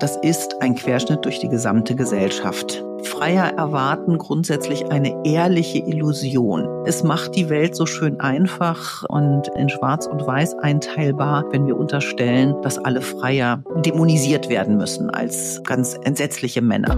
[0.00, 2.82] Das ist ein Querschnitt durch die gesamte Gesellschaft.
[3.04, 6.66] Freier erwarten grundsätzlich eine ehrliche Illusion.
[6.86, 11.76] Es macht die Welt so schön einfach und in Schwarz und Weiß einteilbar, wenn wir
[11.76, 16.96] unterstellen, dass alle Freier dämonisiert werden müssen als ganz entsetzliche Männer.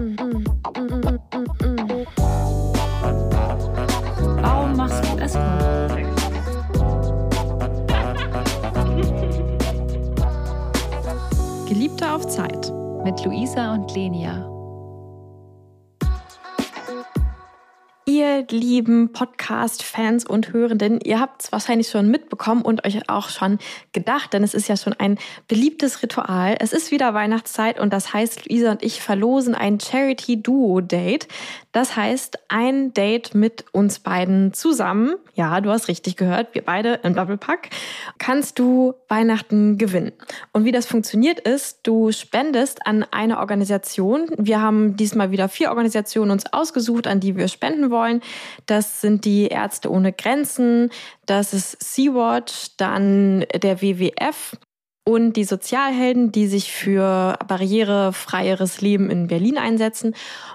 [0.63, 1.42] Warum
[13.25, 14.49] Luisa und Lenia.
[18.05, 23.59] Ihr lieben Podcast-Fans und Hörenden, ihr habt es wahrscheinlich schon mitbekommen und euch auch schon
[23.93, 26.57] gedacht, denn es ist ja schon ein beliebtes Ritual.
[26.59, 31.29] Es ist wieder Weihnachtszeit und das heißt, Luisa und ich verlosen ein Charity-Duo-Date.
[31.73, 35.17] Das heißt, ein Date mit uns beiden zusammen.
[35.35, 37.71] Ja, du hast richtig gehört, wir beide im Doppelpack.
[38.19, 40.13] Kannst du Weihnachten gewinnen.
[40.53, 44.29] Und wie das funktioniert ist, du spendest an eine Organisation.
[44.37, 48.21] Wir haben diesmal wieder vier Organisationen uns ausgesucht, an die wir spenden wollen.
[48.67, 50.91] Das sind die Ärzte ohne Grenzen,
[51.27, 54.57] das ist Sea-Watch, dann der WWF
[55.05, 60.15] und die Sozialhelden, die sich für barrierefreieres Leben in Berlin einsetzen.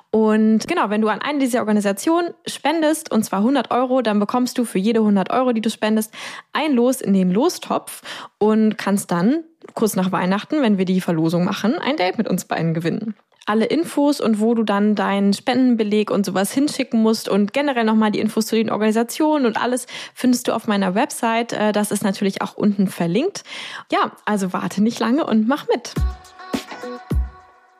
[0.10, 4.58] Und genau, wenn du an eine dieser Organisationen spendest, und zwar 100 Euro, dann bekommst
[4.58, 6.14] du für jede 100 Euro, die du spendest,
[6.54, 8.02] ein Los in den Lostopf
[8.38, 12.46] und kannst dann kurz nach Weihnachten, wenn wir die Verlosung machen, ein Date mit uns
[12.46, 13.16] beiden gewinnen
[13.48, 18.12] alle Infos und wo du dann deinen Spendenbeleg und sowas hinschicken musst und generell nochmal
[18.12, 21.54] die Infos zu den Organisationen und alles findest du auf meiner Website.
[21.54, 23.44] Äh, das ist natürlich auch unten verlinkt.
[23.92, 25.94] Ja, also warte nicht lange und mach mit.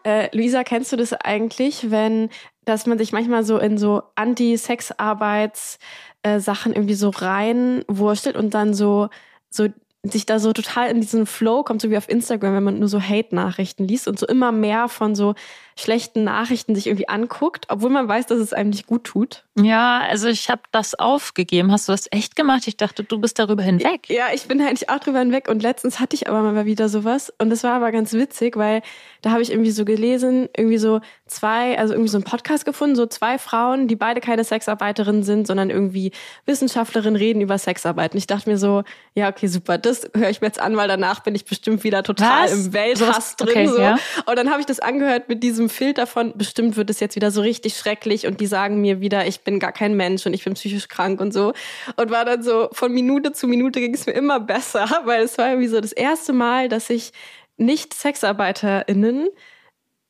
[0.04, 2.30] Äh, Luisa, kennst du das eigentlich, wenn,
[2.64, 5.78] dass man sich manchmal so in so Anti-Sex-Arbeits-
[6.24, 6.40] äh,
[6.76, 9.10] irgendwie so reinwurschtelt und dann so,
[9.50, 9.68] so
[10.10, 12.90] sich da so total in diesen Flow kommt, so wie auf Instagram, wenn man nur
[12.90, 15.36] so Hate-Nachrichten liest und so immer mehr von so
[15.78, 19.44] schlechten Nachrichten sich irgendwie anguckt, obwohl man weiß, dass es einem nicht gut tut.
[19.60, 21.72] Ja, also ich habe das aufgegeben.
[21.72, 22.68] Hast du das echt gemacht?
[22.68, 24.10] Ich dachte, du bist darüber hinweg.
[24.10, 27.34] Ja, ich bin eigentlich auch drüber hinweg und letztens hatte ich aber mal wieder sowas
[27.40, 28.82] und das war aber ganz witzig, weil
[29.22, 32.96] da habe ich irgendwie so gelesen, irgendwie so zwei, also irgendwie so einen Podcast gefunden,
[32.96, 36.12] so zwei Frauen, die beide keine Sexarbeiterinnen sind, sondern irgendwie
[36.46, 38.14] Wissenschaftlerinnen reden über Sexarbeit.
[38.14, 38.84] Und ich dachte mir so,
[39.16, 42.04] ja, okay, super, das höre ich mir jetzt an, weil danach bin ich bestimmt wieder
[42.04, 42.54] total Was?
[42.54, 43.50] im Welthass drin.
[43.50, 43.80] Okay, so.
[43.80, 43.98] Ja.
[44.26, 47.32] Und dann habe ich das angehört mit diesem Filter von, bestimmt wird es jetzt wieder
[47.32, 50.44] so richtig schrecklich und die sagen mir wieder, ich bin gar kein Mensch und ich
[50.44, 51.54] bin psychisch krank und so.
[51.96, 55.38] Und war dann so, von Minute zu Minute ging es mir immer besser, weil es
[55.38, 57.12] war irgendwie so das erste Mal, dass ich
[57.58, 59.30] nicht SexarbeiterInnen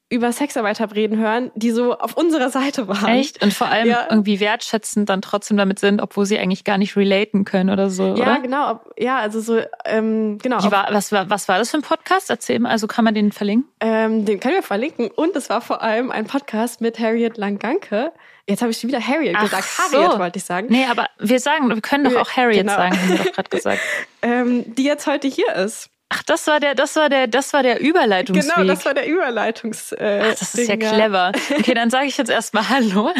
[0.09, 3.09] über Sexarbeit reden hören, die so auf unserer Seite waren.
[3.09, 3.43] Echt?
[3.43, 4.07] Und vor allem ja.
[4.09, 8.15] irgendwie wertschätzend dann trotzdem damit sind, obwohl sie eigentlich gar nicht relaten können oder so,
[8.15, 8.39] ja, oder?
[8.39, 8.71] genau.
[8.71, 10.63] Ob, ja, also so, ähm, genau.
[10.71, 12.29] War, was, war, was war das für ein Podcast?
[12.29, 13.69] Erzähl mal, also kann man den verlinken?
[13.81, 15.11] Ähm, den können wir verlinken.
[15.11, 18.13] Und es war vor allem ein Podcast mit Harriet Langanke.
[18.47, 19.65] Jetzt habe ich schon wieder Harriet Ach gesagt.
[19.91, 20.01] So.
[20.01, 20.67] Harriet wollte ich sagen.
[20.69, 22.75] Nee, aber wir sagen, wir können doch auch Harriet genau.
[22.75, 23.81] sagen, haben wir doch gerade gesagt.
[24.21, 25.89] ähm, die jetzt heute hier ist.
[26.09, 28.55] Ach, das war der, das war der, das war der Überleitungsweg.
[28.55, 29.91] Genau, das war der Überleitungs.
[29.91, 31.33] Äh, Ach, das ist ja clever.
[31.57, 33.11] Okay, dann sage ich jetzt erstmal Hallo.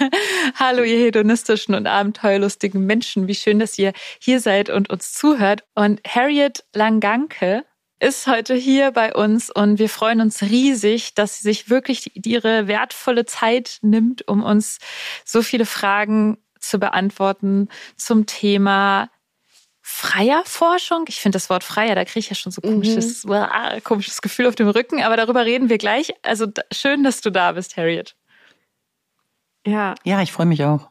[0.56, 3.28] Hallo, ihr hedonistischen und abenteuerlustigen Menschen.
[3.28, 5.64] Wie schön, dass ihr hier seid und uns zuhört.
[5.74, 7.64] Und Harriet Langanke
[7.98, 12.68] ist heute hier bei uns und wir freuen uns riesig, dass sie sich wirklich ihre
[12.68, 14.78] wertvolle Zeit nimmt, um uns
[15.24, 19.08] so viele Fragen zu beantworten zum Thema
[19.86, 21.04] freier Forschung.
[21.08, 23.44] Ich finde das Wort freier, da kriege ich ja schon so komisches, mhm.
[23.84, 26.14] komisches Gefühl auf dem Rücken, aber darüber reden wir gleich.
[26.22, 28.16] Also schön, dass du da bist, Harriet.
[29.66, 29.94] Ja.
[30.02, 30.88] Ja, ich freue mich auch.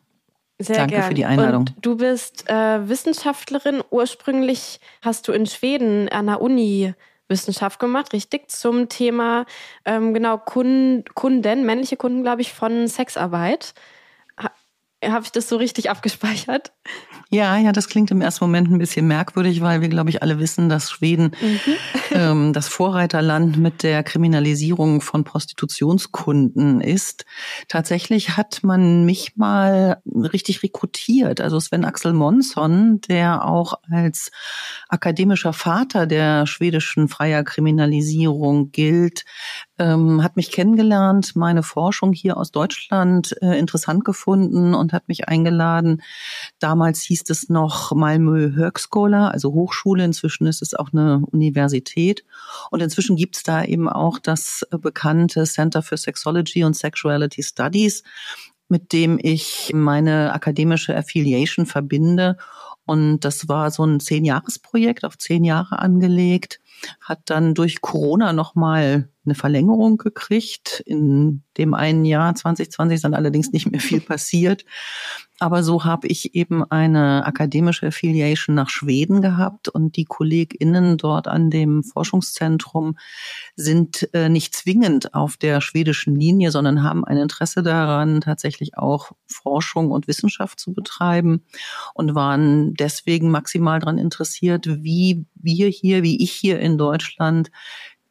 [0.60, 1.08] Sehr Danke gern.
[1.08, 1.62] für die Einladung.
[1.62, 3.84] Und du bist äh, Wissenschaftlerin.
[3.90, 6.94] Ursprünglich hast du in Schweden an der Uni
[7.28, 9.48] Wissenschaft gemacht, richtig, zum Thema
[9.86, 13.74] ähm, genau Kunden, Kunden, männliche Kunden, glaube ich, von Sexarbeit.
[15.04, 16.72] Ha, Habe ich das so richtig abgespeichert?
[17.30, 20.38] Ja, ja, das klingt im ersten Moment ein bisschen merkwürdig, weil wir, glaube ich, alle
[20.38, 21.60] wissen, dass Schweden mhm.
[22.12, 27.26] ähm, das Vorreiterland mit der Kriminalisierung von Prostitutionskunden ist.
[27.68, 31.42] Tatsächlich hat man mich mal richtig rekrutiert.
[31.42, 34.30] Also Sven Axel Monson, der auch als
[34.88, 39.26] akademischer Vater der schwedischen freier Kriminalisierung gilt,
[39.80, 45.28] ähm, hat mich kennengelernt, meine Forschung hier aus Deutschland äh, interessant gefunden und hat mich
[45.28, 46.04] eingeladen.
[46.60, 50.06] Damals hieß es noch Malmö Högskola, also Hochschule.
[50.06, 52.24] Inzwischen ist es auch eine Universität.
[52.70, 58.04] Und inzwischen gibt es da eben auch das bekannte Center for Sexology und Sexuality Studies,
[58.70, 62.38] mit dem ich meine akademische Affiliation verbinde.
[62.86, 66.60] Und das war so ein Zehn-Jahres-Projekt auf zehn Jahre angelegt.
[67.00, 70.82] hat dann durch Corona nochmal eine Verlängerung gekriegt.
[70.86, 74.66] In dem einen Jahr 2020 ist dann allerdings nicht mehr viel passiert.
[75.40, 81.28] Aber so habe ich eben eine akademische Affiliation nach Schweden gehabt und die KollegInnen dort
[81.28, 82.98] an dem Forschungszentrum
[83.56, 89.12] sind äh, nicht zwingend auf der schwedischen Linie, sondern haben ein Interesse daran, tatsächlich auch
[89.26, 91.44] Forschung und Wissenschaft zu betreiben
[91.94, 97.52] und waren deswegen maximal daran interessiert, wie wir hier, wie ich hier in Deutschland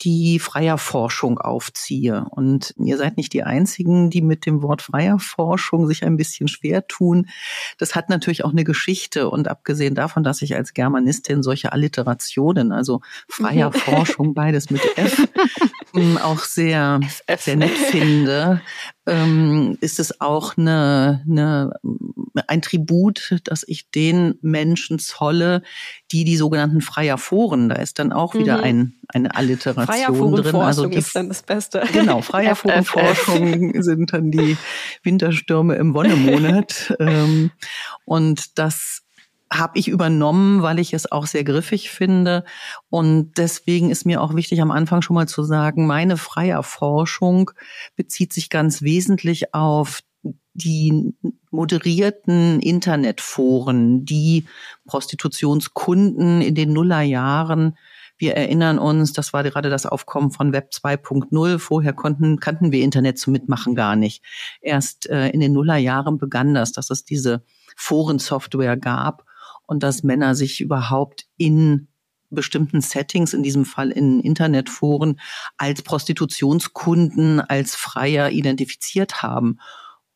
[0.02, 2.26] die freier Forschung aufziehe.
[2.30, 6.48] Und ihr seid nicht die Einzigen, die mit dem Wort freier Forschung sich ein bisschen
[6.48, 7.28] schwer tun.
[7.78, 9.30] Das hat natürlich auch eine Geschichte.
[9.30, 13.74] Und abgesehen davon, dass ich als Germanistin solche Alliterationen, also freier mhm.
[13.74, 15.28] Forschung, beides mit F,
[16.18, 17.00] auch sehr,
[17.38, 18.60] sehr nett finde,
[19.06, 21.72] ähm, ist es auch eine, eine,
[22.46, 25.62] ein Tribut, dass ich den Menschen zolle,
[26.12, 28.64] die die sogenannten Freier Foren, da ist dann auch wieder mhm.
[28.64, 30.56] ein, eine Alliteration drin.
[30.56, 31.82] Also die, ist dann das Beste.
[31.92, 34.56] Genau, Freier Forenforschung sind dann die
[35.02, 36.94] Winterstürme im Wonnemonat.
[37.00, 37.50] ähm,
[38.04, 39.02] und das
[39.52, 42.44] habe ich übernommen, weil ich es auch sehr griffig finde.
[42.88, 47.50] Und deswegen ist mir auch wichtig, am Anfang schon mal zu sagen, meine freie Forschung
[47.96, 50.00] bezieht sich ganz wesentlich auf
[50.54, 51.14] die
[51.50, 54.46] moderierten Internetforen, die
[54.86, 57.76] Prostitutionskunden in den Nullerjahren
[58.22, 61.58] wir erinnern uns, das war gerade das Aufkommen von Web 2.0.
[61.58, 64.22] Vorher konnten, kannten wir Internet zum Mitmachen gar nicht.
[64.60, 67.42] Erst äh, in den Nullerjahren begann das, dass es diese
[67.76, 69.24] Forensoftware gab
[69.72, 71.88] und dass Männer sich überhaupt in
[72.28, 75.18] bestimmten Settings, in diesem Fall in Internetforen,
[75.56, 79.58] als Prostitutionskunden, als Freier identifiziert haben.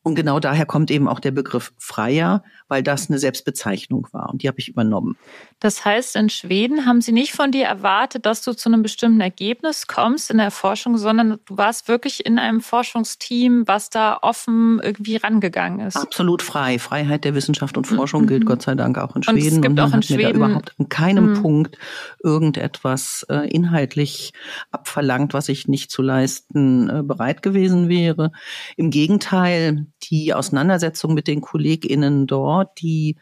[0.07, 4.41] Und genau daher kommt eben auch der Begriff Freier, weil das eine Selbstbezeichnung war und
[4.41, 5.17] die habe ich übernommen.
[5.59, 9.19] Das heißt, in Schweden haben sie nicht von dir erwartet, dass du zu einem bestimmten
[9.19, 14.79] Ergebnis kommst in der Forschung, sondern du warst wirklich in einem Forschungsteam, was da offen
[14.81, 15.97] irgendwie rangegangen ist.
[15.97, 16.79] Absolut frei.
[16.79, 18.27] Freiheit der Wissenschaft und Forschung mhm.
[18.27, 19.39] gilt Gott sei Dank auch in Schweden.
[19.39, 21.41] Und, es gibt und auch in Schweden mir da überhaupt an keinem mhm.
[21.41, 21.77] Punkt
[22.23, 24.31] irgendetwas äh, inhaltlich
[24.71, 28.31] abverlangt, was ich nicht zu leisten äh, bereit gewesen wäre.
[28.77, 33.17] Im Gegenteil, die Auseinandersetzung mit den KollegInnen dort, die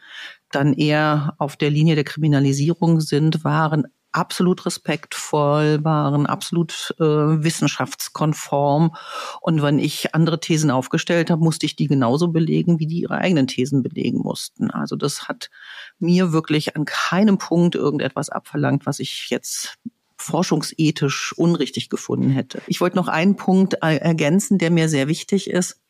[0.50, 3.86] dann eher auf der Linie der Kriminalisierung sind, waren
[4.16, 8.96] absolut respektvoll, waren absolut äh, wissenschaftskonform.
[9.42, 13.18] Und wenn ich andere Thesen aufgestellt habe, musste ich die genauso belegen, wie die ihre
[13.18, 14.70] eigenen Thesen belegen mussten.
[14.70, 15.50] Also das hat
[15.98, 19.78] mir wirklich an keinem Punkt irgendetwas abverlangt, was ich jetzt
[20.26, 22.60] forschungsethisch unrichtig gefunden hätte.
[22.66, 25.80] Ich wollte noch einen Punkt ergänzen, der mir sehr wichtig ist.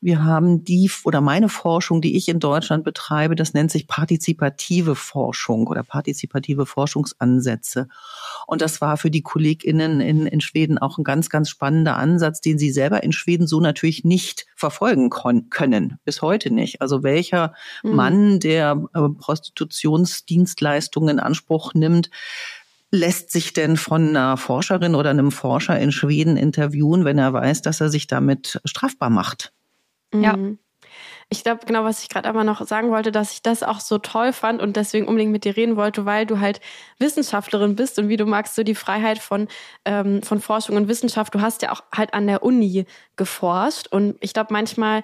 [0.00, 4.94] Wir haben die oder meine Forschung, die ich in Deutschland betreibe, das nennt sich partizipative
[4.94, 7.88] Forschung oder partizipative Forschungsansätze.
[8.46, 12.40] Und das war für die KollegInnen in, in Schweden auch ein ganz, ganz spannender Ansatz,
[12.40, 15.98] den sie selber in Schweden so natürlich nicht verfolgen können.
[16.04, 16.80] Bis heute nicht.
[16.80, 17.94] Also welcher mhm.
[17.94, 22.10] Mann, der äh, Prostitutionsdienstleistungen in Anspruch nimmt,
[22.96, 27.62] lässt sich denn von einer Forscherin oder einem Forscher in Schweden interviewen, wenn er weiß,
[27.62, 29.52] dass er sich damit strafbar macht?
[30.14, 30.36] Ja.
[30.36, 30.58] Mhm.
[31.28, 33.98] Ich glaube, genau, was ich gerade aber noch sagen wollte, dass ich das auch so
[33.98, 36.60] toll fand und deswegen unbedingt mit dir reden wollte, weil du halt
[37.00, 39.48] Wissenschaftlerin bist und wie du magst, so die Freiheit von,
[39.84, 41.34] ähm, von Forschung und Wissenschaft.
[41.34, 45.02] Du hast ja auch halt an der Uni geforscht und ich glaube, manchmal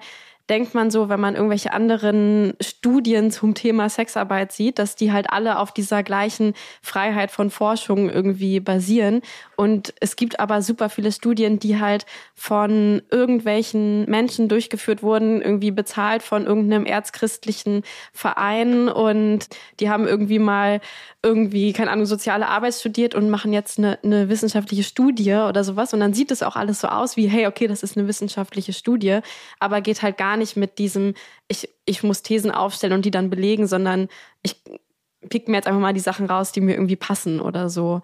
[0.49, 5.29] denkt man so, wenn man irgendwelche anderen Studien zum Thema Sexarbeit sieht, dass die halt
[5.29, 9.21] alle auf dieser gleichen Freiheit von Forschung irgendwie basieren.
[9.55, 15.71] Und es gibt aber super viele Studien, die halt von irgendwelchen Menschen durchgeführt wurden, irgendwie
[15.71, 19.47] bezahlt von irgendeinem erzchristlichen Verein und
[19.79, 20.81] die haben irgendwie mal
[21.25, 25.93] irgendwie, keine Ahnung, soziale Arbeit studiert und machen jetzt eine, eine wissenschaftliche Studie oder sowas.
[25.93, 28.73] Und dann sieht es auch alles so aus wie, hey, okay, das ist eine wissenschaftliche
[28.73, 29.19] Studie,
[29.59, 31.13] aber geht halt gar nicht mit diesem,
[31.47, 34.07] ich, ich muss Thesen aufstellen und die dann belegen, sondern
[34.41, 34.61] ich
[35.29, 38.01] pick mir jetzt einfach mal die Sachen raus, die mir irgendwie passen oder so.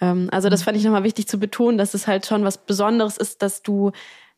[0.00, 3.16] Ähm, also das fand ich nochmal wichtig zu betonen, dass es halt schon was Besonderes
[3.16, 3.92] ist, dass du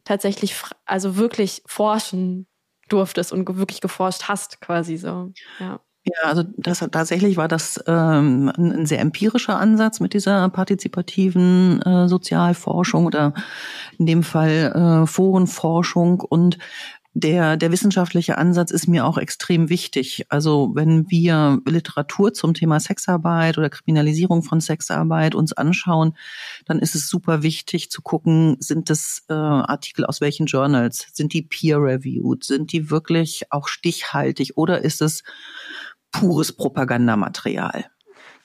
[0.05, 0.55] tatsächlich,
[0.87, 2.47] also wirklich forschen
[2.89, 5.33] durftest und wirklich geforscht hast, quasi so.
[5.59, 5.81] Ja.
[6.05, 12.09] Ja, also das, tatsächlich war das ähm, ein sehr empirischer Ansatz mit dieser partizipativen äh,
[12.09, 13.35] Sozialforschung oder
[13.99, 16.57] in dem Fall äh, Forenforschung und
[17.13, 20.27] der, der wissenschaftliche Ansatz ist mir auch extrem wichtig.
[20.29, 26.17] Also wenn wir Literatur zum Thema Sexarbeit oder Kriminalisierung von Sexarbeit uns anschauen,
[26.67, 31.09] dann ist es super wichtig zu gucken, sind das äh, Artikel aus welchen Journals?
[31.13, 32.45] Sind die peer-reviewed?
[32.45, 34.57] Sind die wirklich auch stichhaltig?
[34.57, 35.25] Oder ist es
[36.13, 37.87] pures Propagandamaterial?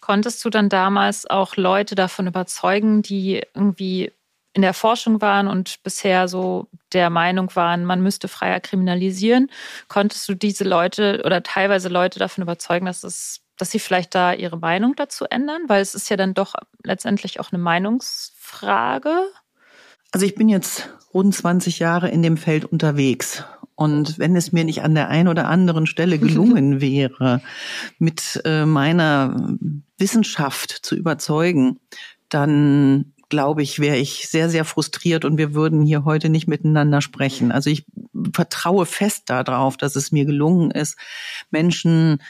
[0.02, 4.12] Konntest du dann damals auch Leute davon überzeugen, die irgendwie
[4.56, 9.52] in der Forschung waren und bisher so der Meinung waren, man müsste freier kriminalisieren?
[9.90, 14.34] Konntest du diese Leute oder teilweise Leute davon überzeugen, dass es dass sie vielleicht da
[14.34, 15.64] ihre Meinung dazu ändern?
[15.68, 19.14] Weil es ist ja dann doch letztendlich auch eine Meinungsfrage.
[20.12, 23.44] Also ich bin jetzt rund 20 Jahre in dem Feld unterwegs.
[23.76, 27.42] Und wenn es mir nicht an der einen oder anderen Stelle gelungen wäre,
[28.00, 29.58] mit äh, meiner
[29.98, 31.80] Wissenschaft zu überzeugen,
[32.30, 37.02] dann glaube ich, wäre ich sehr, sehr frustriert und wir würden hier heute nicht miteinander
[37.02, 37.52] sprechen.
[37.52, 37.86] Also ich
[38.32, 40.98] vertraue fest darauf, dass es mir gelungen ist,
[41.52, 42.24] Menschen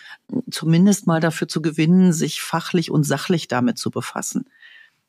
[0.50, 4.48] zumindest mal dafür zu gewinnen, sich fachlich und sachlich damit zu befassen.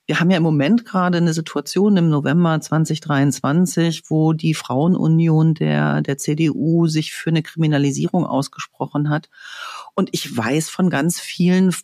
[0.06, 6.00] Wir haben ja im Moment gerade eine Situation im November 2023, wo die Frauenunion der,
[6.00, 9.28] der CDU sich für eine Kriminalisierung ausgesprochen hat.
[9.94, 11.74] Und ich weiß von ganz vielen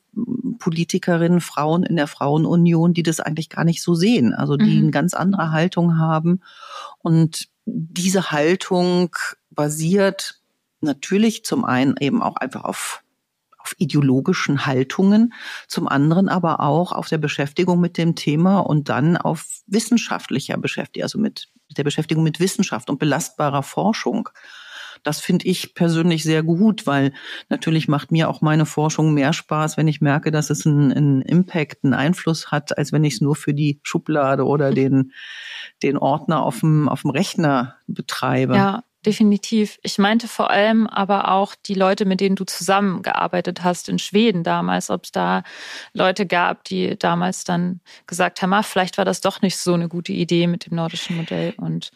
[0.61, 4.83] Politikerinnen, Frauen in der Frauenunion, die das eigentlich gar nicht so sehen, also die mhm.
[4.83, 6.43] eine ganz andere Haltung haben.
[6.99, 9.17] Und diese Haltung
[9.51, 10.41] basiert
[10.81, 13.03] natürlich zum einen eben auch einfach auf
[13.63, 15.33] auf ideologischen Haltungen,
[15.69, 21.05] zum anderen aber auch auf der Beschäftigung mit dem Thema und dann auf wissenschaftlicher Beschäftigung,
[21.05, 24.29] also mit der Beschäftigung mit Wissenschaft und belastbarer Forschung.
[25.03, 27.13] Das finde ich persönlich sehr gut, weil
[27.49, 31.23] natürlich macht mir auch meine Forschung mehr Spaß, wenn ich merke, dass es einen, einen
[31.23, 35.13] Impact, einen Einfluss hat, als wenn ich es nur für die Schublade oder den,
[35.83, 38.55] den Ordner auf dem, auf dem Rechner betreibe.
[38.55, 39.79] Ja, definitiv.
[39.83, 44.45] Ich meinte vor allem aber auch die Leute, mit denen du zusammengearbeitet hast in Schweden
[44.45, 45.43] damals, ob es da
[45.93, 49.89] Leute gab, die damals dann gesagt haben, ah, vielleicht war das doch nicht so eine
[49.89, 51.91] gute Idee mit dem nordischen Modell und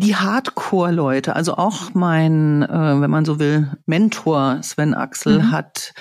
[0.00, 5.50] die Hardcore-Leute, also auch mein, äh, wenn man so will, Mentor Sven Axel mhm.
[5.50, 5.92] hat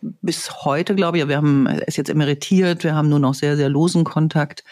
[0.00, 3.56] bis heute, glaube ich, wir haben, er ist jetzt emeritiert, wir haben nur noch sehr,
[3.56, 4.64] sehr losen Kontakt.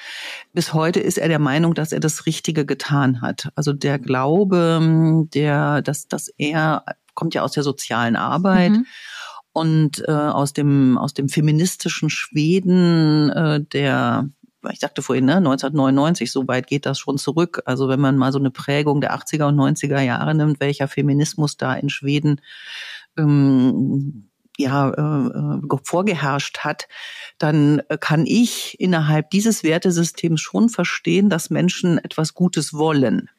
[0.53, 3.51] Bis heute ist er der Meinung, dass er das Richtige getan hat.
[3.55, 8.73] Also der Glaube, der, dass, dass er kommt ja aus der sozialen Arbeit.
[8.73, 8.87] Mhm.
[9.53, 14.29] Und äh, aus dem aus dem feministischen Schweden, äh, der
[14.73, 17.63] ich sagte vorhin, ne, 1999, so weit geht das schon zurück.
[17.67, 21.57] Also wenn man mal so eine Prägung der 80er und 90er Jahre nimmt, welcher Feminismus
[21.57, 22.41] da in Schweden
[23.17, 26.89] ähm, ja äh, äh, vorgeherrscht hat,
[27.39, 33.31] dann kann ich innerhalb dieses Wertesystems schon verstehen, dass Menschen etwas Gutes wollen.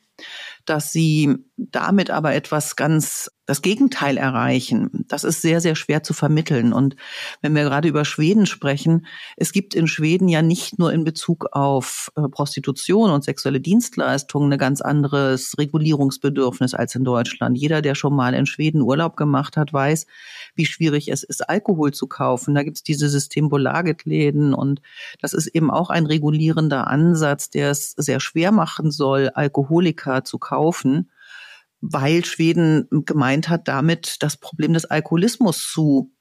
[0.66, 5.06] Dass sie damit aber etwas ganz das Gegenteil erreichen.
[5.08, 6.74] Das ist sehr, sehr schwer zu vermitteln.
[6.74, 6.96] Und
[7.42, 9.06] wenn wir gerade über Schweden sprechen,
[9.38, 14.52] es gibt in Schweden ja nicht nur in Bezug auf äh, Prostitution und sexuelle Dienstleistungen
[14.52, 17.58] ein ganz anderes Regulierungsbedürfnis als in Deutschland.
[17.58, 20.08] Jeder, der schon mal in Schweden Urlaub gemacht hat, weiß,
[20.56, 22.56] wie schwierig es ist, Alkohol zu kaufen.
[22.56, 24.82] Da gibt es diese Systembolaget-Läden und
[25.22, 30.40] das ist eben auch ein regulierender Ansatz, der es sehr schwer machen soll, Alkoholiker zu
[30.40, 31.12] kaufen
[31.92, 36.12] weil Schweden gemeint hat, damit das Problem des Alkoholismus zu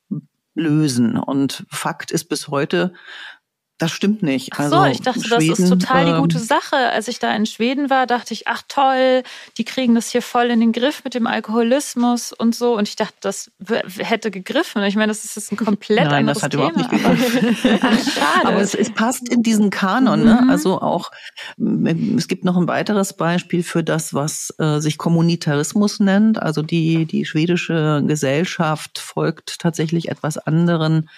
[0.54, 1.16] lösen.
[1.16, 2.92] Und Fakt ist bis heute,
[3.78, 4.50] das stimmt nicht.
[4.52, 6.76] Ach so, also, ich dachte, Schweden, das ist total die ähm, gute Sache.
[6.76, 9.25] Als ich da in Schweden war, dachte ich, ach toll,
[9.59, 12.76] die kriegen das hier voll in den Griff mit dem Alkoholismus und so.
[12.76, 13.50] Und ich dachte, das
[13.99, 14.85] hätte gegriffen.
[14.85, 17.81] Ich meine, das ist jetzt ein komplett Nein, anderes das hat Thema, überhaupt nicht gegriffen.
[17.83, 18.49] ach, schade.
[18.49, 20.23] Aber es, es, passt in diesen Kanon.
[20.23, 20.40] Ne?
[20.43, 20.50] Mhm.
[20.50, 21.11] Also auch,
[22.16, 26.40] es gibt noch ein weiteres Beispiel für das, was äh, sich Kommunitarismus nennt.
[26.40, 31.09] Also die, die schwedische Gesellschaft folgt tatsächlich etwas anderen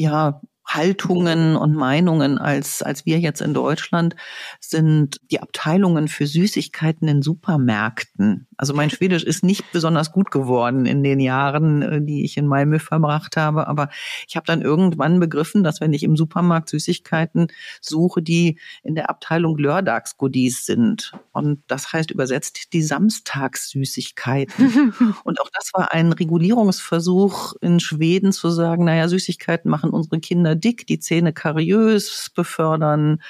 [0.00, 0.40] ja,
[0.74, 4.14] Haltungen und Meinungen als, als wir jetzt in Deutschland
[4.60, 8.46] sind die Abteilungen für Süßigkeiten in Supermärkten.
[8.56, 12.46] Also mein Schwedisch ist nicht besonders gut geworden in den Jahren, äh, die ich in
[12.46, 13.66] Malmö verbracht habe.
[13.66, 13.88] Aber
[14.28, 17.48] ich habe dann irgendwann begriffen, dass wenn ich im Supermarkt Süßigkeiten
[17.80, 21.12] suche, die in der Abteilung Lördagsgoodies sind.
[21.32, 24.94] Und das heißt übersetzt die Samstagssüßigkeiten.
[25.24, 30.59] und auch das war ein Regulierungsversuch in Schweden zu sagen, naja, Süßigkeiten machen unsere Kinder
[30.60, 33.20] dick, die Zähne kariös, befördern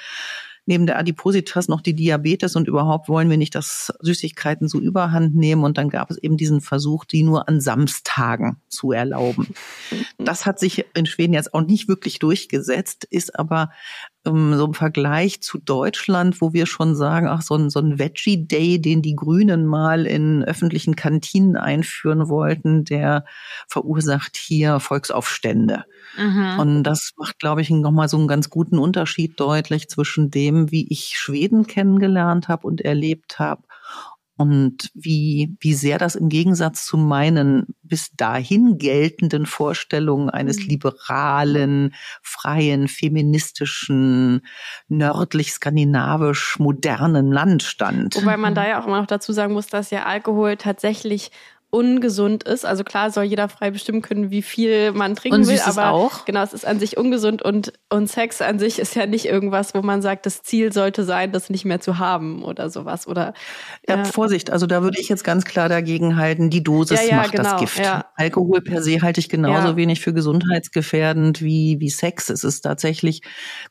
[0.65, 5.35] neben der Adipositas noch die Diabetes und überhaupt wollen wir nicht, dass Süßigkeiten so überhand
[5.35, 5.63] nehmen.
[5.63, 9.47] Und dann gab es eben diesen Versuch, die nur an Samstagen zu erlauben.
[10.17, 13.71] Das hat sich in Schweden jetzt auch nicht wirklich durchgesetzt, ist aber
[14.25, 17.99] ähm, so im Vergleich zu Deutschland, wo wir schon sagen, ach, so ein, so ein
[17.99, 23.25] Veggie Day, den die Grünen mal in öffentlichen Kantinen einführen wollten, der
[23.67, 25.85] verursacht hier Volksaufstände.
[26.17, 26.59] Mhm.
[26.59, 30.87] Und das macht, glaube ich, nochmal so einen ganz guten Unterschied deutlich zwischen dem, wie
[30.89, 33.63] ich Schweden kennengelernt habe und erlebt habe
[34.41, 40.69] und wie, wie sehr das im Gegensatz zu meinen bis dahin geltenden Vorstellungen eines mhm.
[40.69, 41.93] liberalen,
[42.23, 44.41] freien, feministischen,
[44.87, 48.15] nördlich-skandinavisch modernen Land stand.
[48.15, 51.31] Wobei man da ja auch immer noch dazu sagen muss, dass ja Alkohol tatsächlich
[51.71, 52.65] ungesund ist.
[52.65, 56.25] Also klar soll jeder frei bestimmen können, wie viel man trinken will, aber auch.
[56.25, 59.73] genau, es ist an sich ungesund und, und Sex an sich ist ja nicht irgendwas,
[59.73, 63.07] wo man sagt, das Ziel sollte sein, das nicht mehr zu haben oder sowas.
[63.07, 63.33] Oder
[63.87, 64.03] ja, ja.
[64.03, 67.31] Vorsicht, also da würde ich jetzt ganz klar dagegen halten, die Dosis ja, ja, macht
[67.31, 67.81] genau, das Gift.
[68.15, 72.29] Alkohol per se halte ich genauso wenig für gesundheitsgefährdend wie, wie Sex.
[72.29, 73.21] Es ist tatsächlich,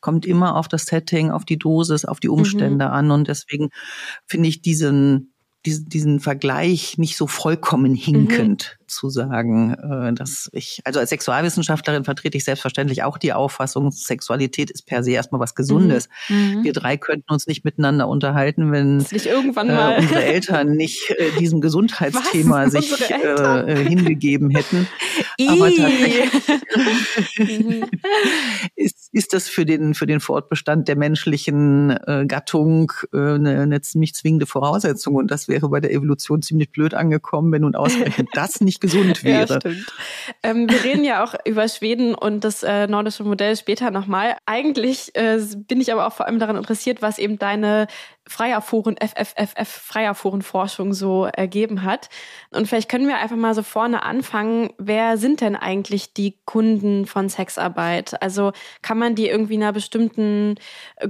[0.00, 2.92] kommt immer auf das Setting, auf die Dosis, auf die Umstände mhm.
[2.92, 3.69] an und deswegen
[4.26, 5.29] finde ich diesen
[5.67, 8.79] diesen, diesen Vergleich nicht so vollkommen hinkend mhm.
[8.90, 14.70] Zu sagen, äh, dass ich, also als Sexualwissenschaftlerin vertrete ich selbstverständlich auch die Auffassung, Sexualität
[14.70, 16.09] ist per se erstmal was Gesundes.
[16.28, 16.37] Mhm.
[16.37, 16.64] mhm.
[16.64, 19.94] Wir drei könnten uns nicht miteinander unterhalten, wenn nicht irgendwann mal.
[19.94, 22.73] Äh, unsere Eltern nicht äh, diesem Gesundheitsthema was?
[22.73, 24.87] sich äh, äh, hingegeben hätten.
[25.49, 26.30] Aber tatsächlich
[27.38, 27.85] mhm.
[28.76, 33.80] ist, ist das für den, für den Fortbestand der menschlichen äh, Gattung äh, eine, eine
[33.80, 38.28] ziemlich zwingende Voraussetzung und das wäre bei der Evolution ziemlich blöd angekommen, wenn nun ausgerechnet
[38.35, 39.46] das nicht gesund wäre.
[39.46, 39.92] Ja, stimmt.
[40.42, 44.37] Ähm, wir reden ja auch über Schweden und das äh, nordische Modell später nochmal.
[44.46, 47.87] Eigentlich äh, bin ich aber auch vor allem daran interessiert, was eben deine
[48.26, 52.08] Freierforen, FFFF, Freierforenforschung so ergeben hat.
[52.50, 54.70] Und vielleicht können wir einfach mal so vorne anfangen.
[54.78, 58.22] Wer sind denn eigentlich die Kunden von Sexarbeit?
[58.22, 60.56] Also kann man die irgendwie einer bestimmten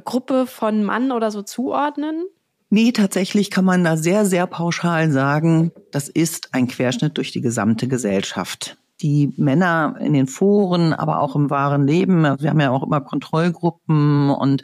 [0.04, 2.24] Gruppe von Mann oder so zuordnen?
[2.72, 7.40] Nee, tatsächlich kann man da sehr, sehr pauschal sagen, das ist ein Querschnitt durch die
[7.40, 8.78] gesamte Gesellschaft.
[9.00, 13.00] Die Männer in den Foren, aber auch im wahren Leben, wir haben ja auch immer
[13.00, 14.62] Kontrollgruppen und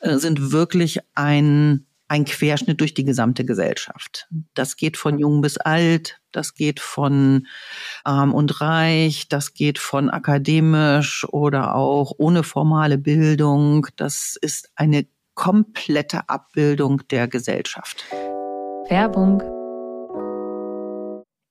[0.00, 4.26] äh, sind wirklich ein, ein Querschnitt durch die gesamte Gesellschaft.
[4.54, 7.46] Das geht von jung bis alt, das geht von
[8.02, 13.86] arm und reich, das geht von akademisch oder auch ohne formale Bildung.
[13.96, 15.06] Das ist eine
[15.38, 18.04] komplette Abbildung der Gesellschaft.
[18.88, 19.40] Werbung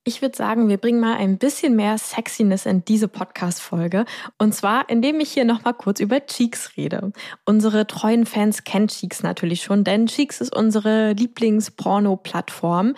[0.08, 4.06] ich würde sagen, wir bringen mal ein bisschen mehr Sexiness in diese Podcast-Folge.
[4.38, 7.12] Und zwar, indem ich hier nochmal kurz über Cheeks rede.
[7.44, 12.94] Unsere treuen Fans kennen Cheeks natürlich schon, denn Cheeks ist unsere Lieblings-Porno-Plattform.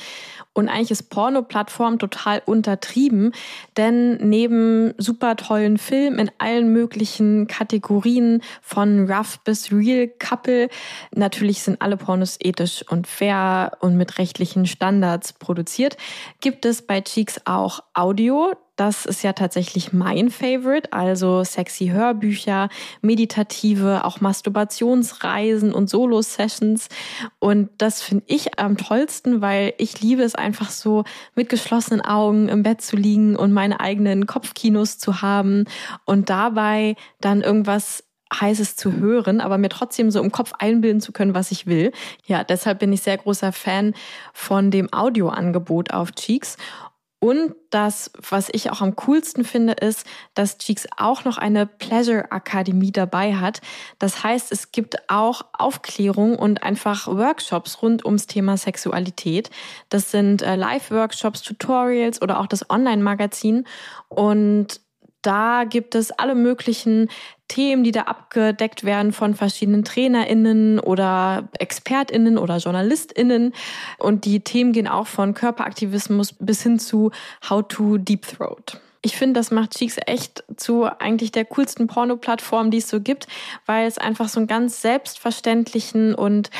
[0.52, 3.32] Und eigentlich ist Porno-Plattform total untertrieben,
[3.76, 10.68] denn neben super tollen Filmen in allen möglichen Kategorien von Rough bis Real Couple,
[11.14, 15.96] natürlich sind alle Pornos ethisch und fair und mit rechtlichen Standards produziert,
[16.40, 18.52] gibt es bei Cheeks auch Audio.
[18.76, 22.70] Das ist ja tatsächlich mein Favorite, also sexy Hörbücher,
[23.02, 26.88] meditative, auch Masturbationsreisen und Solo-Sessions.
[27.38, 32.48] Und das finde ich am tollsten, weil ich liebe es einfach so, mit geschlossenen Augen
[32.48, 35.64] im Bett zu liegen und meine eigenen Kopfkinos zu haben
[36.06, 41.12] und dabei dann irgendwas Heißes zu hören, aber mir trotzdem so im Kopf einbilden zu
[41.12, 41.92] können, was ich will.
[42.26, 43.94] Ja, deshalb bin ich sehr großer Fan
[44.32, 46.56] von dem Audioangebot auf Cheeks.
[47.20, 52.32] Und das, was ich auch am coolsten finde, ist, dass Cheeks auch noch eine Pleasure
[52.32, 53.60] Akademie dabei hat.
[53.98, 59.50] Das heißt, es gibt auch Aufklärung und einfach Workshops rund ums Thema Sexualität.
[59.90, 63.66] Das sind äh, Live-Workshops, Tutorials oder auch das Online-Magazin.
[64.08, 64.80] Und
[65.22, 67.08] da gibt es alle möglichen
[67.48, 73.52] Themen, die da abgedeckt werden von verschiedenen TrainerInnen oder ExpertInnen oder JournalistInnen.
[73.98, 77.10] Und die Themen gehen auch von Körperaktivismus bis hin zu
[77.48, 78.80] How to Deep Throat.
[79.02, 83.26] Ich finde, das macht Cheeks echt zu eigentlich der coolsten Porno-Plattform, die es so gibt,
[83.64, 86.50] weil es einfach so einen ganz selbstverständlichen und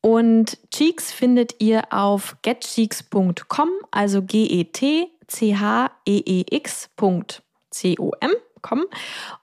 [0.02, 5.10] Und Cheeks findet ihr auf getcheeks.com, also G-E-T-C-H-E-E-X.com
[8.62, 8.84] kommen.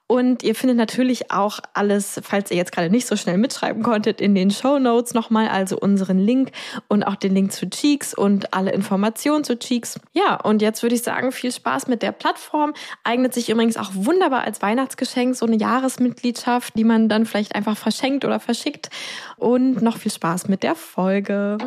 [0.09, 4.21] Und ihr findet natürlich auch alles, falls ihr jetzt gerade nicht so schnell mitschreiben konntet,
[4.21, 6.51] in den Show Notes nochmal, also unseren Link
[6.87, 9.99] und auch den Link zu Cheeks und alle Informationen zu Cheeks.
[10.13, 12.73] Ja, und jetzt würde ich sagen, viel Spaß mit der Plattform.
[13.03, 17.75] Eignet sich übrigens auch wunderbar als Weihnachtsgeschenk, so eine Jahresmitgliedschaft, die man dann vielleicht einfach
[17.75, 18.89] verschenkt oder verschickt.
[19.35, 21.57] Und noch viel Spaß mit der Folge.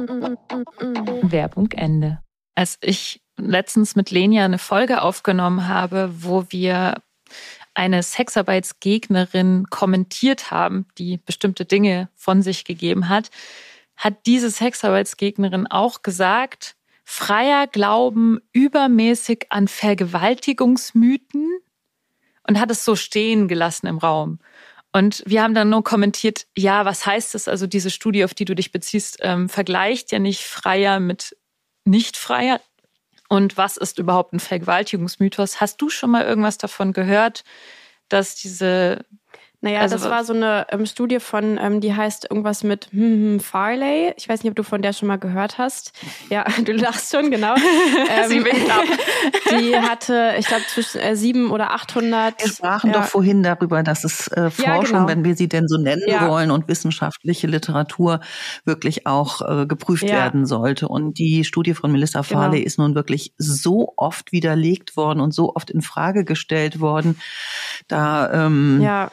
[1.23, 2.21] Werbung Ende.
[2.55, 6.95] Als ich letztens mit Lenia eine Folge aufgenommen habe, wo wir
[7.81, 13.31] eine Sexarbeitsgegnerin kommentiert haben, die bestimmte Dinge von sich gegeben hat,
[13.97, 21.49] hat diese Sexarbeitsgegnerin auch gesagt, freier Glauben übermäßig an Vergewaltigungsmythen
[22.47, 24.40] und hat es so stehen gelassen im Raum.
[24.93, 27.49] Und wir haben dann nur kommentiert, ja, was heißt das?
[27.49, 31.35] Also diese Studie, auf die du dich beziehst, ähm, vergleicht ja nicht freier mit
[31.87, 32.61] nicht freier.
[33.31, 35.61] Und was ist überhaupt ein Vergewaltigungsmythos?
[35.61, 37.45] Hast du schon mal irgendwas davon gehört,
[38.09, 39.07] dass diese
[39.62, 43.01] naja, also, das war so eine ähm, Studie von, ähm, die heißt irgendwas mit hm,
[43.01, 44.14] hm, Farley.
[44.16, 45.92] Ich weiß nicht, ob du von der schon mal gehört hast.
[46.31, 47.55] Ja, du lachst schon, genau.
[48.11, 48.85] ähm, Sie winkt ab.
[49.61, 52.40] Die hatte, ich glaube, zwischen äh, sieben oder 800.
[52.40, 53.01] Wir sprachen ja.
[53.01, 55.09] doch vorhin darüber, dass es äh, Forschung, ja, genau.
[55.09, 56.27] wenn wir sie denn so nennen ja.
[56.27, 58.20] wollen, und wissenschaftliche Literatur
[58.64, 60.88] wirklich auch äh, geprüft werden sollte.
[60.88, 62.40] Und die Studie von Melissa genau.
[62.40, 62.66] Farley genau.
[62.66, 67.20] ist nun wirklich so oft widerlegt worden und so oft in Frage gestellt worden.
[67.88, 69.11] Da ähm, ja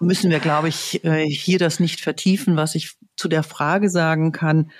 [0.00, 2.56] müssen wir, glaube ich, äh, hier das nicht vertiefen.
[2.56, 4.70] Was ich zu der Frage sagen kann,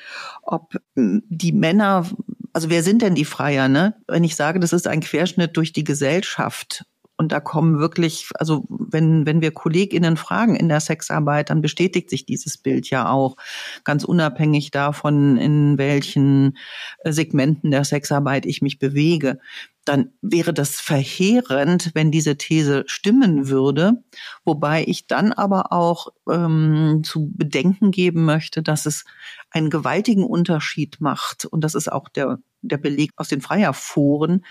[0.43, 2.09] ob hm, die Männer,
[2.53, 3.97] also wer sind denn die Freier, ne?
[4.09, 6.85] Wenn ich sage, das ist ein Querschnitt durch die Gesellschaft,
[7.17, 12.11] und da kommen wirklich, also wenn, wenn wir KollegInnen fragen in der Sexarbeit, dann bestätigt
[12.11, 13.37] sich dieses Bild ja auch,
[13.85, 16.57] ganz unabhängig davon, in welchen
[17.01, 19.39] äh, Segmenten der Sexarbeit ich mich bewege
[19.85, 24.03] dann wäre das verheerend, wenn diese These stimmen würde.
[24.45, 29.05] Wobei ich dann aber auch ähm, zu bedenken geben möchte, dass es
[29.51, 31.45] einen gewaltigen Unterschied macht.
[31.45, 34.45] Und das ist auch der, der Beleg aus den Freierforen,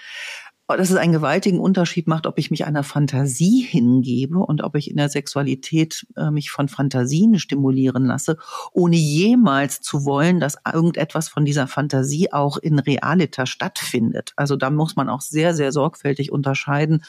[0.67, 4.89] dass es einen gewaltigen Unterschied macht, ob ich mich einer Fantasie hingebe und ob ich
[4.89, 8.37] in der Sexualität äh, mich von Fantasien stimulieren lasse,
[8.71, 14.33] ohne jemals zu wollen, dass irgendetwas von dieser Fantasie auch in Realita stattfindet.
[14.37, 17.03] Also da muss man auch sehr, sehr sorgfältig unterscheiden.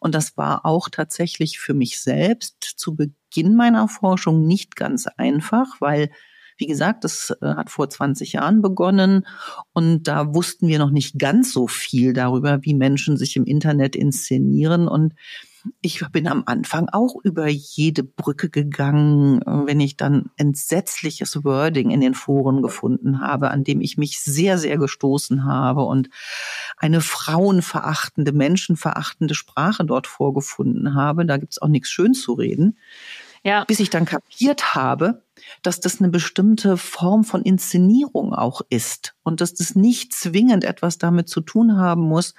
[0.00, 5.80] Und das war auch tatsächlich für mich selbst zu Beginn meiner Forschung nicht ganz einfach,
[5.80, 6.10] weil
[6.62, 9.26] wie gesagt, das äh, hat vor 20 Jahren begonnen
[9.72, 13.96] und da wussten wir noch nicht ganz so viel darüber, wie Menschen sich im Internet
[13.96, 15.14] inszenieren und
[15.80, 22.00] ich bin am Anfang auch über jede Brücke gegangen, wenn ich dann entsetzliches Wording in
[22.00, 26.10] den Foren gefunden habe, an dem ich mich sehr, sehr gestoßen habe und
[26.76, 31.26] eine frauenverachtende, menschenverachtende Sprache dort vorgefunden habe.
[31.26, 32.76] Da gibt's auch nichts schön zu reden.
[33.44, 33.64] Ja.
[33.64, 35.22] Bis ich dann kapiert habe,
[35.62, 40.98] dass das eine bestimmte Form von Inszenierung auch ist und dass das nicht zwingend etwas
[40.98, 42.34] damit zu tun haben muss,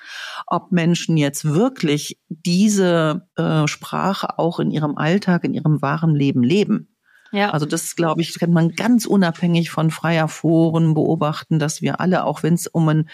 [0.48, 6.44] ob Menschen jetzt wirklich diese äh, Sprache auch in ihrem Alltag, in ihrem wahren Leben
[6.44, 6.90] leben.
[7.32, 7.50] Ja.
[7.50, 12.26] Also das, glaube ich, kann man ganz unabhängig von freier Foren beobachten, dass wir alle,
[12.26, 13.10] auch wenn es um ein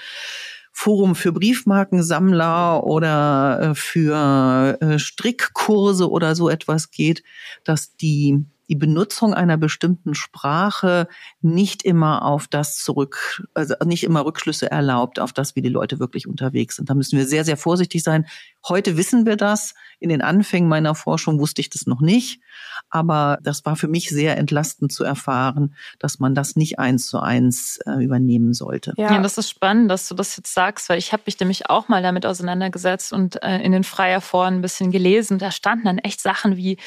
[0.74, 7.24] Forum für Briefmarkensammler oder äh, für äh, Strickkurse oder so etwas geht,
[7.64, 11.08] dass die die Benutzung einer bestimmten Sprache
[11.42, 16.00] nicht immer auf das zurück, also nicht immer Rückschlüsse erlaubt auf das, wie die Leute
[16.00, 16.90] wirklich unterwegs sind.
[16.90, 18.28] Da müssen wir sehr, sehr vorsichtig sein.
[18.68, 19.74] Heute wissen wir das.
[20.00, 22.42] In den Anfängen meiner Forschung wusste ich das noch nicht.
[22.90, 27.20] Aber das war für mich sehr entlastend zu erfahren, dass man das nicht eins zu
[27.20, 28.94] eins äh, übernehmen sollte.
[28.98, 29.14] Ja.
[29.14, 29.22] ja.
[29.22, 32.02] das ist spannend, dass du das jetzt sagst, weil ich habe mich nämlich auch mal
[32.02, 35.38] damit auseinandergesetzt und äh, in den Freier Foren ein bisschen gelesen.
[35.38, 36.78] Da standen dann echt Sachen wie,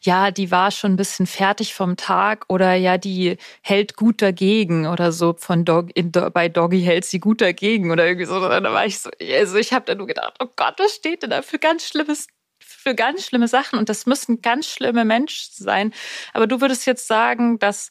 [0.00, 4.86] ja, die war schon ein bisschen fertig vom Tag oder ja, die hält gut dagegen
[4.86, 8.40] oder so von Dog, in, bei Doggy hält sie gut dagegen oder irgendwie so.
[8.40, 11.30] Da war ich so, also ich habe da nur gedacht, oh Gott, was steht denn
[11.30, 12.28] da für ganz schlimmes
[12.64, 15.92] für ganz schlimme Sachen und das müssen ganz schlimme Menschen sein.
[16.32, 17.90] Aber du würdest jetzt sagen, dass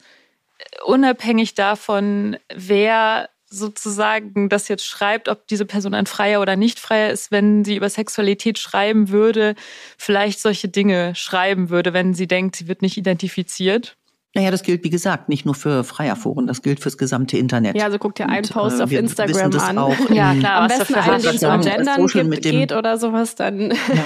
[0.58, 6.80] äh, unabhängig davon, wer sozusagen das jetzt schreibt, ob diese Person ein Freier oder nicht
[6.80, 9.56] Freier ist, wenn sie über Sexualität schreiben würde,
[9.98, 13.98] vielleicht solche Dinge schreiben würde, wenn sie denkt, sie wird nicht identifiziert?
[14.34, 17.76] Naja, das gilt, wie gesagt, nicht nur für Freierforen, das gilt fürs gesamte Internet.
[17.76, 19.98] Ja, also guck dir einen Post Und, auf Instagram an.
[20.14, 23.72] Ja, klar, am besten einen, den es um Gendern gibt, geht oder sowas, dann...
[23.72, 24.06] Ja.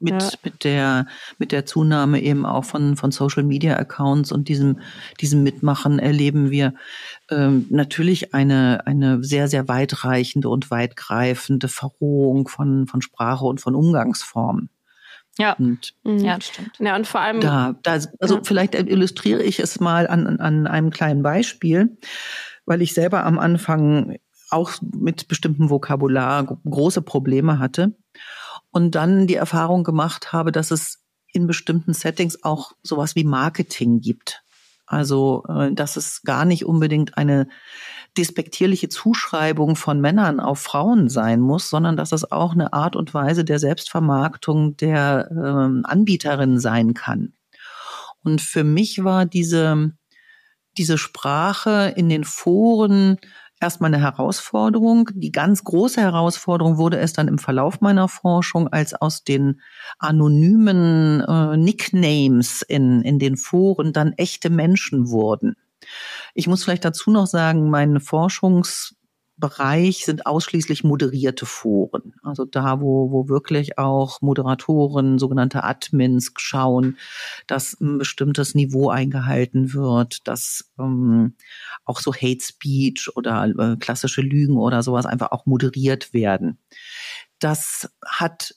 [0.00, 0.30] mit, ja.
[0.42, 1.06] mit der,
[1.38, 4.80] mit der Zunahme eben auch von, von Social Media Accounts und diesem,
[5.20, 6.74] diesem Mitmachen erleben wir
[7.30, 13.76] ähm, natürlich eine, eine sehr, sehr weitreichende und weitgreifende Verrohung von, von Sprache und von
[13.76, 14.70] Umgangsformen.
[15.38, 16.18] Ja, und, mhm.
[16.18, 16.78] ja, stimmt.
[16.78, 17.40] Ja, und vor allem.
[17.40, 18.40] Da, da also ja.
[18.42, 21.98] vielleicht illustriere ich es mal an, an einem kleinen Beispiel,
[22.64, 24.18] weil ich selber am Anfang
[24.50, 27.96] auch mit bestimmtem Vokabular große Probleme hatte
[28.70, 34.00] und dann die Erfahrung gemacht habe, dass es in bestimmten Settings auch sowas wie Marketing
[34.00, 34.42] gibt.
[34.86, 37.48] Also, äh, dass es gar nicht unbedingt eine
[38.16, 43.14] despektierliche Zuschreibung von Männern auf Frauen sein muss, sondern dass es auch eine Art und
[43.14, 47.34] Weise der Selbstvermarktung der ähm, Anbieterin sein kann.
[48.22, 49.92] Und für mich war diese,
[50.76, 53.18] diese Sprache in den Foren
[53.60, 55.10] erstmal eine Herausforderung.
[55.14, 59.60] Die ganz große Herausforderung wurde es dann im Verlauf meiner Forschung, als aus den
[59.98, 65.56] anonymen äh, Nicknames in, in den Foren dann echte Menschen wurden.
[66.34, 72.14] Ich muss vielleicht dazu noch sagen, mein Forschungsbereich sind ausschließlich moderierte Foren.
[72.22, 76.98] Also da, wo, wo wirklich auch Moderatoren, sogenannte Admins schauen,
[77.46, 81.34] dass ein bestimmtes Niveau eingehalten wird, dass ähm,
[81.84, 86.58] auch so Hate Speech oder äh, klassische Lügen oder sowas einfach auch moderiert werden.
[87.38, 88.55] Das hat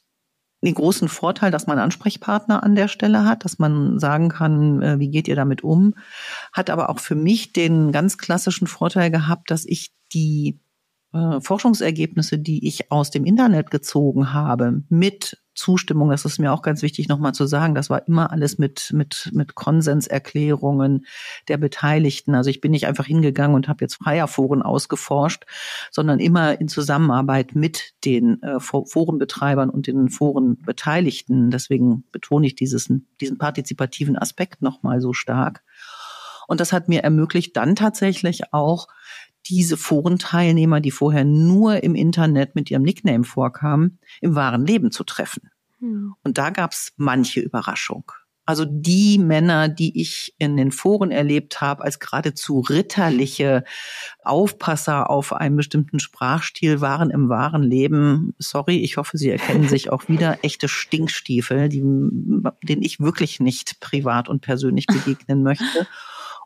[0.62, 5.00] den großen Vorteil, dass man Ansprechpartner an der Stelle hat, dass man sagen kann, äh,
[5.00, 5.96] wie geht ihr damit um,
[6.52, 10.60] hat aber auch für mich den ganz klassischen Vorteil gehabt, dass ich die
[11.14, 16.62] äh, Forschungsergebnisse, die ich aus dem Internet gezogen habe, mit Zustimmung, das ist mir auch
[16.62, 21.06] ganz wichtig nochmal zu sagen, das war immer alles mit, mit, mit Konsenserklärungen
[21.50, 22.34] der Beteiligten.
[22.34, 25.46] Also ich bin nicht einfach hingegangen und habe jetzt Freierforen ausgeforscht,
[25.92, 31.52] sondern immer in Zusammenarbeit mit den äh, Forenbetreibern und den Forenbeteiligten.
[31.52, 35.62] Deswegen betone ich dieses, diesen partizipativen Aspekt nochmal so stark.
[36.48, 38.88] Und das hat mir ermöglicht, dann tatsächlich auch
[39.48, 45.04] diese Forenteilnehmer, die vorher nur im Internet mit ihrem Nickname vorkamen, im wahren Leben zu
[45.04, 45.50] treffen.
[45.80, 46.14] Hm.
[46.24, 48.12] Und da gab's manche Überraschung.
[48.50, 53.64] Also die Männer, die ich in den Foren erlebt habe, als geradezu ritterliche
[54.24, 59.92] Aufpasser auf einen bestimmten Sprachstil, waren im wahren Leben, sorry, ich hoffe, Sie erkennen sich
[59.92, 65.86] auch wieder, echte Stinkstiefel, die, denen ich wirklich nicht privat und persönlich begegnen möchte.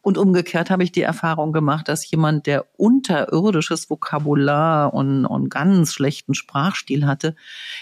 [0.03, 5.93] Und umgekehrt habe ich die Erfahrung gemacht, dass jemand, der unterirdisches Vokabular und, und ganz
[5.93, 7.37] schlechten Sprachstil hatte,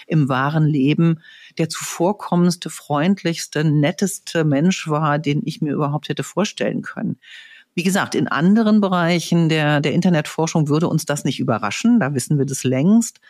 [0.06, 1.18] im wahren Leben
[1.58, 7.18] der zuvorkommendste, freundlichste, netteste Mensch war, den ich mir überhaupt hätte vorstellen können.
[7.74, 12.38] Wie gesagt, in anderen Bereichen der, der Internetforschung würde uns das nicht überraschen, da wissen
[12.38, 13.20] wir das längst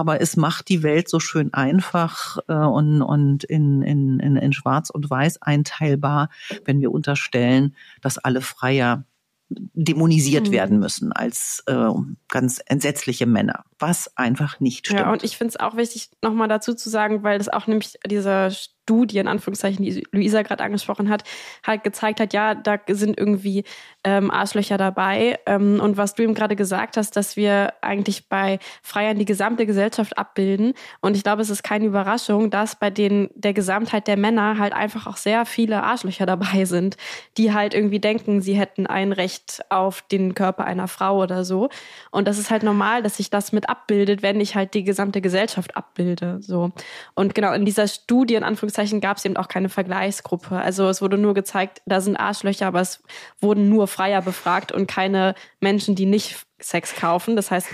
[0.00, 4.52] aber es macht die Welt so schön einfach äh, und, und in, in, in, in
[4.52, 6.30] Schwarz und Weiß einteilbar,
[6.64, 9.04] wenn wir unterstellen, dass alle Freier
[9.50, 10.52] dämonisiert mhm.
[10.52, 11.90] werden müssen als äh,
[12.28, 15.00] ganz entsetzliche Männer, was einfach nicht stimmt.
[15.00, 17.98] Ja, und ich finde es auch wichtig, nochmal dazu zu sagen, weil das auch nämlich
[18.06, 18.50] dieser
[18.90, 21.22] Studie, in Anführungszeichen, die Luisa gerade angesprochen hat,
[21.64, 23.62] halt gezeigt hat, ja, da sind irgendwie
[24.02, 25.38] ähm, Arschlöcher dabei.
[25.46, 29.64] Ähm, und was du eben gerade gesagt hast, dass wir eigentlich bei Freiern die gesamte
[29.64, 30.74] Gesellschaft abbilden.
[31.00, 34.72] Und ich glaube, es ist keine Überraschung, dass bei den der Gesamtheit der Männer halt
[34.72, 36.96] einfach auch sehr viele Arschlöcher dabei sind,
[37.36, 41.68] die halt irgendwie denken, sie hätten ein Recht auf den Körper einer Frau oder so.
[42.10, 45.20] Und das ist halt normal, dass sich das mit abbildet, wenn ich halt die gesamte
[45.20, 46.38] Gesellschaft abbilde.
[46.40, 46.72] So.
[47.14, 50.56] Und genau in dieser Studie, in Anführungszeichen, Anführungszeichen gab es eben auch keine Vergleichsgruppe.
[50.56, 53.02] Also es wurde nur gezeigt, da sind Arschlöcher, aber es
[53.40, 57.36] wurden nur Freier befragt und keine Menschen, die nicht Sex kaufen.
[57.36, 57.68] Das heißt,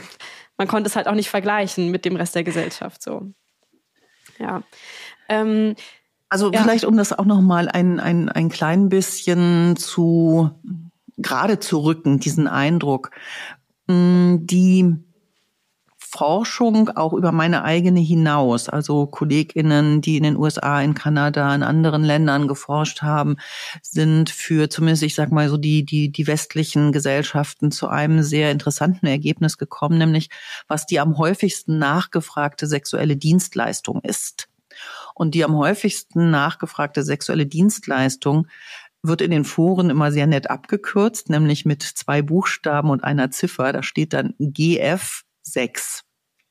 [0.59, 3.03] man konnte es halt auch nicht vergleichen mit dem Rest der Gesellschaft.
[3.03, 3.31] So,
[4.39, 4.63] ja.
[5.29, 5.77] Ähm,
[6.29, 6.63] also ja.
[6.63, 10.51] vielleicht, um das auch noch mal ein, ein, ein klein bisschen zu
[11.17, 13.11] gerade zu rücken, diesen Eindruck.
[13.89, 15.06] Die
[16.09, 21.63] Forschung auch über meine eigene hinaus, also Kolleginnen, die in den USA, in Kanada, in
[21.63, 23.37] anderen Ländern geforscht haben,
[23.83, 28.53] sind für zumindest, ich sag mal so, die, die, die westlichen Gesellschaften zu einem sehr
[28.53, 30.31] interessanten Ergebnis gekommen, nämlich
[30.69, 34.49] was die am häufigsten nachgefragte sexuelle Dienstleistung ist.
[35.15, 38.47] Und die am häufigsten nachgefragte sexuelle Dienstleistung
[39.03, 43.73] wird in den Foren immer sehr nett abgekürzt, nämlich mit zwei Buchstaben und einer Ziffer.
[43.73, 46.07] Da steht dann GF 6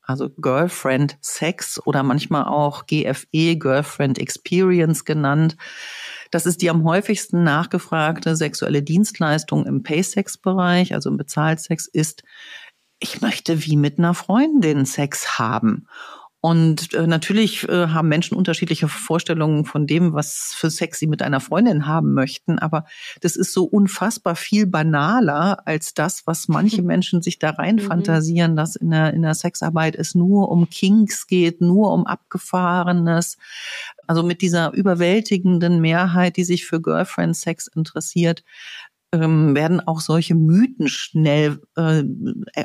[0.06, 5.56] also Girlfriend Sex oder manchmal auch GFE, Girlfriend Experience genannt.
[6.30, 12.22] Das ist die am häufigsten nachgefragte sexuelle Dienstleistung im Pay-Sex-Bereich, also im Bezahlsex, ist,
[13.00, 15.88] ich möchte wie mit einer Freundin Sex haben.
[16.46, 21.20] Und äh, natürlich äh, haben Menschen unterschiedliche Vorstellungen von dem, was für Sex sie mit
[21.20, 22.60] einer Freundin haben möchten.
[22.60, 22.84] Aber
[23.20, 27.80] das ist so unfassbar viel banaler als das, was manche Menschen sich da rein mhm.
[27.80, 33.38] fantasieren, dass in der, in der Sexarbeit es nur um Kinks geht, nur um Abgefahrenes.
[34.06, 38.44] Also mit dieser überwältigenden Mehrheit, die sich für Girlfriend-Sex interessiert,
[39.12, 42.02] ähm, werden auch solche Mythen schnell äh,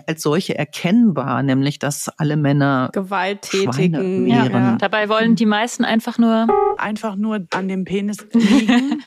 [0.07, 4.27] als solche erkennbar, nämlich dass alle Männer gewalttätigen.
[4.27, 4.75] Ja, ja.
[4.77, 9.03] Dabei wollen die meisten einfach nur einfach nur an dem Penis liegen.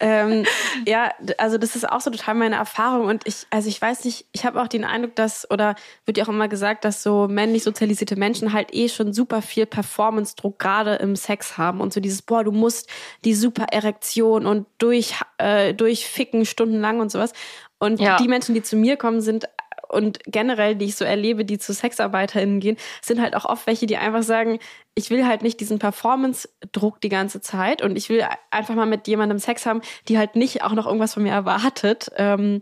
[0.00, 0.44] ähm,
[0.86, 4.26] ja, also das ist auch so total meine Erfahrung und ich, also ich weiß nicht,
[4.32, 5.74] ich habe auch den Eindruck, dass oder
[6.06, 9.66] wird ja auch immer gesagt, dass so männlich sozialisierte Menschen halt eh schon super viel
[9.66, 12.88] Performance-Druck gerade im Sex haben und so dieses, boah, du musst
[13.24, 17.32] die super Erektion und durch äh, durchficken stundenlang und sowas.
[17.78, 18.16] Und ja.
[18.16, 19.46] die Menschen, die zu mir kommen, sind
[19.94, 23.86] und generell, die ich so erlebe, die zu SexarbeiterInnen gehen, sind halt auch oft welche,
[23.86, 24.58] die einfach sagen,
[24.94, 29.06] ich will halt nicht diesen Performance-Druck die ganze Zeit und ich will einfach mal mit
[29.06, 32.10] jemandem Sex haben, die halt nicht auch noch irgendwas von mir erwartet.
[32.16, 32.60] Ähm,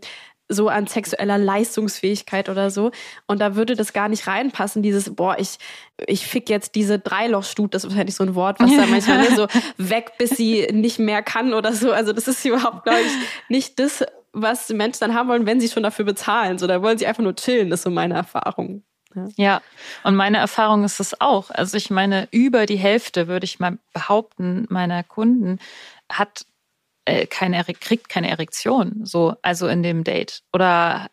[0.49, 2.91] so an sexueller Leistungsfähigkeit oder so.
[3.27, 5.57] Und da würde das gar nicht reinpassen, dieses, boah, ich,
[6.07, 9.35] ich fick jetzt diese Dreilochstut, das ist wahrscheinlich so ein Wort, was da manchmal ne,
[9.35, 11.91] so weg, bis sie nicht mehr kann oder so.
[11.91, 13.11] Also das ist überhaupt, glaube ich,
[13.49, 14.03] nicht das,
[14.33, 16.57] was Menschen dann haben wollen, wenn sie schon dafür bezahlen.
[16.57, 18.83] So, da wollen sie einfach nur chillen, das ist so meine Erfahrung.
[19.15, 19.27] Ja.
[19.35, 19.61] ja,
[20.03, 21.51] und meine Erfahrung ist es auch.
[21.51, 25.59] Also ich meine, über die Hälfte, würde ich mal behaupten, meiner Kunden
[26.11, 26.47] hat
[27.29, 30.41] keine, kriegt keine Erektion, so, also in dem Date.
[30.53, 31.07] Oder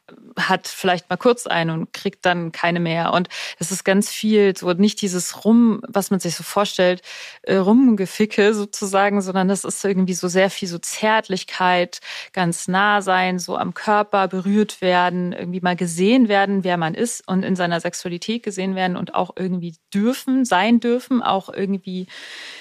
[0.49, 3.13] hat vielleicht mal kurz eine und kriegt dann keine mehr.
[3.13, 7.03] Und es ist ganz viel, so nicht dieses Rum, was man sich so vorstellt,
[7.43, 12.01] äh, Rumgeficke sozusagen, sondern das ist irgendwie so sehr viel so Zärtlichkeit,
[12.33, 17.27] ganz nah sein, so am Körper berührt werden, irgendwie mal gesehen werden, wer man ist
[17.27, 22.07] und in seiner Sexualität gesehen werden und auch irgendwie dürfen, sein dürfen, auch irgendwie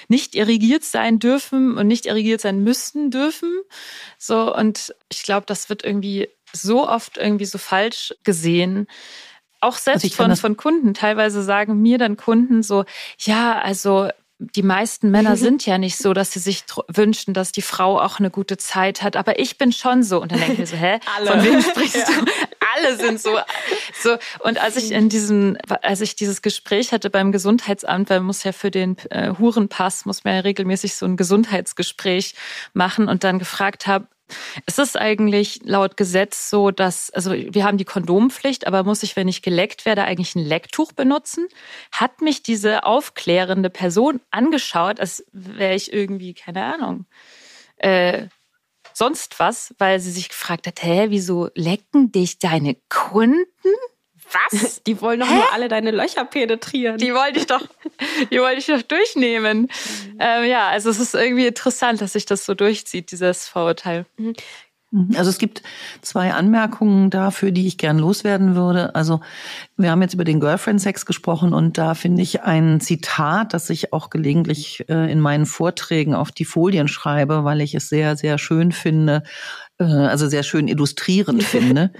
[0.08, 3.60] nicht irrigiert sein dürfen und nicht irrigiert sein müssen dürfen.
[4.18, 8.86] So, und ich glaube, das wird irgendwie so oft irgendwie so falsch gesehen.
[9.60, 10.94] Auch selbst also von, von Kunden.
[10.94, 12.84] Teilweise sagen mir dann Kunden so,
[13.18, 14.08] ja, also
[14.40, 18.18] die meisten Männer sind ja nicht so, dass sie sich wünschen, dass die Frau auch
[18.18, 19.14] eine gute Zeit hat.
[19.16, 20.20] Aber ich bin schon so.
[20.22, 20.98] Und dann denke ich mir so, hä?
[21.14, 21.30] Alle.
[21.30, 22.04] Von wem sprichst ja.
[22.06, 22.32] du?
[22.74, 23.38] Alle sind so.
[24.02, 24.16] so.
[24.38, 28.42] Und als ich in diesem, als ich dieses Gespräch hatte beim Gesundheitsamt, weil man muss
[28.42, 32.34] ja für den äh, Hurenpass, muss man ja regelmäßig so ein Gesundheitsgespräch
[32.72, 34.06] machen und dann gefragt habe,
[34.66, 39.16] ist es eigentlich laut Gesetz so, dass, also wir haben die Kondompflicht, aber muss ich,
[39.16, 41.48] wenn ich geleckt werde, eigentlich ein Lecktuch benutzen?
[41.92, 47.06] Hat mich diese aufklärende Person angeschaut, als wäre ich irgendwie, keine Ahnung,
[47.76, 48.26] äh,
[48.92, 53.46] sonst was, weil sie sich gefragt hat, hä, wieso lecken dich deine Kunden?
[54.32, 54.82] Was?
[54.86, 55.34] Die wollen doch Hä?
[55.34, 56.98] nur alle deine Löcher penetrieren.
[56.98, 57.62] Die wollte ich doch,
[58.30, 59.62] die wollte ich doch durchnehmen.
[59.62, 60.18] Mhm.
[60.18, 64.06] Ähm, ja, also es ist irgendwie interessant, dass sich das so durchzieht, dieses Vorurteil.
[64.16, 64.34] Mhm.
[64.90, 65.14] mhm.
[65.16, 65.62] Also es gibt
[66.02, 68.94] zwei Anmerkungen dafür, die ich gern loswerden würde.
[68.94, 69.20] Also
[69.76, 73.92] wir haben jetzt über den Girlfriend-Sex gesprochen und da finde ich ein Zitat, das ich
[73.92, 78.38] auch gelegentlich äh, in meinen Vorträgen auf die Folien schreibe, weil ich es sehr, sehr
[78.38, 79.22] schön finde,
[79.78, 81.92] äh, also sehr schön illustrierend finde.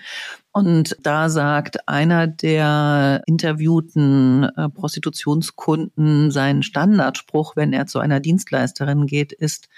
[0.52, 9.06] Und da sagt einer der interviewten äh, Prostitutionskunden, sein Standardspruch, wenn er zu einer Dienstleisterin
[9.06, 9.68] geht, ist,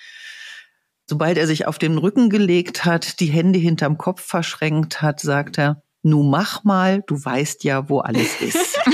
[1.06, 5.58] sobald er sich auf den Rücken gelegt hat, die Hände hinterm Kopf verschränkt hat, sagt
[5.58, 8.78] er, nu mach mal, du weißt ja, wo alles ist.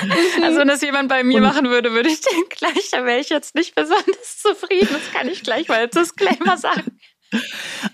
[0.42, 3.20] also wenn das jemand bei mir und machen würde, würde ich den gleich, da wäre
[3.20, 4.88] ich jetzt nicht besonders zufrieden.
[4.92, 6.98] Das kann ich gleich mal als Disclaimer sagen.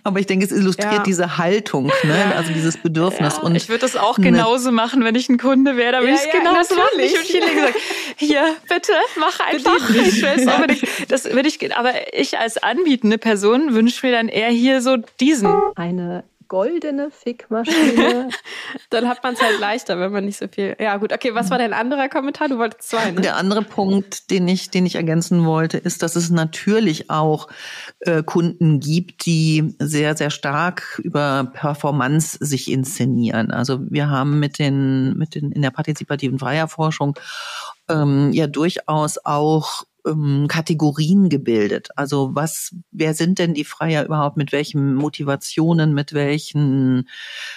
[0.02, 1.02] Aber ich denke, es illustriert ja.
[1.02, 2.34] diese Haltung, ne?
[2.36, 3.36] also dieses Bedürfnis.
[3.36, 5.92] Ja, und ich würde das auch genauso machen, wenn ich ein Kunde wäre.
[5.92, 7.00] Da würde ja, ich es genauso machen.
[7.00, 7.78] Ich würde gesagt,
[8.16, 9.90] hier, bitte, mach einfach.
[9.90, 10.86] Ich will unbedingt.
[11.08, 15.54] Das würde ich, aber ich als anbietende Person wünsche mir dann eher hier so diesen.
[15.76, 18.28] Eine goldene Fickmaschine.
[18.90, 20.76] Dann hat man es halt leichter, wenn man nicht so viel.
[20.78, 22.48] Ja, gut, okay, was war dein anderer Kommentar?
[22.48, 23.20] Du wolltest zwei, ne?
[23.20, 27.48] Der andere Punkt, den ich, den ich ergänzen wollte, ist, dass es natürlich auch
[28.00, 33.50] äh, Kunden gibt, die sehr, sehr stark über Performance sich inszenieren.
[33.50, 37.18] Also wir haben mit den, mit den in der partizipativen Freierforschung
[37.88, 41.88] ähm, ja durchaus auch ähm, Kategorien gebildet.
[41.96, 44.36] Also was, wer sind denn die Freier überhaupt?
[44.36, 47.08] Mit welchen Motivationen, mit welchen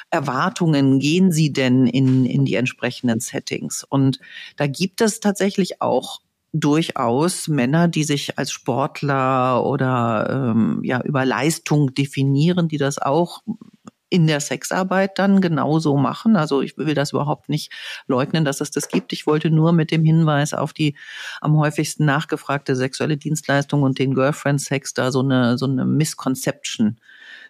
[0.10, 3.84] Erwartungen gehen sie denn in, in die entsprechenden Settings?
[3.84, 4.20] Und
[4.58, 6.22] da gibt es tatsächlich auch
[6.52, 13.41] durchaus Männer, die sich als Sportler oder ähm, ja über Leistung definieren, die das auch
[14.10, 16.36] in der Sexarbeit dann genauso machen.
[16.36, 17.72] Also ich will das überhaupt nicht
[18.08, 19.14] leugnen, dass es das gibt.
[19.14, 20.95] Ich wollte nur mit dem Hinweis auf die
[21.41, 27.00] am häufigsten nachgefragte sexuelle Dienstleistung und den Girlfriend-Sex da so eine, so eine Misconception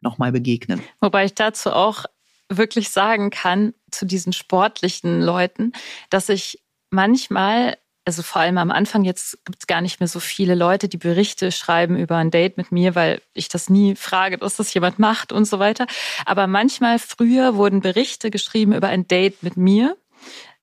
[0.01, 0.81] nochmal begegnen.
[0.99, 2.05] Wobei ich dazu auch
[2.49, 5.71] wirklich sagen kann, zu diesen sportlichen Leuten,
[6.09, 7.77] dass ich manchmal
[8.09, 10.97] also vor allem am Anfang, jetzt gibt es gar nicht mehr so viele Leute, die
[10.97, 14.97] Berichte schreiben über ein Date mit mir, weil ich das nie frage, dass das jemand
[14.97, 15.85] macht und so weiter.
[16.25, 19.95] Aber manchmal früher wurden Berichte geschrieben über ein Date mit mir.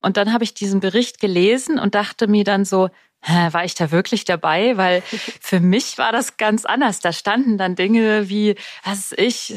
[0.01, 2.89] Und dann habe ich diesen Bericht gelesen und dachte mir dann so,
[3.21, 4.77] war ich da wirklich dabei?
[4.77, 5.01] Weil
[5.41, 6.99] für mich war das ganz anders.
[6.99, 9.53] Da standen dann Dinge wie, was ich,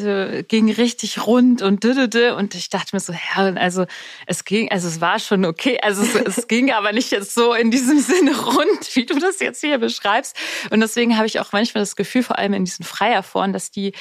[0.48, 3.86] ging richtig rund und dü und ich dachte mir so, ja, also
[4.26, 5.78] es ging, also es war schon okay.
[5.82, 9.40] Also es, es ging aber nicht jetzt so in diesem Sinne rund, wie du das
[9.40, 10.36] jetzt hier beschreibst.
[10.70, 13.92] Und deswegen habe ich auch manchmal das Gefühl, vor allem in diesen Freierforen, dass die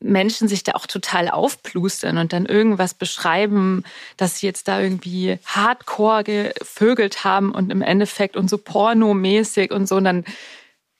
[0.00, 3.84] Menschen sich da auch total aufplustern und dann irgendwas beschreiben,
[4.16, 9.86] dass sie jetzt da irgendwie hardcore gevögelt haben und im Endeffekt und so pornomäßig und
[9.86, 9.96] so.
[9.96, 10.24] Und dann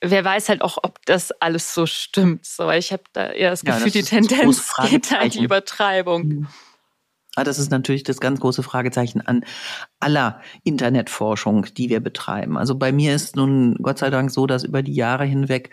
[0.01, 2.47] wer weiß halt auch, ob das alles so stimmt.
[2.47, 6.27] So, ich habe da eher das Gefühl, ja, das die Tendenz geht halt die Übertreibung.
[6.27, 6.49] Mhm.
[7.37, 9.45] Ah, das ist natürlich das ganz große Fragezeichen an
[9.99, 12.57] aller Internetforschung, die wir betreiben.
[12.57, 15.71] Also bei mir ist nun Gott sei Dank so, dass über die Jahre hinweg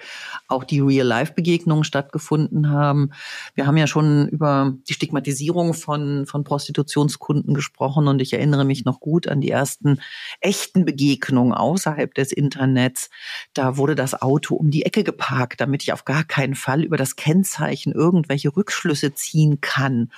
[0.47, 3.11] auch die Real-Life-Begegnungen stattgefunden haben.
[3.53, 8.83] Wir haben ja schon über die Stigmatisierung von, von Prostitutionskunden gesprochen und ich erinnere mich
[8.83, 9.99] noch gut an die ersten
[10.39, 13.11] echten Begegnungen außerhalb des Internets.
[13.53, 16.97] Da wurde das Auto um die Ecke geparkt, damit ich auf gar keinen Fall über
[16.97, 20.11] das Kennzeichen irgendwelche Rückschlüsse ziehen kann.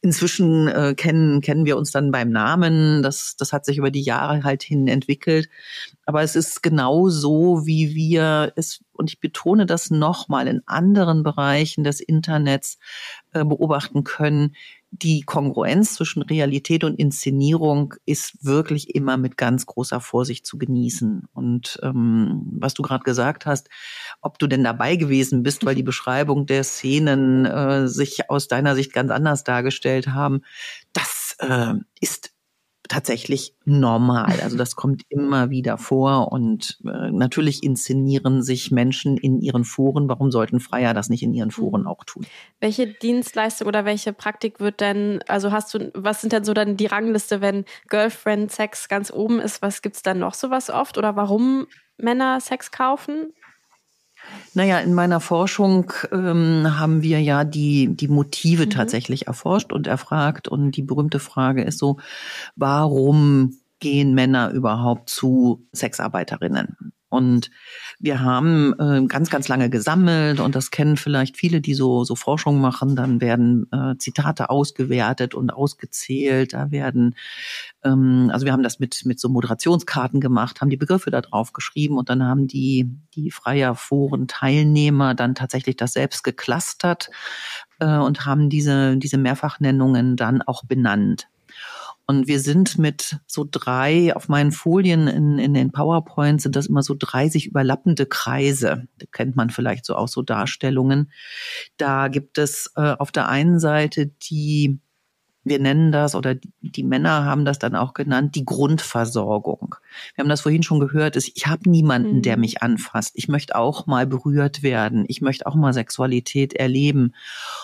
[0.00, 3.02] Inzwischen äh, kennen, kennen wir uns dann beim Namen.
[3.02, 5.48] Das, das hat sich über die Jahre halt hin entwickelt.
[6.06, 11.22] Aber es ist genau so, wie wir es, und ich betone das nochmal, in anderen
[11.22, 12.78] Bereichen des Internets
[13.32, 14.54] äh, beobachten können.
[14.96, 21.26] Die Kongruenz zwischen Realität und Inszenierung ist wirklich immer mit ganz großer Vorsicht zu genießen.
[21.32, 23.68] Und ähm, was du gerade gesagt hast,
[24.20, 28.76] ob du denn dabei gewesen bist, weil die Beschreibung der Szenen äh, sich aus deiner
[28.76, 30.42] Sicht ganz anders dargestellt haben,
[30.92, 32.33] das äh, ist
[32.88, 34.40] tatsächlich normal.
[34.42, 40.08] Also das kommt immer wieder vor und äh, natürlich inszenieren sich Menschen in ihren Foren.
[40.08, 41.86] Warum sollten Freier das nicht in ihren Foren mhm.
[41.88, 42.26] auch tun?
[42.60, 46.76] Welche Dienstleistung oder welche Praktik wird denn, also hast du, was sind denn so dann
[46.76, 49.62] die Rangliste, wenn Girlfriend Sex ganz oben ist?
[49.62, 51.66] Was gibt's dann noch sowas oft oder warum
[51.96, 53.32] Männer Sex kaufen?
[54.54, 58.70] Naja, in meiner Forschung ähm, haben wir ja die, die Motive mhm.
[58.70, 60.48] tatsächlich erforscht und erfragt.
[60.48, 61.98] Und die berühmte Frage ist so,
[62.56, 66.92] warum gehen Männer überhaupt zu Sexarbeiterinnen?
[67.14, 67.50] Und
[67.98, 72.16] wir haben äh, ganz, ganz lange gesammelt und das kennen vielleicht viele, die so, so
[72.16, 72.96] Forschung machen.
[72.96, 76.52] Dann werden äh, Zitate ausgewertet und ausgezählt.
[76.52, 77.14] Da werden,
[77.84, 81.52] ähm, also wir haben das mit, mit so Moderationskarten gemacht, haben die Begriffe da drauf
[81.52, 87.10] geschrieben und dann haben die, die freier Foren Teilnehmer dann tatsächlich das selbst geclustert
[87.78, 91.28] äh, und haben diese, diese Mehrfachnennungen dann auch benannt.
[92.06, 96.66] Und wir sind mit so drei, auf meinen Folien in, in den PowerPoints sind das
[96.66, 98.86] immer so drei sich überlappende Kreise.
[98.98, 101.10] Da kennt man vielleicht so auch so Darstellungen.
[101.78, 104.80] Da gibt es äh, auf der einen Seite die
[105.44, 109.76] wir nennen das oder die Männer haben das dann auch genannt, die Grundversorgung.
[110.14, 112.40] Wir haben das vorhin schon gehört, ich habe niemanden, der mhm.
[112.40, 113.12] mich anfasst.
[113.14, 115.04] Ich möchte auch mal berührt werden.
[115.08, 117.14] Ich möchte auch mal Sexualität erleben.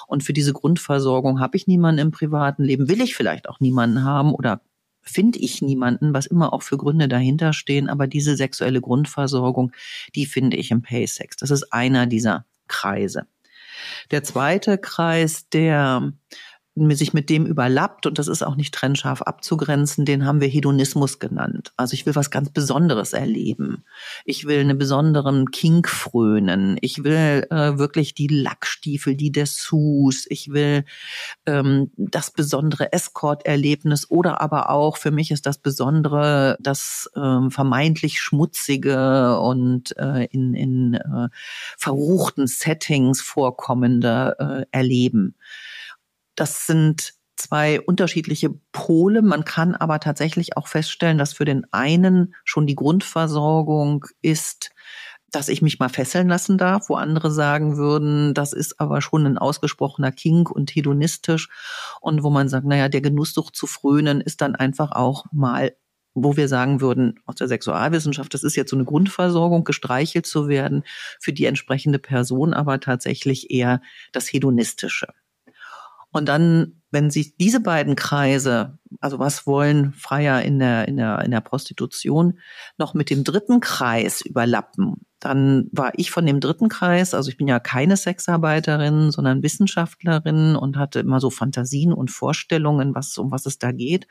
[0.07, 4.05] Und für diese Grundversorgung habe ich niemanden im privaten Leben, will ich vielleicht auch niemanden
[4.05, 4.61] haben oder
[5.01, 7.89] finde ich niemanden, was immer auch für Gründe dahinter stehen.
[7.89, 9.73] Aber diese sexuelle Grundversorgung,
[10.15, 11.37] die finde ich im Paysex.
[11.37, 13.27] Das ist einer dieser Kreise.
[14.11, 16.13] Der zweite Kreis, der
[16.77, 21.19] sich mit dem überlappt und das ist auch nicht trennscharf abzugrenzen, den haben wir Hedonismus
[21.19, 21.73] genannt.
[21.77, 23.85] Also ich will was ganz Besonderes erleben.
[24.25, 26.79] Ich will einen besonderen Kink frönen.
[26.81, 30.27] Ich will äh, wirklich die Lackstiefel, die Dessous.
[30.29, 30.85] Ich will
[31.45, 38.21] ähm, das besondere Escort-Erlebnis oder aber auch, für mich ist das Besondere, das ähm, vermeintlich
[38.21, 41.29] schmutzige und äh, in, in äh,
[41.77, 45.35] verruchten Settings vorkommende äh, Erleben.
[46.41, 49.21] Das sind zwei unterschiedliche Pole.
[49.21, 54.71] Man kann aber tatsächlich auch feststellen, dass für den einen schon die Grundversorgung ist,
[55.31, 59.27] dass ich mich mal fesseln lassen darf, wo andere sagen würden, das ist aber schon
[59.27, 61.51] ein ausgesprochener Kink und hedonistisch
[62.01, 65.77] und wo man sagt, naja, der Genusssucht zu frönen ist dann einfach auch mal
[66.15, 70.49] wo wir sagen würden, aus der Sexualwissenschaft, das ist jetzt so eine Grundversorgung, gestreichelt zu
[70.49, 70.85] werden
[71.21, 75.09] für die entsprechende Person, aber tatsächlich eher das Hedonistische.
[76.13, 81.21] Und dann, wenn sich diese beiden Kreise, also was wollen Freier in der, in der,
[81.21, 82.39] in der Prostitution,
[82.79, 87.37] noch mit dem dritten Kreis überlappen, dann war ich von dem dritten Kreis, also ich
[87.37, 93.31] bin ja keine Sexarbeiterin, sondern Wissenschaftlerin und hatte immer so Fantasien und Vorstellungen, was, um
[93.31, 94.09] was es da geht.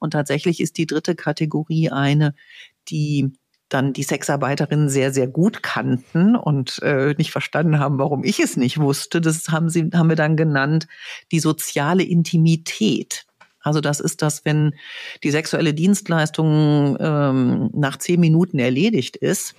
[0.00, 2.34] Und tatsächlich ist die dritte Kategorie eine,
[2.88, 3.32] die
[3.70, 8.56] dann die Sexarbeiterinnen sehr, sehr gut kannten und äh, nicht verstanden haben, warum ich es
[8.56, 9.20] nicht wusste.
[9.20, 10.86] Das haben sie, haben wir dann genannt,
[11.32, 13.24] die soziale Intimität.
[13.62, 14.74] Also das ist das, wenn
[15.22, 19.54] die sexuelle Dienstleistung ähm, nach zehn Minuten erledigt ist,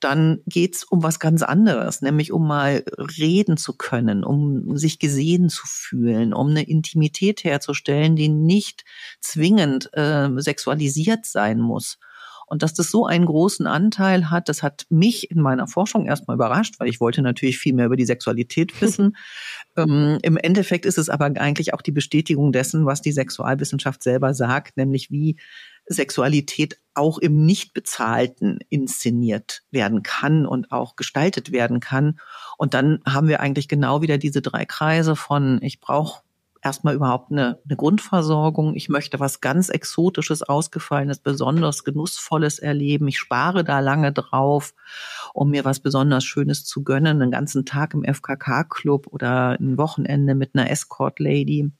[0.00, 2.84] dann geht's um was ganz anderes, nämlich um mal
[3.18, 8.84] reden zu können, um sich gesehen zu fühlen, um eine Intimität herzustellen, die nicht
[9.20, 11.98] zwingend äh, sexualisiert sein muss.
[12.46, 16.36] Und dass das so einen großen Anteil hat, das hat mich in meiner Forschung erstmal
[16.36, 19.16] überrascht, weil ich wollte natürlich viel mehr über die Sexualität wissen.
[19.76, 24.32] ähm, Im Endeffekt ist es aber eigentlich auch die Bestätigung dessen, was die Sexualwissenschaft selber
[24.32, 25.36] sagt, nämlich wie
[25.88, 32.18] Sexualität auch im Nichtbezahlten inszeniert werden kann und auch gestaltet werden kann.
[32.58, 36.22] Und dann haben wir eigentlich genau wieder diese drei Kreise von, ich brauche
[36.66, 38.74] erstmal überhaupt eine, eine Grundversorgung.
[38.74, 43.06] Ich möchte was ganz Exotisches, Ausgefallenes, besonders Genussvolles erleben.
[43.06, 44.74] Ich spare da lange drauf,
[45.32, 47.22] um mir was besonders Schönes zu gönnen.
[47.22, 51.70] Einen ganzen Tag im FKK-Club oder ein Wochenende mit einer Escort-Lady.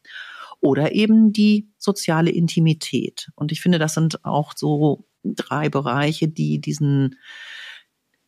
[0.61, 3.29] Oder eben die soziale Intimität.
[3.35, 7.17] Und ich finde, das sind auch so drei Bereiche, die diesen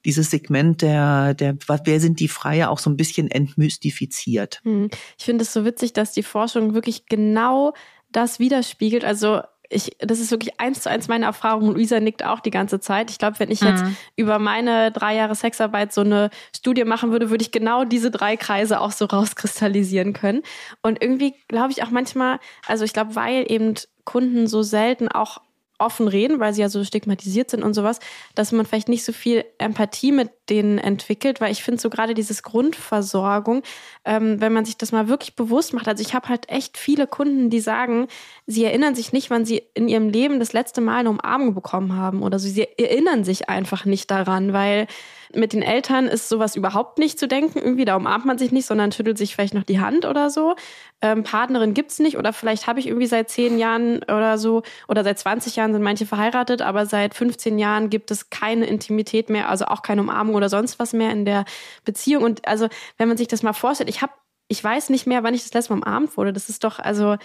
[0.05, 4.61] dieses Segment der, der, wer sind die Freie auch so ein bisschen entmystifiziert.
[4.65, 4.91] Hm.
[5.19, 7.75] Ich finde es so witzig, dass die Forschung wirklich genau
[8.11, 9.05] das widerspiegelt.
[9.05, 9.41] Also
[9.71, 11.73] ich, das ist wirklich eins zu eins meine Erfahrung.
[11.73, 13.11] Luisa nickt auch die ganze Zeit.
[13.11, 13.97] Ich glaube, wenn ich jetzt mhm.
[14.17, 18.37] über meine drei Jahre Sexarbeit so eine Studie machen würde, würde ich genau diese drei
[18.37, 20.43] Kreise auch so rauskristallisieren können.
[20.83, 23.75] Und irgendwie glaube ich auch manchmal, also ich glaube, weil eben
[24.05, 25.43] Kunden so selten auch
[25.79, 28.01] offen reden, weil sie ja so stigmatisiert sind und sowas,
[28.35, 32.14] dass man vielleicht nicht so viel Empathie mit denen entwickelt, weil ich finde so gerade
[32.14, 33.62] dieses Grundversorgung,
[34.05, 37.07] ähm, wenn man sich das mal wirklich bewusst macht, also ich habe halt echt viele
[37.07, 38.09] Kunden, die sagen,
[38.47, 41.97] sie erinnern sich nicht, wann sie in ihrem Leben das letzte Mal eine Umarmung bekommen
[41.97, 44.87] haben oder so, sie erinnern sich einfach nicht daran, weil
[45.35, 47.59] mit den Eltern ist sowas überhaupt nicht zu denken.
[47.59, 50.57] Irgendwie, da umarmt man sich nicht, sondern schüttelt sich vielleicht noch die Hand oder so.
[51.01, 55.05] Ähm, Partnerin gibt's nicht oder vielleicht habe ich irgendwie seit zehn Jahren oder so oder
[55.05, 59.49] seit 20 Jahren sind manche verheiratet, aber seit 15 Jahren gibt es keine Intimität mehr,
[59.49, 61.45] also auch keine Umarmung oder sonst was mehr in der
[61.85, 62.24] Beziehung.
[62.24, 64.12] Und also, wenn man sich das mal vorstellt, ich habe,
[64.49, 66.33] ich weiß nicht mehr, wann ich das letzte Mal umarmt wurde.
[66.33, 67.16] Das ist doch, also,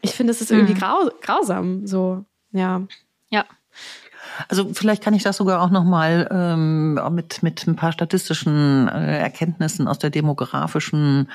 [0.00, 0.78] ich finde, das ist irgendwie mhm.
[0.78, 2.82] grau, grausam, so, ja.
[3.30, 3.44] Ja.
[4.48, 9.18] Also vielleicht kann ich das sogar auch nochmal ähm, mit, mit ein paar statistischen äh,
[9.18, 11.30] Erkenntnissen aus der demografischen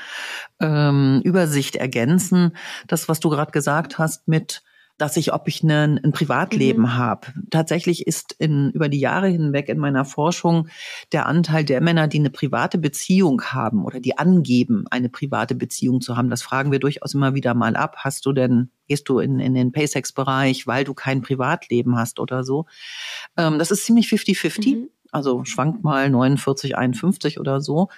[0.60, 2.56] ähm, Übersicht ergänzen.
[2.88, 4.64] Das, was du gerade gesagt hast mit
[5.00, 6.98] dass ich, ob ich ein, ein Privatleben mhm.
[6.98, 7.28] habe.
[7.50, 10.68] Tatsächlich ist in, über die Jahre hinweg in meiner Forschung
[11.14, 16.02] der Anteil der Männer, die eine private Beziehung haben oder die angeben, eine private Beziehung
[16.02, 17.96] zu haben, das fragen wir durchaus immer wieder mal ab.
[18.00, 22.44] Hast du denn, gehst du in, in den Paysex-Bereich, weil du kein Privatleben hast oder
[22.44, 22.66] so?
[23.38, 24.76] Ähm, das ist ziemlich 50-50.
[24.76, 27.90] Mhm also schwankt mal 49, 51 oder so,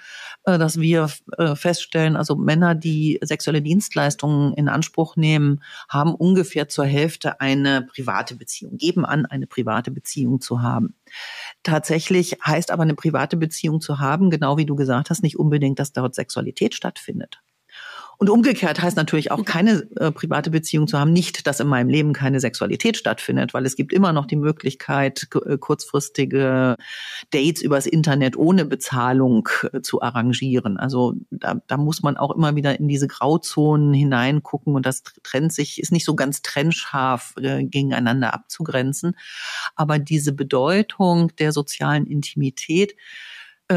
[0.44, 6.68] äh, dass wir äh, feststellen, also Männer, die sexuelle Dienstleistungen in Anspruch nehmen, haben ungefähr
[6.68, 10.94] zur Hälfte eine private Beziehung, geben an, eine private Beziehung zu haben.
[11.62, 15.78] Tatsächlich heißt aber eine private Beziehung zu haben, genau wie du gesagt hast, nicht unbedingt,
[15.78, 17.40] dass dort Sexualität stattfindet.
[18.22, 21.88] Und umgekehrt heißt natürlich auch keine äh, private Beziehung zu haben, nicht, dass in meinem
[21.88, 26.76] Leben keine Sexualität stattfindet, weil es gibt immer noch die Möglichkeit, äh, kurzfristige
[27.32, 30.76] Dates übers Internet ohne Bezahlung äh, zu arrangieren.
[30.76, 35.52] Also da, da muss man auch immer wieder in diese Grauzonen hineingucken und das trennt
[35.52, 39.16] sich, ist nicht so ganz trennscharf äh, gegeneinander abzugrenzen.
[39.74, 42.94] Aber diese Bedeutung der sozialen Intimität,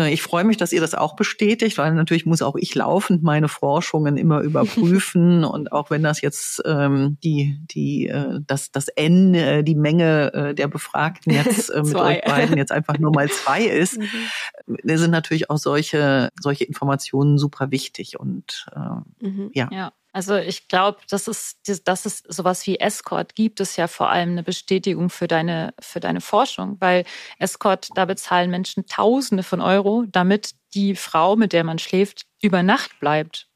[0.03, 3.47] ich freue mich, dass ihr das auch bestätigt, weil natürlich muss auch ich laufend meine
[3.47, 9.33] Forschungen immer überprüfen und auch wenn das jetzt ähm, die die äh, das das N
[9.33, 13.29] äh, die Menge äh, der Befragten jetzt äh, mit euch beiden jetzt einfach nur mal
[13.29, 14.97] zwei ist, mhm.
[14.97, 19.49] sind natürlich auch solche solche Informationen super wichtig und äh, mhm.
[19.53, 19.69] ja.
[19.71, 19.91] ja.
[20.15, 24.29] Also ich glaube, das ist, dass es sowas wie Escort gibt, ist ja vor allem
[24.29, 27.03] eine Bestätigung für deine, für deine Forschung, weil
[27.37, 32.63] Escort, da bezahlen Menschen Tausende von Euro, damit die Frau, mit der man schläft, über
[32.63, 33.49] Nacht bleibt.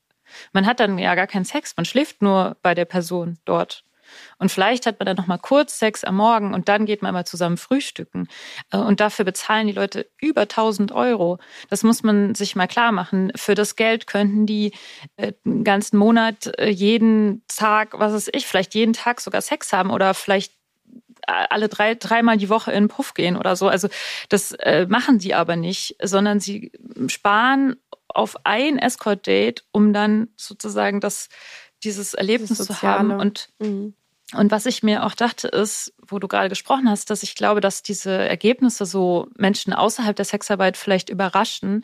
[0.52, 3.86] Man hat dann ja gar keinen Sex, man schläft nur bei der Person dort.
[4.38, 7.14] Und vielleicht hat man dann noch mal kurz Sex am Morgen und dann geht man
[7.14, 8.28] mal zusammen frühstücken.
[8.72, 11.40] Äh, und dafür bezahlen die Leute über 1000 Euro.
[11.70, 13.32] Das muss man sich mal klar machen.
[13.36, 14.74] Für das Geld könnten die
[15.18, 19.74] äh, einen ganzen Monat, äh, jeden Tag, was weiß ich, vielleicht jeden Tag sogar Sex
[19.74, 20.54] haben oder vielleicht
[21.28, 23.68] alle drei, dreimal die Woche in den Puff gehen oder so.
[23.68, 23.88] Also
[24.30, 26.72] das äh, machen sie aber nicht, sondern sie
[27.08, 27.76] sparen
[28.08, 31.30] auf ein Escort-Date, um dann sozusagen das,
[31.84, 33.12] dieses Erlebnis das zu haben.
[33.12, 33.94] Und, mhm.
[34.36, 37.62] Und was ich mir auch dachte, ist, wo du gerade gesprochen hast, dass ich glaube,
[37.62, 41.84] dass diese Ergebnisse so Menschen außerhalb der Sexarbeit vielleicht überraschen,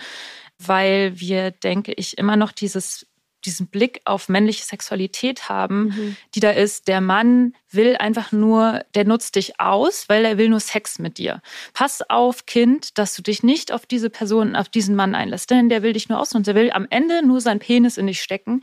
[0.59, 3.07] weil wir, denke ich, immer noch dieses
[3.45, 6.17] diesen Blick auf männliche Sexualität haben, mhm.
[6.33, 6.87] die da ist.
[6.87, 11.17] Der Mann will einfach nur, der nutzt dich aus, weil er will nur Sex mit
[11.17, 11.41] dir.
[11.73, 15.69] Pass auf, Kind, dass du dich nicht auf diese Person, auf diesen Mann einlässt, denn
[15.69, 16.53] der will dich nur ausnutzen.
[16.53, 18.61] Der will am Ende nur seinen Penis in dich stecken.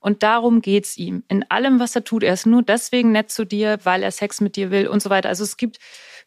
[0.00, 1.24] Und darum geht's ihm.
[1.28, 2.22] In allem, was er tut.
[2.22, 5.10] Er ist nur deswegen nett zu dir, weil er Sex mit dir will und so
[5.10, 5.28] weiter.
[5.28, 5.78] Also es gibt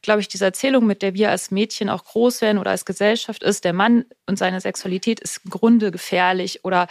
[0.06, 3.43] glaube ich, diese Erzählung, mit der wir als Mädchen auch groß werden oder als Gesellschaft
[3.43, 6.88] ist, der Mann und seine Sexualität ist im Grunde gefährlich oder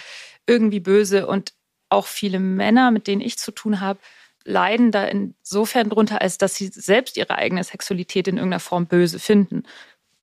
[0.47, 1.27] irgendwie böse.
[1.27, 1.53] Und
[1.89, 4.01] auch viele Männer, mit denen ich zu tun habe,
[4.45, 9.19] leiden da insofern drunter, als dass sie selbst ihre eigene Sexualität in irgendeiner Form böse
[9.19, 9.65] finden.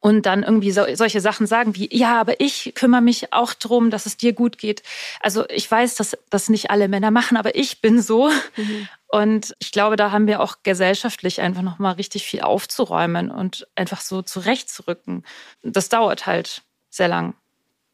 [0.04, 3.92] Und dann irgendwie so, solche Sachen sagen wie, ja, aber ich kümmere mich auch drum,
[3.92, 4.82] dass es dir gut geht.
[5.20, 8.32] Also ich weiß, dass das nicht alle Männer machen, aber ich bin so.
[8.58, 8.88] Mhm.
[9.08, 14.02] Und ich glaube, da haben wir auch gesellschaftlich einfach nochmal richtig viel aufzuräumen und einfach
[14.02, 15.24] so zurechtzurücken.
[15.62, 17.36] Das dauert halt sehr lang.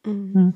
[0.08, 0.54] Mhm.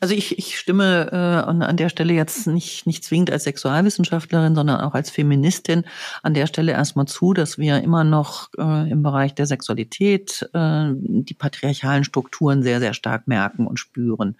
[0.00, 4.80] Also ich, ich stimme äh, an der Stelle jetzt nicht, nicht zwingend als Sexualwissenschaftlerin, sondern
[4.80, 5.84] auch als Feministin
[6.22, 10.90] an der Stelle erstmal zu, dass wir immer noch äh, im Bereich der Sexualität äh,
[10.94, 14.36] die patriarchalen Strukturen sehr, sehr stark merken und spüren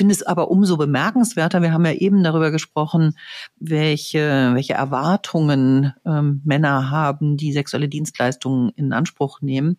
[0.00, 1.62] finde es aber umso bemerkenswerter.
[1.62, 3.16] Wir haben ja eben darüber gesprochen,
[3.58, 9.76] welche, welche Erwartungen ähm, Männer haben, die sexuelle Dienstleistungen in Anspruch nehmen.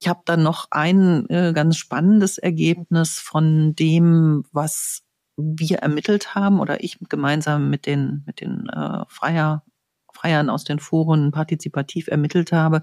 [0.00, 5.02] Ich habe dann noch ein äh, ganz spannendes Ergebnis von dem, was
[5.36, 9.64] wir ermittelt haben oder ich gemeinsam mit den, mit den äh, Freier,
[10.12, 12.82] Freiern aus den Foren partizipativ ermittelt habe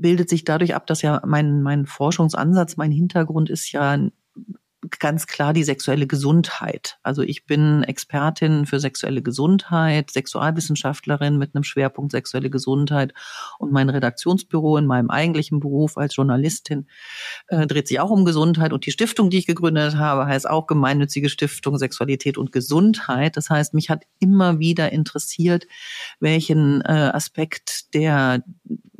[0.00, 3.98] bildet sich dadurch ab, dass ja mein, mein Forschungsansatz, mein Hintergrund ist ja
[4.98, 6.98] ganz klar die sexuelle Gesundheit.
[7.02, 13.12] Also ich bin Expertin für sexuelle Gesundheit, Sexualwissenschaftlerin mit einem Schwerpunkt sexuelle Gesundheit
[13.58, 16.88] und mein Redaktionsbüro in meinem eigentlichen Beruf als Journalistin
[17.48, 20.66] äh, dreht sich auch um Gesundheit und die Stiftung, die ich gegründet habe, heißt auch
[20.66, 23.36] gemeinnützige Stiftung Sexualität und Gesundheit.
[23.36, 25.66] Das heißt, mich hat immer wieder interessiert,
[26.20, 28.42] welchen äh, Aspekt der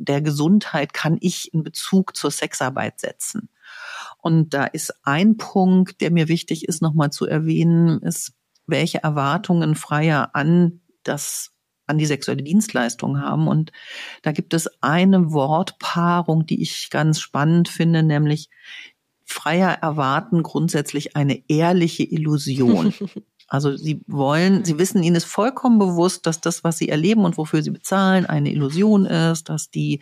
[0.01, 3.49] der Gesundheit kann ich in Bezug zur Sexarbeit setzen.
[4.21, 8.33] Und da ist ein Punkt, der mir wichtig ist, nochmal zu erwähnen, ist,
[8.67, 11.51] welche Erwartungen Freier an das
[11.87, 13.47] an die sexuelle Dienstleistung haben.
[13.47, 13.71] Und
[14.21, 18.49] da gibt es eine Wortpaarung, die ich ganz spannend finde, nämlich
[19.25, 22.93] Freier erwarten grundsätzlich eine ehrliche Illusion.
[23.51, 27.37] Also sie wollen, sie wissen, ihnen ist vollkommen bewusst, dass das, was sie erleben und
[27.37, 29.99] wofür sie bezahlen, eine Illusion ist, dass die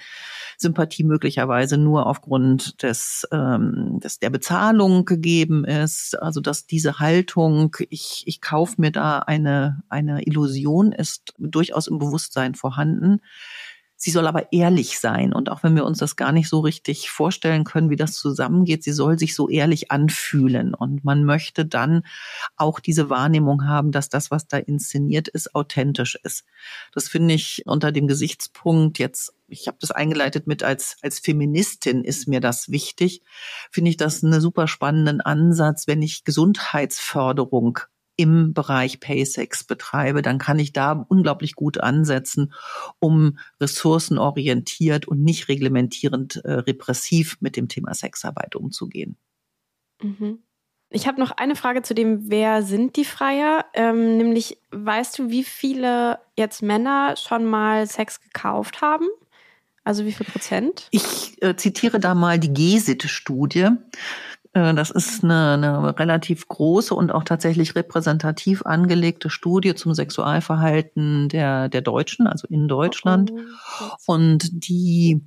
[0.55, 6.13] Sympathie möglicherweise nur aufgrund des, ähm, des der Bezahlung gegeben ist.
[6.21, 11.97] Also dass diese Haltung, ich, ich kaufe mir da eine, eine Illusion, ist durchaus im
[11.97, 13.19] Bewusstsein vorhanden.
[14.01, 15.33] Sie soll aber ehrlich sein.
[15.33, 18.81] Und auch wenn wir uns das gar nicht so richtig vorstellen können, wie das zusammengeht,
[18.81, 20.73] sie soll sich so ehrlich anfühlen.
[20.73, 22.03] Und man möchte dann
[22.55, 26.45] auch diese Wahrnehmung haben, dass das, was da inszeniert ist, authentisch ist.
[26.93, 32.03] Das finde ich unter dem Gesichtspunkt jetzt ich habe das eingeleitet mit als als Feministin
[32.03, 33.23] ist mir das wichtig,
[33.71, 37.79] finde ich das einen super spannenden Ansatz, wenn ich Gesundheitsförderung
[38.19, 42.51] im Bereich PaySex betreibe, dann kann ich da unglaublich gut ansetzen,
[42.99, 49.15] um ressourcenorientiert und nicht reglementierend äh, repressiv mit dem Thema Sexarbeit umzugehen.
[50.01, 50.39] Mhm.
[50.89, 53.63] Ich habe noch eine Frage zu dem, wer sind die Freier?
[53.73, 59.07] Ähm, nämlich, weißt du, wie viele jetzt Männer schon mal Sex gekauft haben?
[59.85, 60.89] Also wie viel Prozent?
[60.91, 63.69] Ich äh, zitiere da mal die GESIT-Studie.
[64.53, 71.29] Äh, das ist eine, eine relativ große und auch tatsächlich repräsentativ angelegte Studie zum Sexualverhalten
[71.29, 73.31] der, der Deutschen, also in Deutschland.
[73.31, 75.21] Oh, und die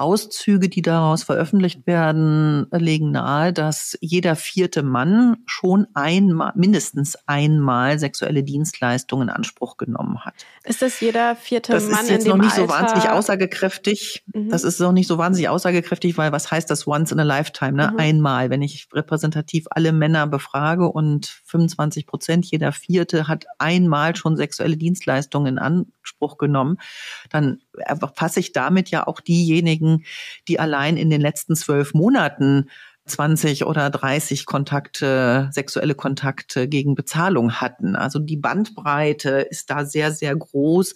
[0.00, 7.98] Auszüge, die daraus veröffentlicht werden, legen nahe, dass jeder vierte Mann schon einmal, mindestens einmal
[7.98, 10.34] sexuelle Dienstleistungen in Anspruch genommen hat.
[10.64, 11.92] Ist das jeder vierte das Mann?
[11.92, 12.62] Das ist jetzt noch nicht Alter?
[12.62, 14.24] so wahnsinnig aussagekräftig.
[14.32, 14.48] Mhm.
[14.48, 17.72] Das ist noch nicht so wahnsinnig aussagekräftig, weil was heißt das once in a lifetime,
[17.72, 17.90] ne?
[17.92, 17.98] Mhm.
[17.98, 18.50] Einmal.
[18.50, 24.76] Wenn ich repräsentativ alle Männer befrage und 25 Prozent jeder vierte hat einmal schon sexuelle
[24.76, 26.78] Dienstleistungen in Anspruch genommen,
[27.28, 27.60] dann
[28.14, 29.89] fasse ich damit ja auch diejenigen,
[30.48, 32.68] die allein in den letzten zwölf Monaten
[33.10, 37.96] 20 oder 30 Kontakte, sexuelle Kontakte gegen Bezahlung hatten.
[37.96, 40.94] Also die Bandbreite ist da sehr, sehr groß.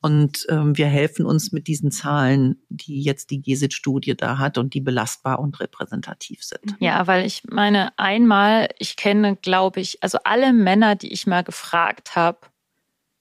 [0.00, 4.74] Und ähm, wir helfen uns mit diesen Zahlen, die jetzt die GESIT-Studie da hat und
[4.74, 6.76] die belastbar und repräsentativ sind.
[6.78, 11.42] Ja, weil ich meine, einmal, ich kenne, glaube ich, also alle Männer, die ich mal
[11.42, 12.38] gefragt habe,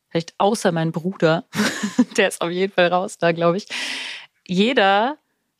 [0.09, 1.45] vielleicht außer mein Bruder,
[2.18, 3.68] der ist auf jeden Fall raus da, glaube ich,
[4.47, 5.17] jeder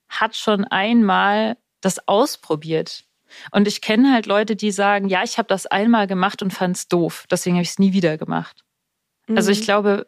[0.10, 3.06] hat schon einmal das ausprobiert.
[3.52, 6.78] Und ich kenne halt Leute, die sagen, ja, ich habe das einmal gemacht und fand
[6.78, 8.64] es doof, deswegen habe ich es nie wieder gemacht.
[9.28, 9.38] Mhm.
[9.38, 9.66] Also ich mhm.
[9.66, 10.08] glaube,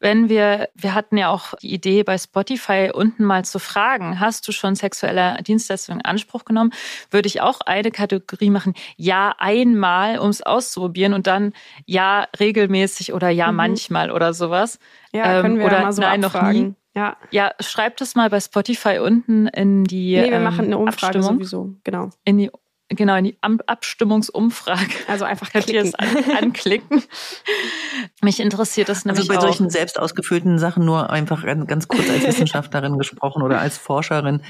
[0.00, 4.46] wenn wir, wir hatten ja auch die Idee bei Spotify unten mal zu fragen, hast
[4.46, 6.72] du schon sexuelle Dienstleistungen in Anspruch genommen,
[7.10, 11.52] würde ich auch eine Kategorie machen, ja einmal, um es auszuprobieren und dann
[11.86, 13.56] ja regelmäßig oder ja mhm.
[13.56, 14.78] manchmal oder sowas.
[15.12, 16.46] Ja, können wir ähm, oder ja mal so nein, abfragen.
[16.46, 16.74] noch nie.
[16.94, 17.16] Ja.
[17.30, 20.16] Ja, schreibt das mal bei Spotify unten in die.
[20.16, 22.10] Nee, wir ähm, machen eine Umfrage sowieso, genau.
[22.24, 22.50] In die
[22.88, 24.92] genau in die Abstimmungsumfrage.
[25.08, 25.94] Also einfach klicken.
[25.96, 27.02] An, anklicken.
[28.22, 29.42] Mich interessiert das nämlich Also bei auch.
[29.42, 34.42] solchen selbst ausgefüllten Sachen nur einfach ganz kurz als Wissenschaftlerin gesprochen oder als Forscherin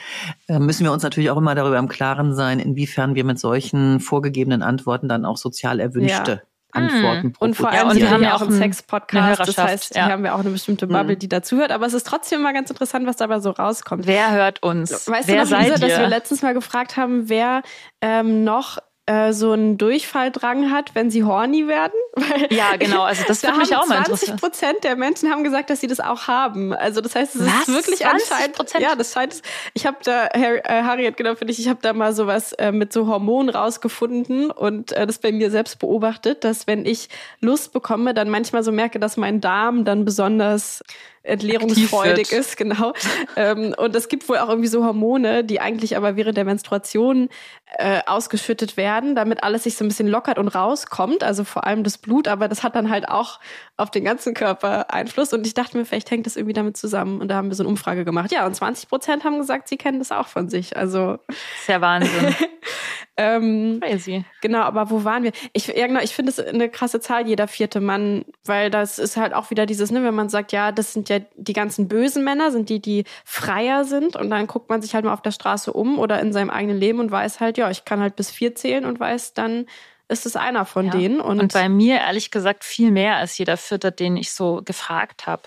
[0.49, 4.01] äh, müssen wir uns natürlich auch immer darüber im Klaren sein, inwiefern wir mit solchen
[4.01, 6.43] vorgegebenen Antworten dann auch sozial erwünschte ja.
[6.75, 7.29] Antworten.
[7.29, 7.35] Mm.
[7.39, 10.05] Und vor allem, ja, und Sie haben ja auch einen Sex-Podcast, das heißt, ja.
[10.05, 11.71] hier haben wir auch eine bestimmte Bubble, die dazuhört.
[11.71, 14.07] Aber es ist trotzdem mal ganz interessant, was dabei so rauskommt.
[14.07, 15.09] Wer hört uns?
[15.09, 17.63] Weißt wer du noch, Lisa, dass wir letztens mal gefragt haben, wer
[18.01, 21.93] ähm, noch äh, so einen Durchfalldrang hat, wenn sie horny werden.
[22.15, 23.03] Weil ja, genau.
[23.03, 24.39] Also das würde mich auch mal interessieren.
[24.39, 26.73] 20 Prozent der Menschen haben gesagt, dass sie das auch haben.
[26.73, 28.07] Also das heißt, es ist wirklich 20%?
[28.07, 28.57] anscheinend.
[28.81, 29.43] Ja, das scheint.
[29.75, 31.59] Ich habe da Harry, äh, Harriet genau finde ich.
[31.59, 35.51] Ich habe da mal sowas äh, mit so Hormonen rausgefunden und äh, das bei mir
[35.51, 37.09] selbst beobachtet, dass wenn ich
[37.41, 40.83] Lust bekomme, dann manchmal so merke, dass mein Darm dann besonders
[41.25, 42.93] entleerungsfreudig ist, genau.
[43.37, 47.31] ähm, und es gibt wohl auch irgendwie so Hormone, die eigentlich aber während der Menstruation
[47.79, 51.85] äh, ausgeschüttet werden, damit alles sich so ein bisschen lockert und rauskommt, also vor allem
[51.85, 53.41] das Blut, aber das hat dann halt auch
[53.77, 57.21] auf den ganzen Körper Einfluss und ich dachte mir, vielleicht hängt das irgendwie damit zusammen
[57.21, 58.33] und da haben wir so eine Umfrage gemacht.
[58.33, 61.19] Ja, und 20 Prozent haben gesagt, sie kennen das auch von sich, also.
[61.27, 62.35] Das ist ja Wahnsinn.
[63.17, 64.25] ähm, Crazy.
[64.41, 65.33] Genau, aber wo waren wir?
[65.53, 69.17] Ich, ja, genau, ich finde es eine krasse Zahl, jeder vierte Mann, weil das ist
[69.17, 72.25] halt auch wieder dieses, ne, wenn man sagt, ja, das sind ja die ganzen bösen
[72.25, 75.31] Männer, sind die, die freier sind und dann guckt man sich halt mal auf der
[75.31, 78.31] Straße um oder in seinem eigenen Leben und weiß halt, ja, ich kann halt bis
[78.31, 79.67] vier zählen und weiß dann,
[80.09, 80.93] ist es einer von ja.
[80.93, 81.21] denen.
[81.21, 85.27] Und, und bei mir ehrlich gesagt viel mehr als jeder Vierte, den ich so gefragt
[85.27, 85.43] habe.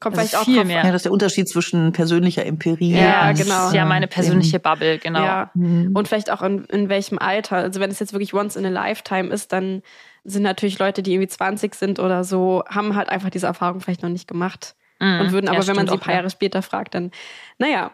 [0.00, 0.84] Kommt also vielleicht auch viel mehr.
[0.84, 2.96] Ja, das ist der Unterschied zwischen persönlicher Empirie.
[2.96, 3.72] Ja, genau.
[3.72, 5.24] Ja, meine persönliche Bubble, genau.
[5.24, 5.50] Ja.
[5.54, 5.90] Mhm.
[5.94, 7.56] Und vielleicht auch in, in welchem Alter.
[7.56, 9.82] Also wenn es jetzt wirklich once in a lifetime ist, dann
[10.24, 14.02] sind natürlich Leute, die irgendwie 20 sind oder so, haben halt einfach diese Erfahrung vielleicht
[14.02, 14.76] noch nicht gemacht.
[15.00, 15.20] Mhm.
[15.20, 17.10] Und würden aber, ja, wenn man sie ein paar Jahre später fragt, dann,
[17.58, 17.90] naja.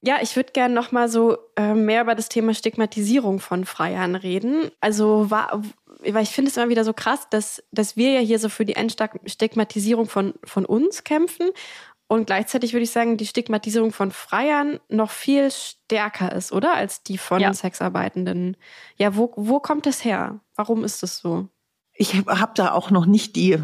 [0.00, 4.14] Ja, ich würde gerne noch mal so äh, mehr über das Thema Stigmatisierung von Freiern
[4.14, 4.70] reden.
[4.80, 5.60] Also war,
[6.00, 8.64] weil ich finde es immer wieder so krass, dass, dass wir ja hier so für
[8.64, 11.50] die Entstigmatisierung von, von uns kämpfen
[12.08, 16.74] und gleichzeitig würde ich sagen, die Stigmatisierung von Freiern noch viel stärker ist, oder?
[16.74, 17.52] Als die von ja.
[17.52, 18.56] Sexarbeitenden.
[18.96, 20.40] Ja, wo, wo kommt das her?
[20.56, 21.48] Warum ist das so?
[21.92, 23.58] Ich habe da auch noch nicht die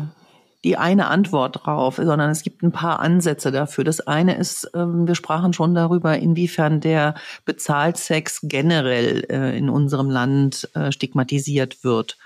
[0.65, 3.85] die eine Antwort drauf, sondern es gibt ein paar Ansätze dafür.
[3.85, 10.09] Das eine ist, ähm, wir sprachen schon darüber, inwiefern der Bezahlsex generell äh, in unserem
[10.09, 12.17] Land äh, stigmatisiert wird.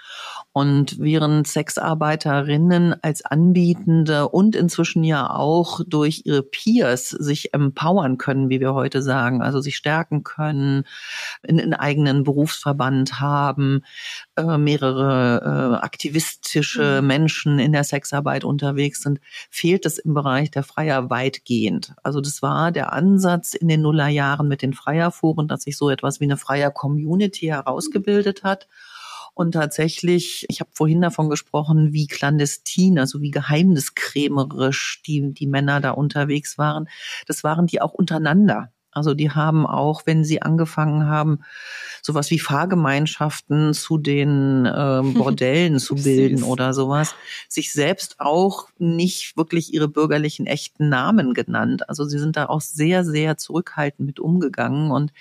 [0.52, 8.48] Und während Sexarbeiterinnen als Anbietende und inzwischen ja auch durch ihre Peers sich empowern können,
[8.48, 10.84] wie wir heute sagen, also sich stärken können,
[11.46, 13.82] einen eigenen Berufsverband haben,
[14.36, 17.06] äh, mehrere äh, aktivistische mhm.
[17.06, 19.20] Menschen in der Sexarbeit unterwegs sind,
[19.50, 21.94] fehlt es im Bereich der Freier weitgehend.
[22.02, 26.20] Also das war der Ansatz in den Nullerjahren mit den Freierforen, dass sich so etwas
[26.20, 28.66] wie eine Freier Community herausgebildet hat.
[29.38, 35.80] Und tatsächlich, ich habe vorhin davon gesprochen, wie clandestin, also wie geheimniskrämerisch die, die Männer
[35.80, 36.88] da unterwegs waren.
[37.28, 38.72] Das waren die auch untereinander.
[38.92, 41.40] Also die haben auch, wenn sie angefangen haben,
[42.02, 47.14] sowas wie Fahrgemeinschaften zu den ähm, Bordellen zu bilden oder sowas,
[47.48, 51.88] sich selbst auch nicht wirklich ihre bürgerlichen echten Namen genannt.
[51.88, 54.90] Also sie sind da auch sehr, sehr zurückhaltend mit umgegangen.
[54.90, 55.12] Und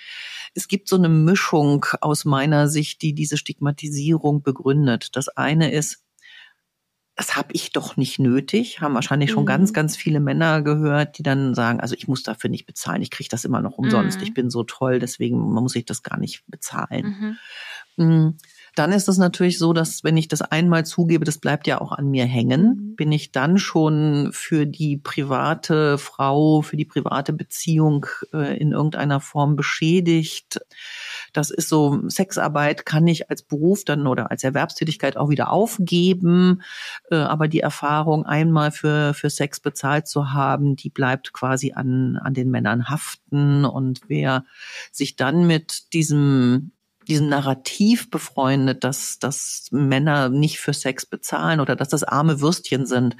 [0.54, 5.10] es gibt so eine Mischung aus meiner Sicht, die diese Stigmatisierung begründet.
[5.14, 6.02] Das eine ist,
[7.18, 8.80] das habe ich doch nicht nötig.
[8.80, 9.48] Haben wahrscheinlich schon mhm.
[9.48, 13.10] ganz, ganz viele Männer gehört, die dann sagen, also ich muss dafür nicht bezahlen, ich
[13.10, 14.22] kriege das immer noch umsonst, mhm.
[14.22, 17.36] ich bin so toll, deswegen muss ich das gar nicht bezahlen.
[17.96, 18.04] Mhm.
[18.04, 18.36] Mm,
[18.76, 21.90] dann ist es natürlich so, dass wenn ich das einmal zugebe, das bleibt ja auch
[21.90, 22.94] an mir hängen, mhm.
[22.94, 29.18] bin ich dann schon für die private Frau, für die private Beziehung äh, in irgendeiner
[29.18, 30.60] Form beschädigt
[31.32, 36.62] das ist so, Sexarbeit kann ich als Beruf dann oder als Erwerbstätigkeit auch wieder aufgeben.
[37.10, 42.16] Äh, aber die Erfahrung, einmal für, für Sex bezahlt zu haben, die bleibt quasi an,
[42.16, 43.64] an den Männern haften.
[43.64, 44.44] Und wer
[44.92, 46.72] sich dann mit diesem
[47.08, 52.86] diesem Narrativ befreundet, dass, dass Männer nicht für Sex bezahlen oder dass das arme Würstchen
[52.86, 53.16] sind.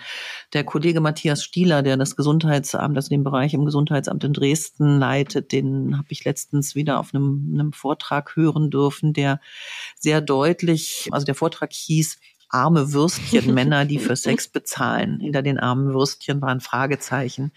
[0.52, 5.52] Der Kollege Matthias Stieler, der das Gesundheitsamt, also den Bereich im Gesundheitsamt in Dresden leitet,
[5.52, 9.40] den habe ich letztens wieder auf einem, einem Vortrag hören dürfen, der
[9.98, 12.18] sehr deutlich, also der Vortrag hieß,
[12.48, 15.20] arme Würstchen, Männer, die für Sex bezahlen.
[15.20, 17.52] Hinter den armen Würstchen waren Fragezeichen.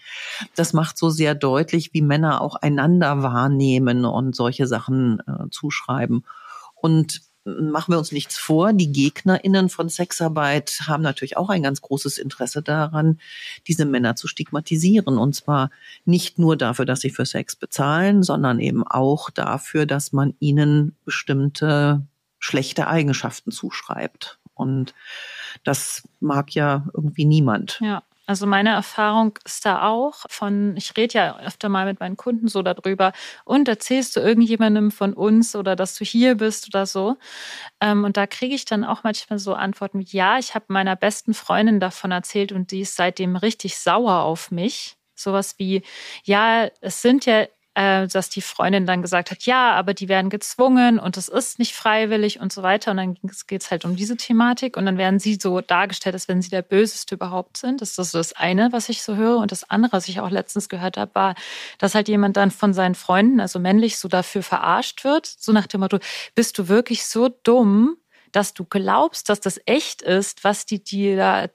[0.54, 6.24] Das macht so sehr deutlich, wie Männer auch einander wahrnehmen und solche Sachen äh, zuschreiben.
[6.74, 11.80] Und machen wir uns nichts vor, die GegnerInnen von Sexarbeit haben natürlich auch ein ganz
[11.80, 13.18] großes Interesse daran,
[13.66, 15.18] diese Männer zu stigmatisieren.
[15.18, 15.70] Und zwar
[16.04, 20.96] nicht nur dafür, dass sie für Sex bezahlen, sondern eben auch dafür, dass man ihnen
[21.04, 22.06] bestimmte
[22.38, 24.38] schlechte Eigenschaften zuschreibt.
[24.62, 24.94] Und
[25.64, 27.78] das mag ja irgendwie niemand.
[27.80, 28.02] Ja.
[28.24, 32.46] Also meine Erfahrung ist da auch von, ich rede ja öfter mal mit meinen Kunden
[32.46, 33.12] so darüber
[33.44, 37.16] und erzählst du irgendjemandem von uns oder dass du hier bist oder so.
[37.80, 40.94] Ähm, und da kriege ich dann auch manchmal so Antworten wie, ja, ich habe meiner
[40.94, 44.96] besten Freundin davon erzählt und die ist seitdem richtig sauer auf mich.
[45.16, 45.82] Sowas wie,
[46.24, 50.28] ja, es sind ja äh, dass die Freundin dann gesagt hat, ja, aber die werden
[50.30, 52.90] gezwungen und es ist nicht freiwillig und so weiter.
[52.90, 53.14] Und dann
[53.46, 56.50] geht es halt um diese Thematik und dann werden sie so dargestellt, als wenn sie
[56.50, 57.80] der Böseste überhaupt sind.
[57.80, 59.38] Das ist das eine, was ich so höre.
[59.38, 61.34] Und das andere, was ich auch letztens gehört habe, war,
[61.78, 65.26] dass halt jemand dann von seinen Freunden, also männlich, so dafür verarscht wird.
[65.26, 65.98] So nach dem Motto,
[66.34, 67.96] bist du wirklich so dumm,
[68.32, 71.48] dass du glaubst, dass das echt ist, was die dir da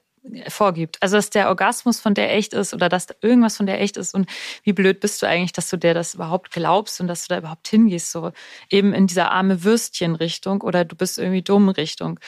[0.48, 0.96] vorgibt.
[1.00, 4.14] Also dass der Orgasmus von der echt ist oder dass irgendwas von der echt ist
[4.14, 4.28] und
[4.62, 7.38] wie blöd bist du eigentlich, dass du der das überhaupt glaubst und dass du da
[7.38, 8.32] überhaupt hingehst, so
[8.70, 12.20] eben in dieser arme Würstchen-Richtung oder du bist irgendwie dumm Richtung.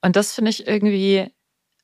[0.00, 1.30] Und das finde ich irgendwie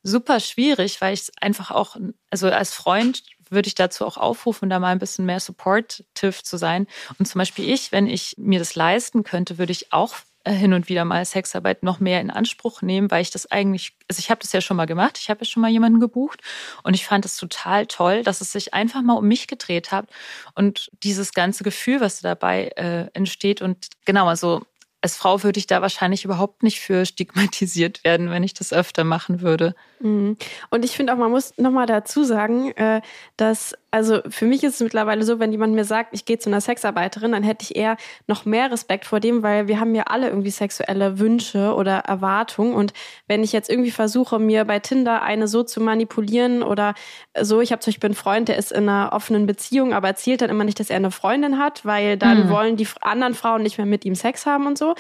[0.03, 1.97] super schwierig, weil ich es einfach auch,
[2.31, 6.57] also als Freund würde ich dazu auch aufrufen, da mal ein bisschen mehr supportive zu
[6.57, 6.87] sein.
[7.19, 10.15] Und zum Beispiel ich, wenn ich mir das leisten könnte, würde ich auch
[10.47, 14.19] hin und wieder mal Sexarbeit noch mehr in Anspruch nehmen, weil ich das eigentlich, also
[14.19, 16.41] ich habe das ja schon mal gemacht, ich habe ja schon mal jemanden gebucht
[16.83, 20.09] und ich fand es total toll, dass es sich einfach mal um mich gedreht hat
[20.55, 24.63] und dieses ganze Gefühl, was dabei äh, entsteht und genau, also
[25.03, 29.05] als Frau würde ich da wahrscheinlich überhaupt nicht für stigmatisiert werden, wenn ich das öfter
[29.05, 29.75] machen würde.
[30.01, 30.37] Mhm.
[30.71, 33.03] Und ich finde auch, man muss nochmal dazu sagen, äh,
[33.37, 36.49] dass also für mich ist es mittlerweile so, wenn jemand mir sagt, ich gehe zu
[36.49, 40.05] einer Sexarbeiterin, dann hätte ich eher noch mehr Respekt vor dem, weil wir haben ja
[40.05, 42.73] alle irgendwie sexuelle Wünsche oder Erwartungen.
[42.73, 42.95] Und
[43.29, 46.95] wenn ich jetzt irgendwie versuche, mir bei Tinder eine so zu manipulieren oder
[47.39, 50.41] so, ich habe zum Beispiel einen Freund, der ist in einer offenen Beziehung, aber erzählt
[50.41, 52.51] dann immer nicht, dass er eine Freundin hat, weil dann mhm.
[52.51, 54.95] wollen die anderen Frauen nicht mehr mit ihm Sex haben und so.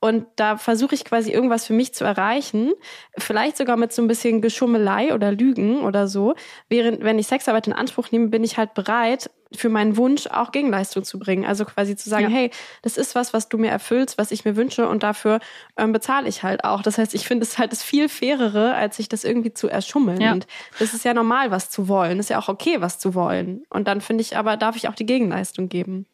[0.00, 2.72] Und da versuche ich quasi irgendwas für mich zu erreichen,
[3.18, 6.34] vielleicht sogar mit so ein bisschen Geschummelei oder Lügen oder so.
[6.70, 10.52] Während, wenn ich Sexarbeit in Anspruch nehme, bin ich halt bereit, für meinen Wunsch auch
[10.52, 11.44] Gegenleistung zu bringen.
[11.44, 12.30] Also quasi zu sagen, ja.
[12.30, 12.50] hey,
[12.82, 15.40] das ist was, was du mir erfüllst, was ich mir wünsche und dafür
[15.76, 16.82] ähm, bezahle ich halt auch.
[16.82, 20.20] Das heißt, ich finde es halt das viel fairere, als sich das irgendwie zu erschummeln.
[20.20, 20.30] Ja.
[20.30, 20.46] Und
[20.78, 22.18] das ist ja normal, was zu wollen.
[22.18, 23.64] Das ist ja auch okay, was zu wollen.
[23.70, 26.06] Und dann finde ich aber, darf ich auch die Gegenleistung geben.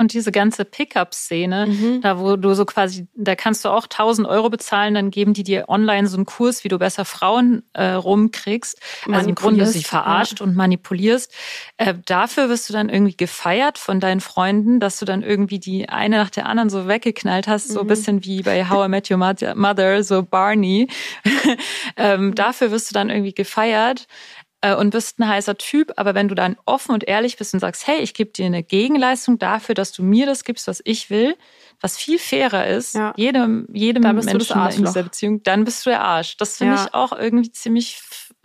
[0.00, 2.00] Und diese ganze Pickup-Szene, mhm.
[2.02, 5.42] da wo du so quasi, da kannst du auch 1000 Euro bezahlen, dann geben die
[5.42, 8.80] dir online so einen Kurs, wie du besser Frauen äh, rumkriegst.
[9.10, 10.46] Also im Grunde sie verarscht ja.
[10.46, 11.34] und manipulierst.
[11.78, 15.88] Äh, dafür wirst du dann irgendwie gefeiert von deinen Freunden, dass du dann irgendwie die
[15.88, 17.74] eine nach der anderen so weggeknallt hast, mhm.
[17.74, 20.88] so ein bisschen wie bei How I Met Your Mother, so Barney.
[21.96, 22.34] ähm, mhm.
[22.36, 24.06] dafür wirst du dann irgendwie gefeiert
[24.60, 27.60] äh, und bist ein heißer Typ, aber wenn du dann offen und ehrlich bist und
[27.60, 31.10] sagst, hey, ich gebe dir eine Gegenleistung dafür, dass du mir das gibst, was ich
[31.10, 31.36] will,
[31.80, 33.12] was viel fairer ist, ja.
[33.16, 36.36] jedem, jedem Menschen in dieser Beziehung, dann bist du der Arsch.
[36.36, 36.84] Das finde ja.
[36.84, 38.00] ich auch irgendwie ziemlich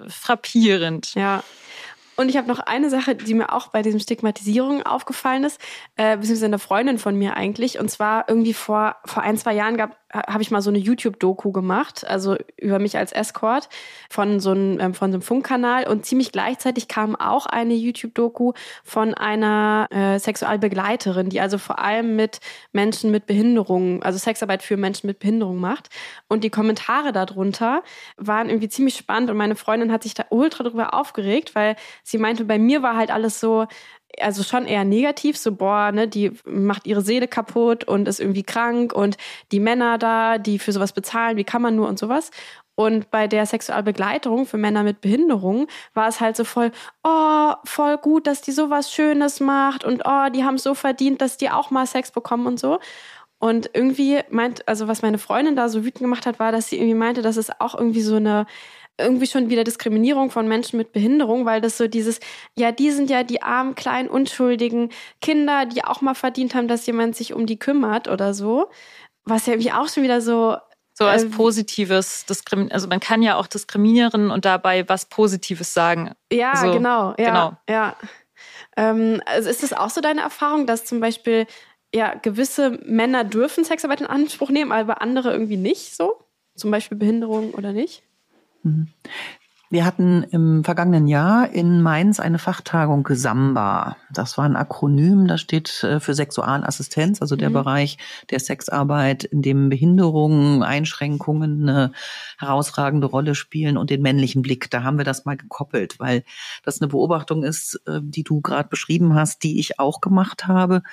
[0.07, 1.13] frappierend.
[1.15, 1.43] Ja.
[2.15, 5.59] Und ich habe noch eine Sache, die mir auch bei diesem Stigmatisierung aufgefallen ist,
[5.95, 7.79] äh, beziehungsweise eine Freundin von mir eigentlich.
[7.79, 11.51] Und zwar irgendwie vor, vor ein, zwei Jahren gab, habe ich mal so eine YouTube-Doku
[11.51, 13.67] gemacht, also über mich als Escort
[14.09, 15.87] von so einem, ähm, von so einem Funkkanal.
[15.87, 18.53] Und ziemlich gleichzeitig kam auch eine YouTube-Doku
[18.83, 22.39] von einer äh, Sexualbegleiterin, die also vor allem mit
[22.71, 25.89] Menschen mit Behinderungen, also Sexarbeit für Menschen mit Behinderung macht.
[26.27, 27.83] Und die Kommentare darunter
[28.17, 32.19] waren irgendwie ziemlich spannend und meine Freundin hat sich da ultra drüber aufgeregt, weil sie
[32.19, 33.67] meinte, bei mir war halt alles so,
[34.19, 38.43] also schon eher negativ, so boah, ne, die macht ihre Seele kaputt und ist irgendwie
[38.43, 39.17] krank und
[39.51, 42.31] die Männer da, die für sowas bezahlen, wie kann man nur und sowas.
[42.75, 46.71] Und bei der Sexualbegleitung für Männer mit Behinderung war es halt so voll,
[47.03, 51.37] oh, voll gut, dass die sowas Schönes macht und oh, die haben so verdient, dass
[51.37, 52.79] die auch mal Sex bekommen und so.
[53.37, 56.77] Und irgendwie meint, also was meine Freundin da so wütend gemacht hat, war, dass sie
[56.77, 58.45] irgendwie meinte, dass es auch irgendwie so eine
[58.99, 62.19] irgendwie schon wieder Diskriminierung von Menschen mit Behinderung, weil das so dieses,
[62.57, 64.89] ja, die sind ja die armen, kleinen, unschuldigen
[65.21, 68.69] Kinder, die auch mal verdient haben, dass jemand sich um die kümmert oder so.
[69.25, 70.57] Was ja irgendwie auch schon wieder so.
[70.95, 75.73] So als äh, positives Diskrimin also man kann ja auch diskriminieren und dabei was Positives
[75.73, 76.11] sagen.
[76.31, 77.53] Ja, also, genau, ja, genau.
[77.67, 77.95] Ja.
[78.77, 81.47] Ähm, also ist das auch so deine Erfahrung, dass zum Beispiel
[81.95, 86.19] ja gewisse Männer dürfen Sexarbeit in Anspruch nehmen, aber andere irgendwie nicht so?
[86.55, 88.03] Zum Beispiel Behinderung oder nicht?
[88.63, 88.87] Mhm.
[89.73, 93.97] Wir hatten im vergangenen Jahr in Mainz eine Fachtagung Samba.
[94.11, 97.53] Das war ein Akronym, das steht äh, für Sexualassistenz, also der mhm.
[97.53, 97.97] Bereich
[98.29, 101.91] der Sexarbeit, in dem Behinderungen, Einschränkungen eine
[102.37, 104.69] herausragende Rolle spielen und den männlichen Blick.
[104.69, 106.23] Da haben wir das mal gekoppelt, weil
[106.63, 110.83] das eine Beobachtung ist, äh, die du gerade beschrieben hast, die ich auch gemacht habe,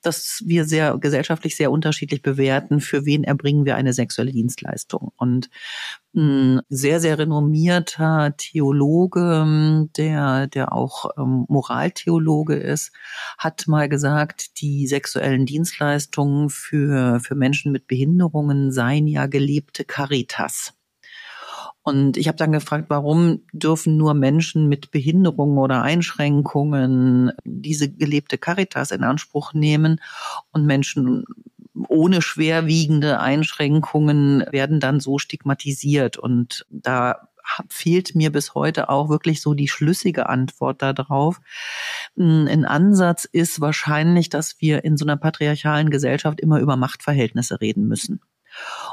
[0.00, 5.12] dass wir sehr gesellschaftlich sehr unterschiedlich bewerten, für wen erbringen wir eine sexuelle Dienstleistung.
[5.18, 5.50] Und
[6.14, 12.92] ein sehr, sehr renommierter Theologe, der, der auch ähm, Moraltheologe ist,
[13.38, 20.74] hat mal gesagt, die sexuellen Dienstleistungen für, für Menschen mit Behinderungen seien ja gelebte Caritas.
[21.82, 28.36] Und ich habe dann gefragt, warum dürfen nur Menschen mit Behinderungen oder Einschränkungen diese gelebte
[28.36, 30.00] Caritas in Anspruch nehmen
[30.52, 31.24] und Menschen
[31.88, 36.16] ohne schwerwiegende Einschränkungen werden dann so stigmatisiert.
[36.16, 37.28] Und da
[37.68, 41.40] fehlt mir bis heute auch wirklich so die schlüssige Antwort darauf.
[42.16, 47.88] Ein Ansatz ist wahrscheinlich, dass wir in so einer patriarchalen Gesellschaft immer über Machtverhältnisse reden
[47.88, 48.20] müssen.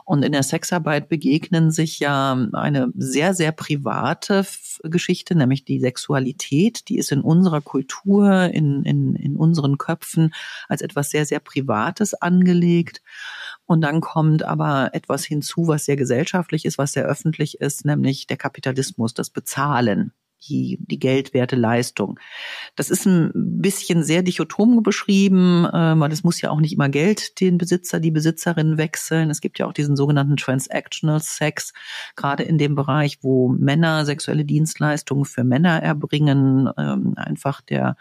[0.05, 4.45] Und in der Sexarbeit begegnen sich ja eine sehr, sehr private
[4.83, 6.89] Geschichte, nämlich die Sexualität.
[6.89, 10.33] Die ist in unserer Kultur, in, in, in unseren Köpfen
[10.67, 13.01] als etwas sehr, sehr Privates angelegt.
[13.65, 18.27] Und dann kommt aber etwas hinzu, was sehr gesellschaftlich ist, was sehr öffentlich ist, nämlich
[18.27, 20.13] der Kapitalismus, das Bezahlen
[20.43, 22.19] die, die geldwerte Leistung.
[22.75, 26.89] Das ist ein bisschen sehr dichotom beschrieben, äh, weil es muss ja auch nicht immer
[26.89, 29.29] Geld den Besitzer, die Besitzerin wechseln.
[29.29, 31.73] Es gibt ja auch diesen sogenannten Transactional Sex,
[32.15, 37.97] gerade in dem Bereich, wo Männer sexuelle Dienstleistungen für Männer erbringen, ähm, einfach der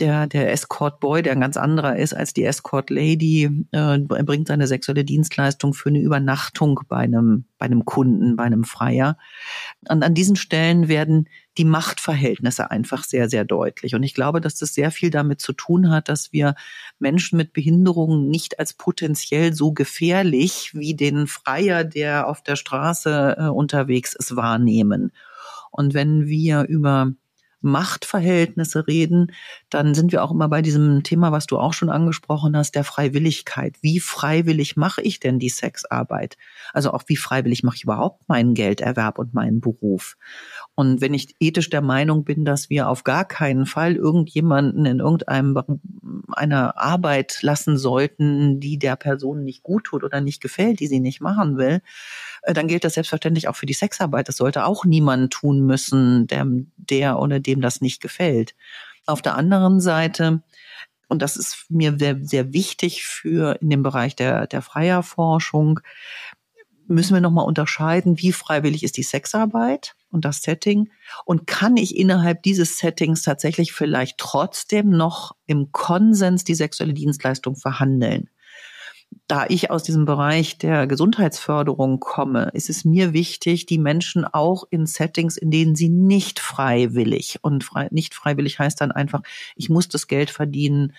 [0.00, 4.48] der, der Escort Boy, der ein ganz anderer ist als die Escort Lady, äh, bringt
[4.48, 9.16] seine sexuelle Dienstleistung für eine Übernachtung bei einem, bei einem Kunden, bei einem Freier.
[9.88, 13.94] Und an diesen Stellen werden die Machtverhältnisse einfach sehr, sehr deutlich.
[13.94, 16.56] Und ich glaube, dass das sehr viel damit zu tun hat, dass wir
[16.98, 23.36] Menschen mit Behinderungen nicht als potenziell so gefährlich wie den Freier, der auf der Straße
[23.38, 25.12] äh, unterwegs ist, wahrnehmen.
[25.70, 27.12] Und wenn wir über
[27.64, 29.32] Machtverhältnisse reden,
[29.70, 32.84] dann sind wir auch immer bei diesem Thema, was du auch schon angesprochen hast, der
[32.84, 33.76] Freiwilligkeit.
[33.80, 36.36] Wie freiwillig mache ich denn die Sexarbeit?
[36.72, 40.16] Also auch wie freiwillig mache ich überhaupt meinen Gelderwerb und meinen Beruf?
[40.74, 45.00] Und wenn ich ethisch der Meinung bin, dass wir auf gar keinen Fall irgendjemanden in
[45.00, 45.54] irgendeinem
[46.32, 51.00] einer Arbeit lassen sollten, die der Person nicht gut tut oder nicht gefällt, die sie
[51.00, 51.80] nicht machen will,
[52.46, 54.28] dann gilt das selbstverständlich auch für die Sexarbeit.
[54.28, 58.54] Das sollte auch niemand tun müssen, der, der oder dem das nicht gefällt.
[59.06, 60.42] Auf der anderen Seite,
[61.08, 65.80] und das ist mir sehr, sehr wichtig für in dem Bereich der, der Freierforschung,
[66.86, 70.90] müssen wir nochmal unterscheiden, wie freiwillig ist die Sexarbeit und das Setting
[71.24, 77.56] und kann ich innerhalb dieses Settings tatsächlich vielleicht trotzdem noch im Konsens die sexuelle Dienstleistung
[77.56, 78.28] verhandeln
[79.26, 84.64] da ich aus diesem Bereich der Gesundheitsförderung komme, ist es mir wichtig, die Menschen auch
[84.68, 89.22] in Settings, in denen sie nicht freiwillig und frei, nicht freiwillig heißt dann einfach,
[89.56, 90.94] ich muss das Geld verdienen,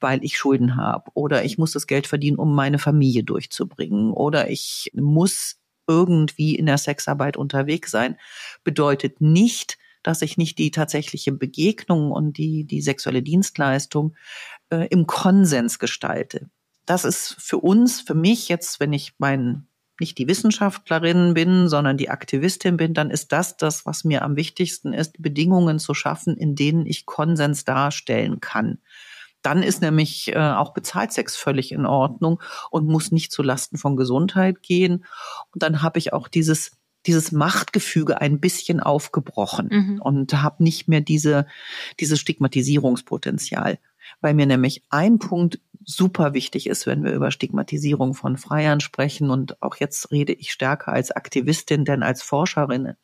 [0.00, 4.48] weil ich Schulden habe oder ich muss das Geld verdienen, um meine Familie durchzubringen oder
[4.48, 8.16] ich muss irgendwie in der Sexarbeit unterwegs sein,
[8.64, 14.14] bedeutet nicht, dass ich nicht die tatsächliche Begegnung und die, die sexuelle Dienstleistung
[14.70, 16.48] äh, im Konsens gestalte.
[16.86, 19.66] Das ist für uns, für mich jetzt, wenn ich mein
[20.00, 24.36] nicht die Wissenschaftlerin bin, sondern die Aktivistin bin, dann ist das das, was mir am
[24.36, 28.78] wichtigsten ist, Bedingungen zu schaffen, in denen ich Konsens darstellen kann.
[29.42, 33.96] Dann ist nämlich äh, auch Bezahlsex völlig in Ordnung und muss nicht zu Lasten von
[33.96, 35.04] Gesundheit gehen.
[35.52, 36.72] Und dann habe ich auch dieses
[37.06, 40.02] dieses Machtgefüge ein bisschen aufgebrochen mhm.
[40.02, 41.46] und habe nicht mehr diese
[42.00, 43.78] dieses Stigmatisierungspotenzial,
[44.20, 49.30] weil mir nämlich ein Punkt super wichtig ist, wenn wir über Stigmatisierung von Freiern sprechen
[49.30, 52.94] und auch jetzt rede ich stärker als Aktivistin denn als Forscherin.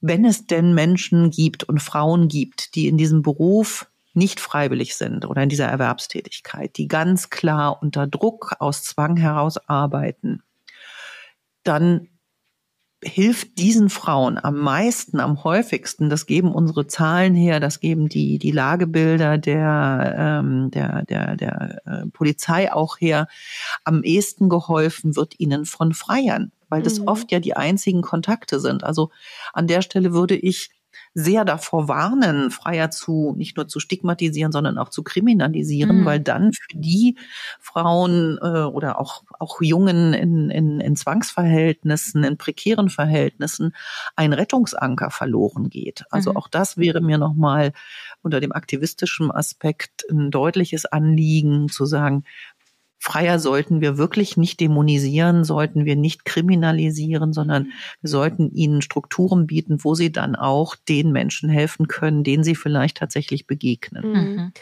[0.00, 5.26] Wenn es denn Menschen gibt und Frauen gibt, die in diesem Beruf nicht freiwillig sind
[5.26, 10.42] oder in dieser Erwerbstätigkeit, die ganz klar unter Druck aus Zwang heraus arbeiten,
[11.62, 12.08] dann
[13.02, 18.38] hilft diesen Frauen am meisten, am häufigsten, das geben unsere Zahlen her, das geben die,
[18.38, 23.26] die Lagebilder der, ähm, der, der, der äh, Polizei auch her,
[23.84, 27.08] am ehesten geholfen wird ihnen von Freiern, weil das mhm.
[27.08, 28.84] oft ja die einzigen Kontakte sind.
[28.84, 29.10] Also
[29.54, 30.70] an der Stelle würde ich
[31.14, 36.04] sehr davor warnen, Freier zu nicht nur zu stigmatisieren, sondern auch zu kriminalisieren, mhm.
[36.04, 37.16] weil dann für die
[37.60, 43.74] Frauen äh, oder auch auch Jungen in, in, in Zwangsverhältnissen, in prekären Verhältnissen
[44.16, 46.04] ein Rettungsanker verloren geht.
[46.10, 46.36] Also mhm.
[46.36, 47.72] auch das wäre mir nochmal
[48.22, 52.24] unter dem aktivistischen Aspekt ein deutliches Anliegen zu sagen,
[53.02, 57.72] Freier sollten wir wirklich nicht dämonisieren, sollten wir nicht kriminalisieren, sondern
[58.02, 62.54] wir sollten ihnen Strukturen bieten, wo sie dann auch den Menschen helfen können, denen sie
[62.54, 64.12] vielleicht tatsächlich begegnen.
[64.12, 64.52] Mhm.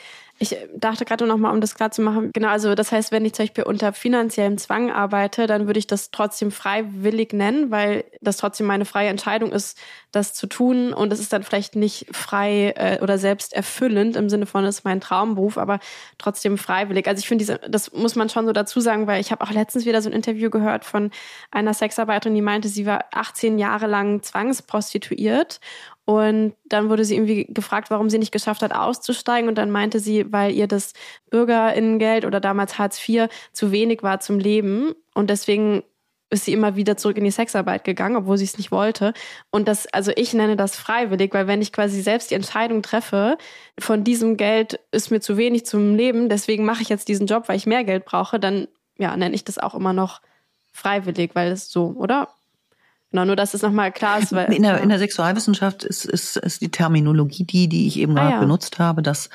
[0.41, 3.25] Ich dachte gerade noch mal, um das klar zu machen, genau, also das heißt, wenn
[3.25, 8.05] ich zum Beispiel unter finanziellem Zwang arbeite, dann würde ich das trotzdem freiwillig nennen, weil
[8.21, 9.77] das trotzdem meine freie Entscheidung ist,
[10.13, 14.31] das zu tun und es ist dann vielleicht nicht frei äh, oder selbst erfüllend im
[14.31, 15.81] Sinne von, es ist mein Traumberuf, aber
[16.19, 17.09] trotzdem freiwillig.
[17.09, 19.87] Also ich finde, das muss man schon so dazu sagen, weil ich habe auch letztens
[19.87, 21.11] wieder so ein Interview gehört von
[21.51, 25.59] einer Sexarbeiterin, die meinte, sie war 18 Jahre lang zwangsprostituiert
[26.09, 29.47] und dann wurde sie irgendwie gefragt, warum sie nicht geschafft hat, auszusteigen.
[29.47, 30.95] Und dann meinte sie, weil ihr das
[31.29, 34.95] Bürgerinnengeld oder damals Hartz IV zu wenig war zum Leben.
[35.13, 35.83] Und deswegen
[36.31, 39.13] ist sie immer wieder zurück in die Sexarbeit gegangen, obwohl sie es nicht wollte.
[39.51, 43.37] Und das, also ich nenne das freiwillig, weil wenn ich quasi selbst die Entscheidung treffe,
[43.79, 47.51] von diesem Geld ist mir zu wenig zum Leben, deswegen mache ich jetzt diesen Job,
[47.51, 50.23] weil ich mehr Geld brauche, dann ja, nenne ich das auch immer noch
[50.73, 52.29] freiwillig, weil es so, oder?
[53.11, 54.33] Genau, nur dass es nochmal klar ist.
[54.33, 54.79] Weil, in, der, ja.
[54.79, 58.41] in der Sexualwissenschaft ist, ist, ist die Terminologie die, die ich eben ah, gerade ja.
[58.41, 59.31] benutzt habe, dass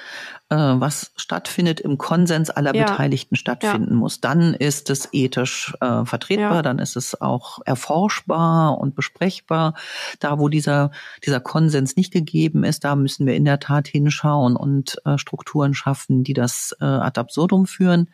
[0.50, 2.86] äh, was stattfindet im Konsens aller ja.
[2.86, 4.22] Beteiligten stattfinden muss.
[4.22, 9.74] Dann ist es ethisch äh, vertretbar, dann ist es auch erforschbar und besprechbar.
[10.20, 10.92] Da, wo dieser,
[11.26, 15.74] dieser Konsens nicht gegeben ist, da müssen wir in der Tat hinschauen und äh, Strukturen
[15.74, 18.12] schaffen, die das äh, ad absurdum führen.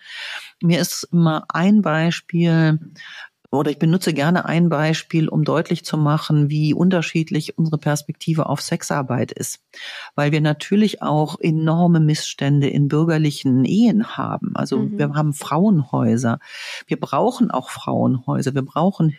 [0.62, 2.80] Mir ist immer ein Beispiel
[3.52, 8.62] oder ich benutze gerne ein Beispiel, um deutlich zu machen, wie unterschiedlich unsere Perspektive auf
[8.62, 9.60] Sexarbeit ist.
[10.16, 14.52] Weil wir natürlich auch enorme Missstände in bürgerlichen Ehen haben.
[14.56, 15.00] Also mhm.
[15.00, 16.40] wir haben Frauenhäuser.
[16.86, 18.54] Wir brauchen auch Frauenhäuser.
[18.54, 19.10] Wir brauchen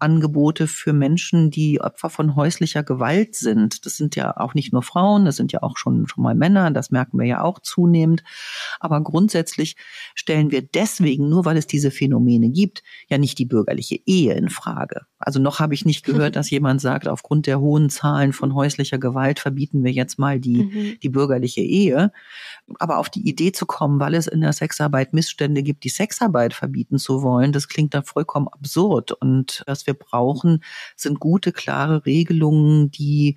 [0.00, 3.84] Hilfsangebote für Menschen, die Opfer von häuslicher Gewalt sind.
[3.84, 6.70] Das sind ja auch nicht nur Frauen, das sind ja auch schon, schon mal Männer.
[6.70, 8.22] Das merken wir ja auch zunehmend.
[8.80, 9.76] Aber grundsätzlich
[10.14, 14.48] stellen wir deswegen, nur weil es diese Phänomene gibt, ja nicht die bürgerliche Ehe in
[14.48, 15.02] Frage.
[15.18, 18.98] Also noch habe ich nicht gehört, dass jemand sagt, aufgrund der hohen Zahlen von häuslicher
[18.98, 20.98] Gewalt verbieten wir jetzt mal die, mhm.
[21.02, 22.12] die bürgerliche Ehe.
[22.78, 26.54] Aber auf die Idee zu kommen, weil es in der Sexarbeit Missstände gibt, die Sexarbeit
[26.54, 29.12] verbieten zu wollen, das klingt da vollkommen absurd.
[29.12, 30.62] Und was wir brauchen,
[30.96, 33.36] sind gute, klare Regelungen, die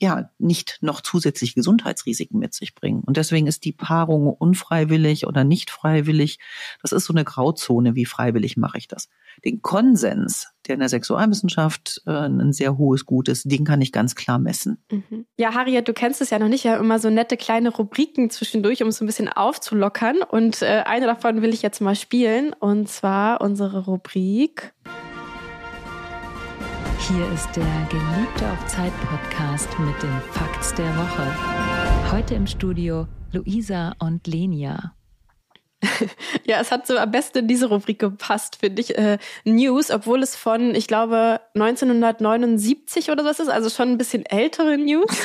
[0.00, 3.02] ja nicht noch zusätzlich Gesundheitsrisiken mit sich bringen.
[3.04, 6.38] Und deswegen ist die Paarung unfreiwillig oder nicht freiwillig,
[6.82, 9.08] das ist so eine Grauzone, wie freiwillig mache ich das.
[9.44, 13.92] Den Konsens, der in der Sexualwissenschaft äh, ein sehr hohes Gut ist, den kann ich
[13.92, 14.82] ganz klar messen.
[14.90, 15.26] Mhm.
[15.36, 18.82] Ja, Harriet, du kennst es ja noch nicht, ja immer so nette kleine Rubriken zwischendurch,
[18.82, 20.22] um es so ein bisschen aufzulockern.
[20.22, 24.72] Und äh, eine davon will ich jetzt mal spielen, und zwar unsere Rubrik.
[27.06, 32.12] Hier ist der Geliebte auf Zeit Podcast mit den Fakts der Woche.
[32.12, 34.94] Heute im Studio Luisa und Lenia.
[36.46, 38.98] Ja, es hat so am besten in diese Rubrik gepasst, finde ich.
[38.98, 44.26] Äh, News, obwohl es von, ich glaube, 1979 oder was ist, also schon ein bisschen
[44.26, 45.06] ältere News.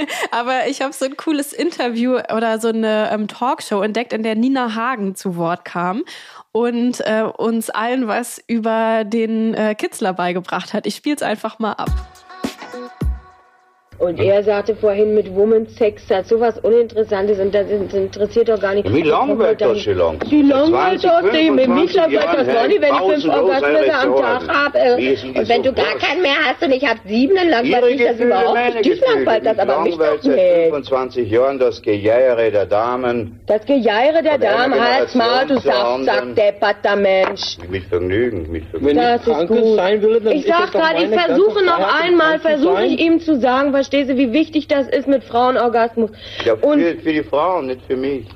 [0.30, 4.34] Aber ich habe so ein cooles Interview oder so eine ähm, Talkshow entdeckt, in der
[4.34, 6.02] Nina Hagen zu Wort kam
[6.52, 10.86] und äh, uns allen was über den äh, Kitzler beigebracht hat.
[10.86, 11.90] Ich spiele es einfach mal ab.
[14.00, 18.58] Und er sagte vorhin mit Woman Sex, das ist sowas Uninteressantes und das interessiert doch
[18.58, 18.90] gar nicht.
[18.90, 20.18] Wie langweilt das so lang?
[20.26, 21.54] Wie langweilt das denn?
[21.54, 24.78] Mich langweilt das gar nicht, wenn ich fünf Orgasmen am Tag habe.
[24.94, 28.18] Und wenn du gar keinen mehr hast und ich habe sieben, dann langweilt mich das
[28.18, 28.84] überhaupt nicht.
[28.86, 30.22] Dich langweilt das aber mich doch nicht.
[30.24, 33.38] seit 25 Jahren das Gejeiere der Damen.
[33.48, 37.58] Das Gejeiere der Damen, halt's mal, du Saftsack, depperter Mensch.
[37.68, 38.96] Mit Vergnügen, mit Vergnügen.
[38.96, 39.76] Wenn das ist gut.
[39.76, 43.74] Sein will, dann ich sag gerade, ich versuche noch einmal, versuche ich ihm zu sagen,
[43.74, 46.10] was verstehst du, wie wichtig das ist mit Frauenorgasmus?
[46.44, 48.26] Ja, für, und, für die Frauen, nicht für mich.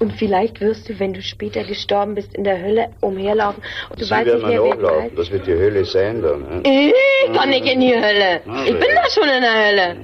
[0.00, 3.62] Und vielleicht wirst du, wenn du später gestorben bist, in der Hölle umherlaufen.
[3.90, 5.10] Und du Sie weißt werden nicht, wer hochlaufen.
[5.16, 6.40] Das wird die Hölle sein dann.
[6.40, 6.62] Ne?
[6.64, 8.40] Ich kann nicht in die Hölle.
[8.64, 9.96] Ich bin da schon in der Hölle.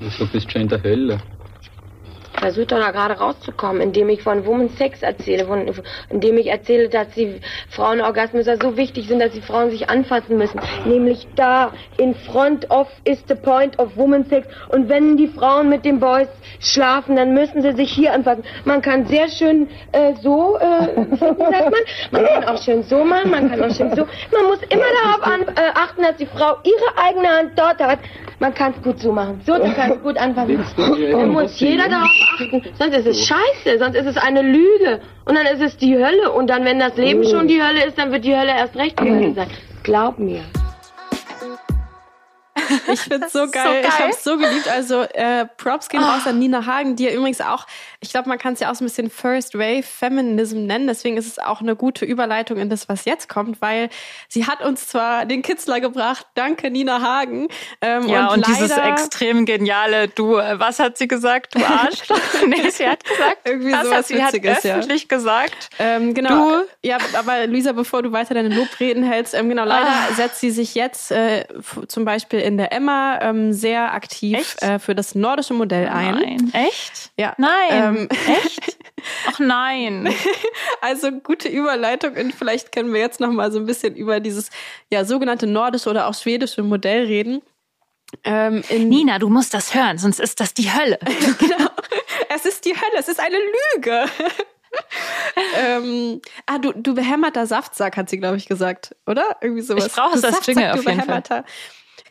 [0.00, 1.18] Bist du schon in der Hölle?
[2.40, 5.70] Versucht doch da gerade rauszukommen, indem ich von Woman Sex erzähle, von,
[6.10, 7.40] indem ich erzähle, dass die
[7.70, 10.60] Frauenorgasmen so wichtig sind, dass die Frauen sich anfassen müssen.
[10.84, 14.46] Nämlich da, in front of is the point of Woman Sex.
[14.70, 16.28] Und wenn die Frauen mit den Boys
[16.60, 18.44] schlafen, dann müssen sie sich hier anfassen.
[18.64, 23.30] Man kann sehr schön äh, so, äh, sagt man, man kann auch schön so machen,
[23.30, 24.06] man kann auch schön so.
[24.32, 27.98] Man muss immer darauf an, äh, achten, dass die Frau ihre eigene Hand dort hat.
[28.40, 29.40] Man kann es gut so machen.
[29.44, 30.64] So, du kannst gut anfassen.
[30.76, 32.62] Dann muss jeder darauf achten.
[32.78, 35.00] Sonst ist es scheiße, sonst ist es eine Lüge.
[35.24, 36.30] Und dann ist es die Hölle.
[36.30, 37.28] Und dann, wenn das Leben oh.
[37.28, 39.48] schon die Hölle ist, dann wird die Hölle erst recht die Hölle sein.
[39.82, 40.42] Glaub mir.
[42.92, 43.50] Ich find's so geil.
[43.50, 43.84] so geil.
[43.86, 44.68] Ich hab's so geliebt.
[44.68, 47.66] Also äh, Props gehen raus an Nina Hagen, die ja übrigens auch,
[48.00, 50.86] ich glaube, man kann es ja auch so ein bisschen First Wave Feminism nennen.
[50.86, 53.88] Deswegen ist es auch eine gute Überleitung in das, was jetzt kommt, weil
[54.28, 56.26] sie hat uns zwar den Kitzler gebracht.
[56.34, 57.48] Danke, Nina Hagen.
[57.80, 61.54] Ähm, ja, und, und dieses extrem geniale Du, äh, was hat sie gesagt?
[61.54, 62.02] Du Arsch?
[62.46, 65.16] nee, sie hat gesagt, irgendwie was sowas hat sie Witziges, hat öffentlich ja.
[65.16, 65.70] gesagt.
[65.78, 66.60] Ähm, genau.
[66.60, 66.64] Du.
[66.82, 70.14] Ja, aber Luisa, bevor du weiter deine Lobreden hältst, ähm, genau, leider ah.
[70.14, 71.44] setzt sie sich jetzt äh,
[71.88, 76.14] zum Beispiel in der Emma ähm, sehr aktiv äh, für das nordische Modell ein.
[76.14, 76.52] Nein.
[76.52, 77.10] Echt?
[77.16, 77.34] Ja.
[77.38, 77.70] Nein.
[77.70, 78.08] Ähm,
[78.44, 78.76] Echt?
[79.26, 80.14] Ach nein.
[80.80, 84.50] Also gute Überleitung und vielleicht können wir jetzt noch mal so ein bisschen über dieses
[84.90, 87.42] ja sogenannte nordische oder auch schwedische Modell reden.
[88.24, 90.98] Ähm, Nina, du musst das hören, sonst ist das die Hölle.
[91.38, 91.70] genau.
[92.28, 94.04] Es ist die Hölle, es ist eine Lüge.
[95.56, 99.36] ähm, ah, du, du behämmerter Saftsack, hat sie, glaube ich, gesagt, oder?
[99.40, 99.86] Irgendwie sowas.
[99.86, 101.44] Ich brauche das Jingle auf jeden Fall.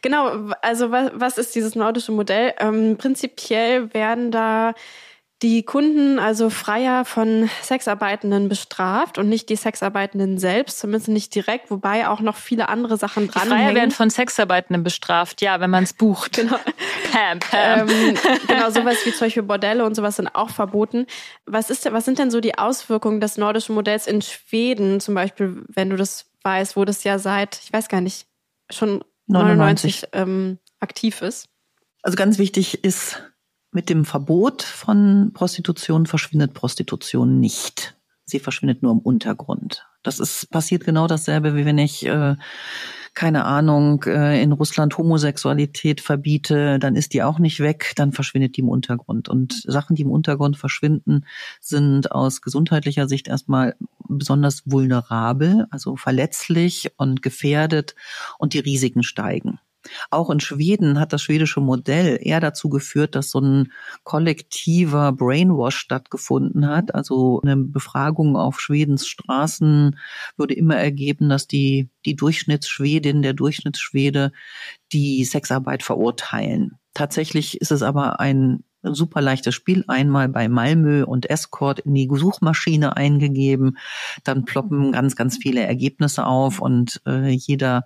[0.02, 2.54] Genau, also was, was ist dieses nordische Modell?
[2.60, 4.74] Ähm, prinzipiell werden da
[5.44, 11.70] die Kunden also freier von Sexarbeitenden bestraft und nicht die Sexarbeitenden selbst, zumindest nicht direkt,
[11.70, 13.48] wobei auch noch viele andere Sachen dran.
[13.48, 16.38] Freier werden von Sexarbeitenden bestraft, ja, wenn man es bucht.
[16.38, 16.58] Genau.
[17.12, 17.88] Pam, pam.
[17.88, 18.18] Ähm,
[18.48, 21.06] genau, sowas wie zum Beispiel Bordelle und sowas sind auch verboten.
[21.46, 25.64] Was ist, was sind denn so die Auswirkungen des nordischen Modells in Schweden, zum Beispiel,
[25.68, 28.28] wenn du das weißt, wo das ja seit, ich weiß gar nicht,
[28.72, 31.50] schon 99, 99 ähm, aktiv ist?
[32.02, 33.22] Also ganz wichtig ist,
[33.72, 37.96] mit dem Verbot von Prostitution verschwindet Prostitution nicht.
[38.26, 39.86] Sie verschwindet nur im Untergrund.
[40.04, 42.36] Das ist passiert genau dasselbe, wie wenn ich äh,
[43.18, 48.58] keine Ahnung, äh, in Russland Homosexualität verbiete, dann ist die auch nicht weg, dann verschwindet
[48.58, 49.28] die im Untergrund.
[49.28, 51.26] Und Sachen, die im Untergrund verschwinden,
[51.60, 53.76] sind aus gesundheitlicher Sicht erstmal
[54.08, 57.96] besonders vulnerabel, also verletzlich und gefährdet
[58.38, 59.58] und die Risiken steigen.
[60.10, 63.72] Auch in Schweden hat das schwedische Modell eher dazu geführt, dass so ein
[64.04, 66.94] kollektiver Brainwash stattgefunden hat.
[66.94, 69.98] Also eine Befragung auf Schwedens Straßen
[70.36, 74.32] würde immer ergeben, dass die, die Durchschnittsschwedin, der Durchschnittsschwede
[74.92, 76.78] die Sexarbeit verurteilen.
[76.94, 79.84] Tatsächlich ist es aber ein super leichtes Spiel.
[79.88, 83.78] Einmal bei Malmö und Escort in die Suchmaschine eingegeben.
[84.24, 87.86] Dann ploppen ganz, ganz viele Ergebnisse auf und äh, jeder,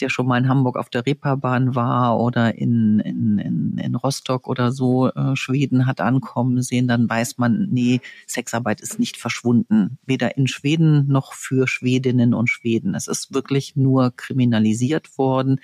[0.00, 4.46] der schon mal in Hamburg auf der Reeperbahn war oder in, in, in, in Rostock
[4.46, 9.98] oder so äh, Schweden hat ankommen sehen, dann weiß man, nee, Sexarbeit ist nicht verschwunden.
[10.06, 12.94] Weder in Schweden noch für Schwedinnen und Schweden.
[12.94, 15.60] Es ist wirklich nur kriminalisiert worden.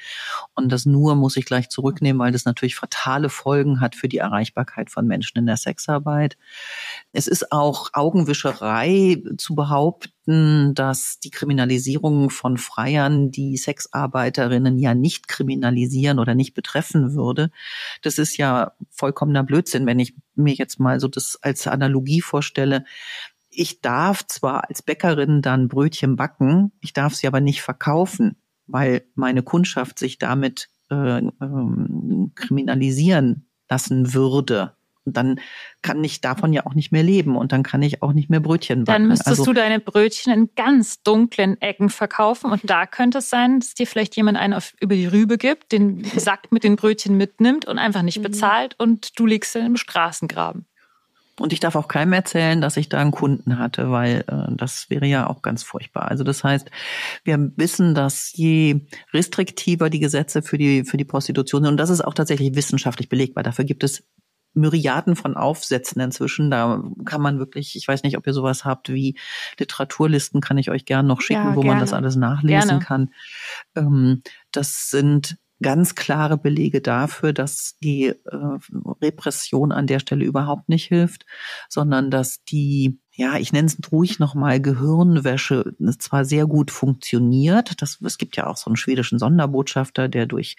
[0.55, 4.19] Und das nur muss ich gleich zurücknehmen, weil das natürlich fatale Folgen hat für die
[4.19, 6.37] Erreichbarkeit Sichtbarkeit von Menschen in der Sexarbeit.
[7.13, 15.29] Es ist auch Augenwischerei zu behaupten, dass die Kriminalisierung von Freiern die Sexarbeiterinnen ja nicht
[15.29, 17.51] kriminalisieren oder nicht betreffen würde.
[18.03, 22.85] Das ist ja vollkommener Blödsinn, wenn ich mir jetzt mal so das als Analogie vorstelle
[23.55, 28.37] ich darf zwar als Bäckerin dann Brötchen backen, ich darf sie aber nicht verkaufen,
[28.67, 34.75] weil meine Kundschaft sich damit äh, ähm, kriminalisieren lassen würde.
[35.05, 35.41] Und dann
[35.81, 38.39] kann ich davon ja auch nicht mehr leben und dann kann ich auch nicht mehr
[38.39, 39.03] Brötchen backen.
[39.03, 43.29] Dann müsstest also, du deine Brötchen in ganz dunklen Ecken verkaufen und da könnte es
[43.29, 46.77] sein, dass dir vielleicht jemand einen auf, über die Rübe gibt, den Sack mit den
[46.77, 48.23] Brötchen mitnimmt und einfach nicht mhm.
[48.23, 50.67] bezahlt und du liegst in einem Straßengraben.
[51.43, 54.89] Und ich darf auch keinem erzählen, dass ich da einen Kunden hatte, weil äh, das
[54.91, 56.09] wäre ja auch ganz furchtbar.
[56.09, 56.71] Also das heißt,
[57.25, 61.91] wir wissen, dass je restriktiver die Gesetze für die für die Prostitution sind, und das
[61.91, 63.43] ist auch tatsächlich wissenschaftlich belegbar.
[63.43, 64.05] Dafür gibt es
[64.55, 66.49] Myriaden von Aufsätzen inzwischen.
[66.49, 69.19] Da kann man wirklich, ich weiß nicht, ob ihr sowas habt wie
[69.59, 72.85] Literaturlisten, kann ich euch gern noch schicken, ja, wo man das alles nachlesen gerne.
[72.85, 73.11] kann.
[73.75, 78.17] Ähm, das sind ganz klare Belege dafür, dass die äh,
[79.03, 81.25] Repression an der Stelle überhaupt nicht hilft,
[81.69, 87.83] sondern dass die ja, ich nenne es ruhig nochmal Gehirnwäsche, zwar sehr gut funktioniert.
[87.83, 90.57] Das, es gibt ja auch so einen schwedischen Sonderbotschafter, der durch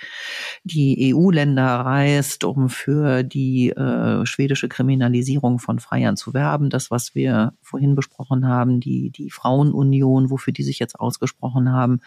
[0.63, 6.69] die EU-Länder reist, um für die äh, schwedische Kriminalisierung von Freiern zu werben.
[6.69, 12.01] Das, was wir vorhin besprochen haben, die, die Frauenunion, wofür die sich jetzt ausgesprochen haben,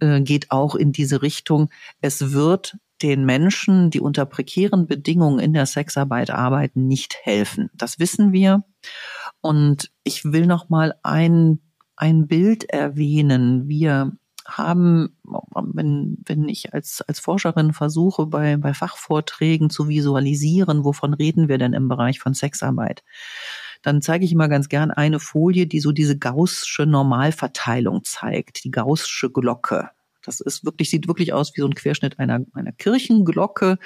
[0.00, 1.70] äh, geht auch in diese Richtung.
[2.02, 7.70] Es wird den Menschen, die unter prekären Bedingungen in der Sexarbeit arbeiten, nicht helfen.
[7.72, 8.62] Das wissen wir.
[9.40, 11.60] Und ich will noch mal ein,
[11.96, 13.68] ein Bild erwähnen.
[13.68, 14.12] Wir
[14.46, 15.16] haben,
[15.54, 21.58] wenn, wenn ich als, als Forscherin versuche, bei, bei Fachvorträgen zu visualisieren, wovon reden wir
[21.58, 23.02] denn im Bereich von Sexarbeit,
[23.82, 28.70] dann zeige ich immer ganz gern eine Folie, die so diese gaußsche Normalverteilung zeigt, die
[28.70, 29.90] gaußsche Glocke.
[30.24, 33.78] Das ist wirklich, sieht wirklich aus wie so ein Querschnitt einer, einer Kirchenglocke,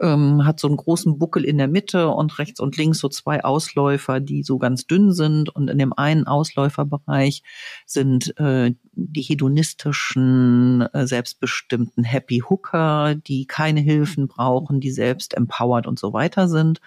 [0.00, 3.44] ähm, hat so einen großen Buckel in der Mitte und rechts und links so zwei
[3.44, 5.54] Ausläufer, die so ganz dünn sind.
[5.54, 7.42] Und in dem einen Ausläuferbereich
[7.84, 15.86] sind äh, die hedonistischen, äh, selbstbestimmten Happy Hooker, die keine Hilfen brauchen, die selbst empowered
[15.86, 16.80] und so weiter sind.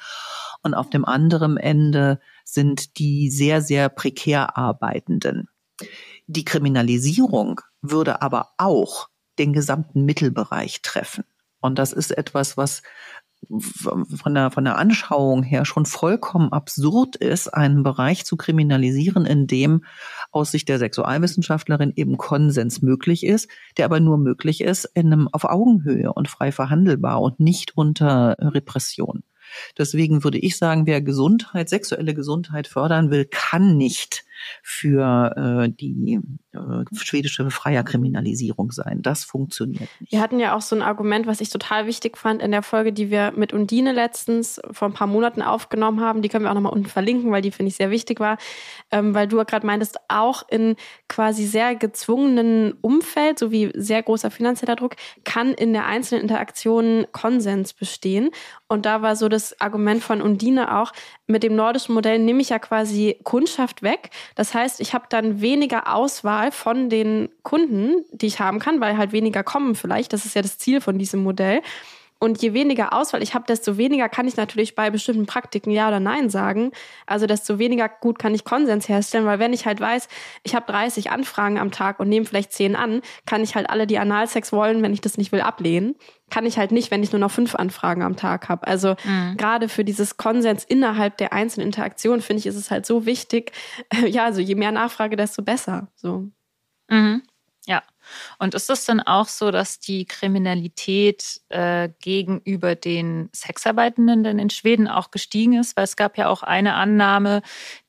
[0.64, 5.48] Und auf dem anderen Ende sind die sehr, sehr prekär Arbeitenden.
[6.28, 11.24] Die Kriminalisierung würde aber auch den gesamten Mittelbereich treffen.
[11.62, 12.82] Und das ist etwas, was
[13.50, 19.48] von der, von der Anschauung her schon vollkommen absurd ist, einen Bereich zu kriminalisieren, in
[19.48, 19.86] dem
[20.32, 25.30] aus Sicht der Sexualwissenschaftlerin eben Konsens möglich ist, der aber nur möglich ist in einem,
[25.30, 29.24] auf Augenhöhe und frei verhandelbar und nicht unter Repression.
[29.78, 34.26] Deswegen würde ich sagen, wer Gesundheit, sexuelle Gesundheit fördern will, kann nicht
[34.64, 36.20] für äh, die
[36.54, 39.02] äh, schwedische Befreierkriminalisierung sein.
[39.02, 40.12] Das funktioniert nicht.
[40.12, 42.94] Wir hatten ja auch so ein Argument, was ich total wichtig fand in der Folge,
[42.94, 46.22] die wir mit Undine letztens vor ein paar Monaten aufgenommen haben.
[46.22, 48.38] Die können wir auch nochmal unten verlinken, weil die finde ich sehr wichtig war.
[48.92, 50.76] Ähm, weil du gerade meintest, auch in
[51.08, 57.08] quasi sehr gezwungenen Umfeld, so wie sehr großer finanzieller Druck, kann in der einzelnen Interaktion
[57.12, 58.30] Konsens bestehen.
[58.68, 60.92] Und da war so das Argument von Undine auch,
[61.28, 64.10] mit dem nordischen Modell nehme ich ja quasi Kundschaft weg.
[64.36, 68.98] Das heißt, ich habe dann weniger Auswahl von den Kunden, die ich haben kann, weil
[68.98, 70.14] halt weniger kommen vielleicht.
[70.14, 71.62] Das ist ja das Ziel von diesem Modell.
[72.22, 75.88] Und je weniger Auswahl ich habe, desto weniger kann ich natürlich bei bestimmten Praktiken Ja
[75.88, 76.72] oder Nein sagen.
[77.06, 80.10] Also desto weniger gut kann ich Konsens herstellen, weil wenn ich halt weiß,
[80.44, 83.88] ich habe 30 Anfragen am Tag und nehme vielleicht 10 an, kann ich halt alle,
[83.88, 85.96] die Analsex wollen, wenn ich das nicht will, ablehnen.
[86.30, 88.68] Kann ich halt nicht, wenn ich nur noch fünf Anfragen am Tag habe.
[88.68, 89.38] Also mhm.
[89.38, 93.54] gerade für dieses Konsens innerhalb der einzelnen Interaktionen finde ich, ist es halt so wichtig.
[94.10, 95.88] Ja, also je mehr Nachfrage, desto besser.
[95.96, 96.26] So.
[96.90, 97.22] Mhm.
[97.66, 97.84] Ja.
[98.38, 104.50] Und ist es dann auch so, dass die Kriminalität äh, gegenüber den Sexarbeitenden denn in
[104.50, 105.78] Schweden auch gestiegen ist?
[105.78, 107.42] Weil es gab ja auch eine Annahme,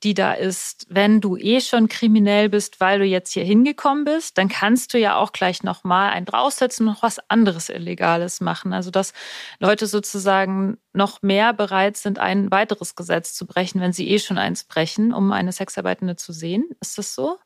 [0.03, 4.37] die da ist, wenn du eh schon kriminell bist, weil du jetzt hier hingekommen bist,
[4.37, 8.73] dann kannst du ja auch gleich nochmal einen draufsetzen und noch was anderes Illegales machen.
[8.73, 9.13] Also dass
[9.59, 14.37] Leute sozusagen noch mehr bereit sind, ein weiteres Gesetz zu brechen, wenn sie eh schon
[14.37, 16.69] eins brechen, um eine Sexarbeitende zu sehen.
[16.79, 17.37] Ist das so?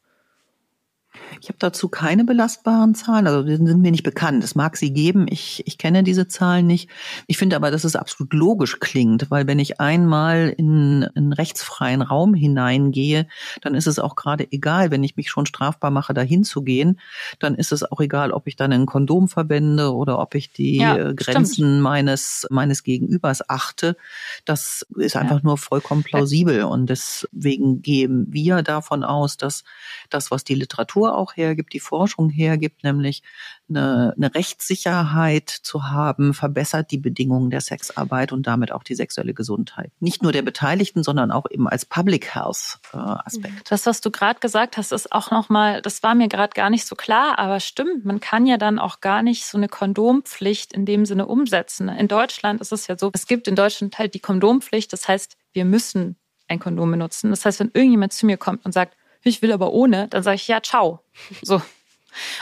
[1.42, 4.44] Ich habe dazu keine belastbaren Zahlen, also die sind mir nicht bekannt.
[4.44, 6.90] Es mag sie geben, ich, ich kenne diese Zahlen nicht.
[7.28, 12.02] Ich finde aber, dass es absolut logisch klingt, weil wenn ich einmal in einen rechtsfreien
[12.02, 13.28] Raum hineingehe,
[13.62, 17.00] dann ist es auch gerade egal, wenn ich mich schon strafbar mache, dahin zu gehen,
[17.40, 20.78] dann ist es auch egal, ob ich dann ein Kondom verwende oder ob ich die
[20.78, 23.98] ja, äh, Grenzen meines, meines Gegenübers achte.
[24.46, 25.44] Das ist einfach ja.
[25.44, 29.64] nur vollkommen plausibel und deswegen gehen wir davon aus, dass
[30.10, 33.24] das, was die Literatur Literatur auch hergibt, die Forschung hergibt, nämlich
[33.70, 39.34] eine, eine Rechtssicherheit zu haben, verbessert die Bedingungen der Sexarbeit und damit auch die sexuelle
[39.34, 39.92] Gesundheit.
[40.00, 43.72] Nicht nur der Beteiligten, sondern auch eben als Public Health äh, Aspekt.
[43.72, 46.86] Das, was du gerade gesagt hast, ist auch nochmal, das war mir gerade gar nicht
[46.86, 50.86] so klar, aber stimmt, man kann ja dann auch gar nicht so eine Kondompflicht in
[50.86, 51.90] dem Sinne umsetzen.
[51.90, 55.38] In Deutschland ist es ja so, es gibt in Deutschland halt die Kondompflicht, das heißt,
[55.54, 56.18] wir müssen
[56.48, 57.32] ein Kondom benutzen.
[57.32, 58.96] Das heißt, wenn irgendjemand zu mir kommt und sagt,
[59.30, 61.02] ich will aber ohne, dann sage ich, ja, ciao.
[61.42, 61.62] So.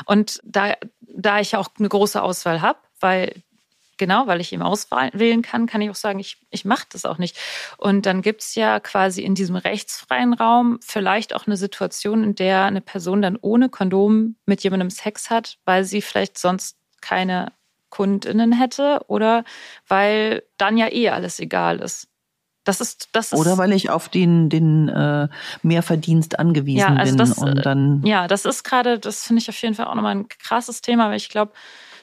[0.05, 3.43] Und da, da ich ja auch eine große Auswahl habe, weil
[3.97, 7.17] genau, weil ich eben auswählen kann, kann ich auch sagen, ich, ich mache das auch
[7.17, 7.37] nicht.
[7.77, 12.35] Und dann gibt es ja quasi in diesem rechtsfreien Raum vielleicht auch eine Situation, in
[12.35, 17.51] der eine Person dann ohne Kondom mit jemandem Sex hat, weil sie vielleicht sonst keine
[17.89, 19.43] KundInnen hätte oder
[19.87, 22.07] weil dann ja eh alles egal ist.
[22.63, 25.27] Das ist, das ist Oder weil ich auf den, den äh,
[25.63, 27.17] Mehrverdienst angewiesen ja, also bin.
[27.17, 30.15] Das, und dann ja, das ist gerade, das finde ich auf jeden Fall auch nochmal
[30.15, 31.51] ein krasses Thema, weil ich glaube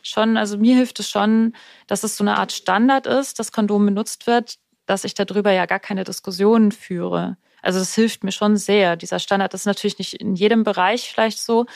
[0.03, 1.55] schon, also mir hilft es schon,
[1.87, 4.57] dass es so eine Art Standard ist, dass Kondom benutzt wird,
[4.87, 7.37] dass ich darüber ja gar keine Diskussionen führe.
[7.63, 8.97] Also das hilft mir schon sehr.
[8.97, 11.67] Dieser Standard ist natürlich nicht in jedem Bereich vielleicht so,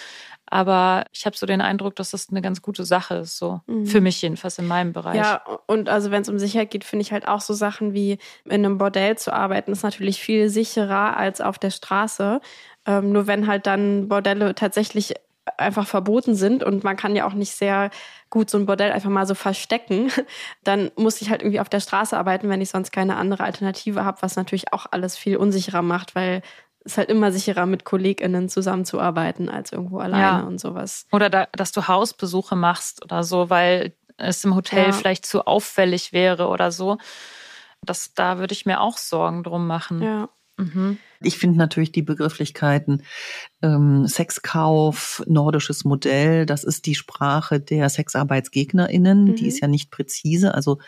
[0.55, 3.87] aber ich habe so den Eindruck, dass das eine ganz gute Sache ist, so mhm.
[3.87, 5.17] für mich jedenfalls in meinem Bereich.
[5.17, 8.19] Ja, und also wenn es um Sicherheit geht, finde ich halt auch so Sachen wie
[8.45, 12.41] in einem Bordell zu arbeiten, ist natürlich viel sicherer als auf der Straße.
[12.87, 15.15] Ähm, nur wenn halt dann Bordelle tatsächlich
[15.59, 17.91] einfach verboten sind und man kann ja auch nicht sehr
[18.31, 20.13] gut so ein Bordell einfach mal so verstecken,
[20.63, 24.05] dann muss ich halt irgendwie auf der Straße arbeiten, wenn ich sonst keine andere Alternative
[24.05, 26.43] habe, was natürlich auch alles viel unsicherer macht, weil
[26.85, 30.47] ist halt immer sicherer, mit KollegInnen zusammenzuarbeiten, als irgendwo alleine ja.
[30.47, 31.07] und sowas.
[31.13, 34.93] Oder da, dass du Hausbesuche machst oder so, weil es im Hotel ja.
[34.93, 36.99] vielleicht zu auffällig wäre oder so.
[37.83, 40.03] Das, da würde ich mir auch Sorgen drum machen.
[40.03, 40.29] Ja.
[40.57, 40.99] Mhm.
[41.21, 43.03] Ich finde natürlich die Begrifflichkeiten
[43.63, 49.37] ähm, Sexkauf, nordisches Modell, das ist die Sprache der SexarbeitsgegnerInnen, mhm.
[49.37, 50.55] die ist ja nicht präzise.
[50.55, 50.79] Also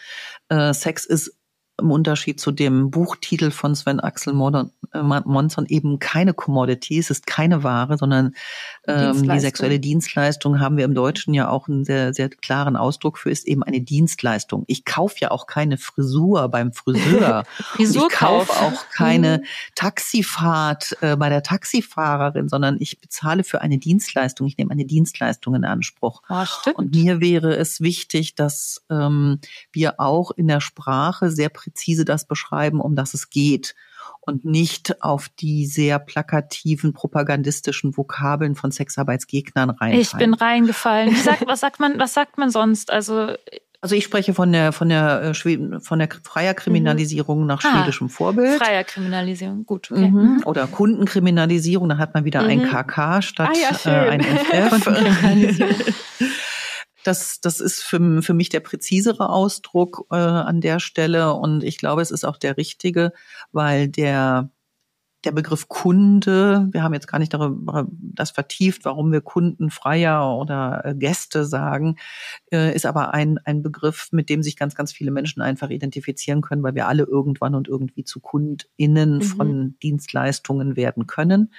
[0.48, 1.36] äh, Sex ist
[1.78, 7.26] im Unterschied zu dem Buchtitel von Sven Axel äh, Monson eben keine Commodity, es ist
[7.26, 8.34] keine Ware, sondern
[8.86, 13.18] ähm, die sexuelle Dienstleistung haben wir im Deutschen ja auch einen sehr, sehr klaren Ausdruck
[13.18, 14.64] für, ist eben eine Dienstleistung.
[14.68, 17.44] Ich kaufe ja auch keine Frisur beim Friseur.
[17.78, 19.44] ich kaufe auch keine mhm.
[19.74, 24.46] Taxifahrt äh, bei der Taxifahrerin, sondern ich bezahle für eine Dienstleistung.
[24.46, 26.22] Ich nehme eine Dienstleistung in Anspruch.
[26.28, 26.76] Oh, stimmt.
[26.76, 29.40] Und mir wäre es wichtig, dass ähm,
[29.72, 33.74] wir auch in der Sprache sehr präzise das beschreiben, um das es geht
[34.20, 39.94] und nicht auf die sehr plakativen propagandistischen Vokabeln von Sexarbeitsgegnern rein.
[39.94, 41.14] Ich bin reingefallen.
[41.16, 42.92] Sag, was sagt man, was sagt man sonst?
[42.92, 43.34] Also
[43.82, 47.46] also ich spreche von der von der äh, Schweden, von der freier Kriminalisierung mhm.
[47.46, 48.60] nach ah, schwedischem Vorbild.
[48.60, 49.90] Freier Kriminalisierung, gut.
[49.90, 50.08] Okay.
[50.08, 50.16] Mhm.
[50.16, 50.42] mhm.
[50.44, 52.48] Oder Kundenkriminalisierung, da hat man wieder mhm.
[52.48, 54.86] ein KK statt ah, ja, äh, ein FF.
[57.06, 61.78] Das, das ist für, für mich der präzisere Ausdruck äh, an der Stelle und ich
[61.78, 63.12] glaube, es ist auch der richtige,
[63.52, 64.50] weil der
[65.26, 70.36] der Begriff Kunde, wir haben jetzt gar nicht darüber das vertieft, warum wir Kunden freier
[70.36, 71.96] oder äh, Gäste sagen,
[72.52, 76.42] äh, ist aber ein, ein Begriff, mit dem sich ganz, ganz viele Menschen einfach identifizieren
[76.42, 79.22] können, weil wir alle irgendwann und irgendwie zu KundInnen mhm.
[79.22, 81.52] von Dienstleistungen werden können.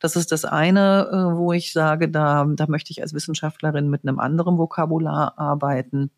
[0.00, 4.02] Das ist das eine, äh, wo ich sage, da, da möchte ich als Wissenschaftlerin mit
[4.04, 6.10] einem anderen Vokabular arbeiten.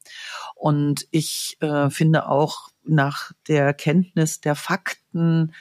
[0.55, 5.53] Und ich äh, finde auch nach der Kenntnis der Fakten,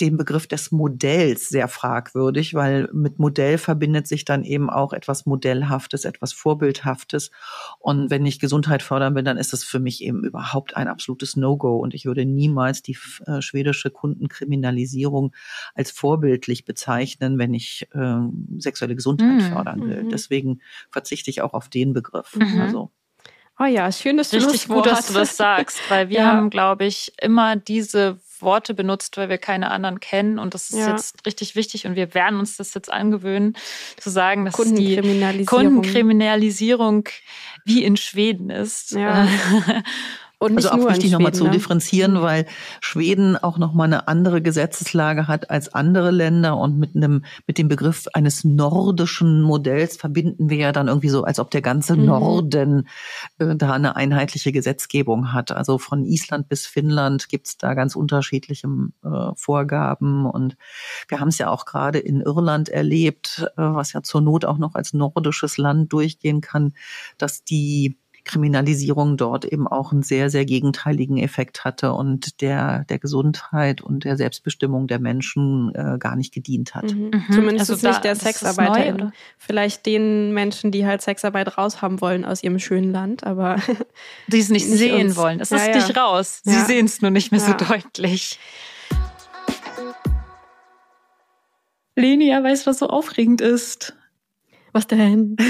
[0.00, 5.24] den Begriff des Modells sehr fragwürdig, weil mit Modell verbindet sich dann eben auch etwas
[5.24, 7.30] Modellhaftes, etwas Vorbildhaftes.
[7.78, 11.36] Und wenn ich Gesundheit fördern will, dann ist das für mich eben überhaupt ein absolutes
[11.36, 11.76] No-Go.
[11.76, 15.32] Und ich würde niemals die äh, schwedische Kundenkriminalisierung
[15.74, 18.16] als vorbildlich bezeichnen, wenn ich äh,
[18.58, 19.52] sexuelle Gesundheit mhm.
[19.52, 20.04] fördern will.
[20.04, 20.10] Mhm.
[20.10, 20.60] Deswegen
[20.90, 22.34] verzichte ich auch auf den Begriff.
[22.34, 22.60] Mhm.
[22.60, 22.90] Also.
[23.60, 26.24] Oh ja, schönes Richtig gut, dass du das sagst, weil wir ja.
[26.24, 30.38] haben, glaube ich, immer diese Worte benutzt, weil wir keine anderen kennen.
[30.38, 30.90] Und das ist ja.
[30.90, 31.86] jetzt richtig wichtig.
[31.86, 33.56] Und wir werden uns das jetzt angewöhnen,
[33.96, 37.08] zu sagen, dass die Kundenkriminalisierung
[37.64, 38.92] wie in Schweden ist.
[38.92, 39.26] Ja.
[40.44, 41.50] Und nicht also auch wichtig nochmal zu ne?
[41.50, 42.46] differenzieren, weil
[42.80, 47.68] Schweden auch nochmal eine andere Gesetzeslage hat als andere Länder und mit einem, mit dem
[47.68, 52.06] Begriff eines nordischen Modells verbinden wir ja dann irgendwie so, als ob der ganze mhm.
[52.06, 52.88] Norden
[53.38, 55.50] äh, da eine einheitliche Gesetzgebung hat.
[55.52, 58.68] Also von Island bis Finnland gibt's da ganz unterschiedliche
[59.02, 60.56] äh, Vorgaben und
[61.08, 64.58] wir haben es ja auch gerade in Irland erlebt, äh, was ja zur Not auch
[64.58, 66.74] noch als nordisches Land durchgehen kann,
[67.18, 72.98] dass die Kriminalisierung dort eben auch einen sehr, sehr gegenteiligen Effekt hatte und der, der
[72.98, 76.92] Gesundheit und der Selbstbestimmung der Menschen äh, gar nicht gedient hat.
[76.92, 77.10] Mhm.
[77.30, 78.72] Zumindest Also nicht da- der Sexarbeiter.
[78.92, 79.12] neu, oder?
[79.38, 83.56] Vielleicht den Menschen, die halt Sexarbeit raushaben wollen aus ihrem schönen Land, aber
[84.28, 85.16] Die es nicht, Nicht sehen uns.
[85.16, 85.40] wollen.
[85.40, 85.74] Es Ja, ist ja.
[85.76, 86.40] nicht raus.
[86.44, 86.64] Sie Ja.
[86.64, 88.38] sehen es nur nicht mehr so deutlich.
[91.96, 93.94] Lenia, weißt du, was so aufregend ist?
[94.72, 95.36] was denn?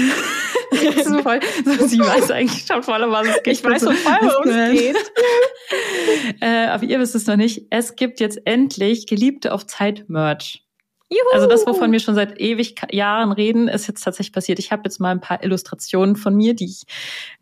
[1.03, 3.53] so voll, so, sie weiß eigentlich schon voll, um was es geht.
[3.53, 6.41] Ich weiß schon voll, worum es geht.
[6.41, 7.67] Äh, aber ihr wisst es noch nicht.
[7.69, 10.65] Es gibt jetzt endlich Geliebte auf Zeit Merch.
[11.07, 11.21] Juhu.
[11.33, 14.57] Also das, wovon wir schon seit ewig Jahren reden, ist jetzt tatsächlich passiert.
[14.57, 16.83] Ich habe jetzt mal ein paar Illustrationen von mir, die ich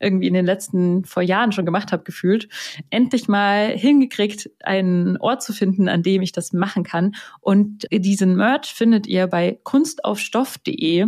[0.02, 2.50] irgendwie in den letzten vor Jahren schon gemacht habe, gefühlt,
[2.90, 7.16] endlich mal hingekriegt, einen Ort zu finden, an dem ich das machen kann.
[7.40, 11.08] Und diesen Merch findet ihr bei kunstaufstoff.de.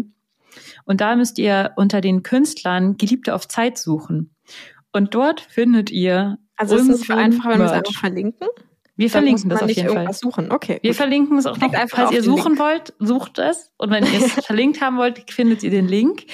[0.85, 4.35] Und da müsst ihr unter den Künstlern Geliebte auf Zeit suchen.
[4.91, 8.47] Und dort findet ihr Also ist es einfach, wenn wir es einfach verlinken?
[8.97, 10.13] Wir Dann verlinken das auf jeden Fall.
[10.13, 10.51] suchen.
[10.51, 10.79] Okay.
[10.81, 10.97] Wir gut.
[10.97, 11.71] verlinken es auch noch.
[11.89, 13.71] Falls ihr suchen wollt, sucht es.
[13.77, 16.25] Und wenn ihr es verlinkt haben wollt, findet ihr den Link.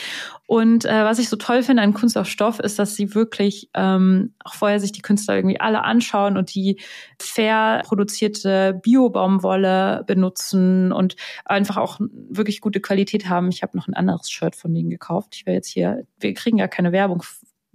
[0.45, 3.69] Und äh, was ich so toll finde an Kunst auf Stoff ist, dass sie wirklich
[3.73, 6.77] ähm, auch vorher sich die Künstler irgendwie alle anschauen und die
[7.19, 11.15] fair produzierte Bio-Baumwolle benutzen und
[11.45, 13.47] einfach auch wirklich gute Qualität haben.
[13.47, 15.35] Ich habe noch ein anderes Shirt von denen gekauft.
[15.35, 17.23] Ich will jetzt hier, wir kriegen ja keine Werbung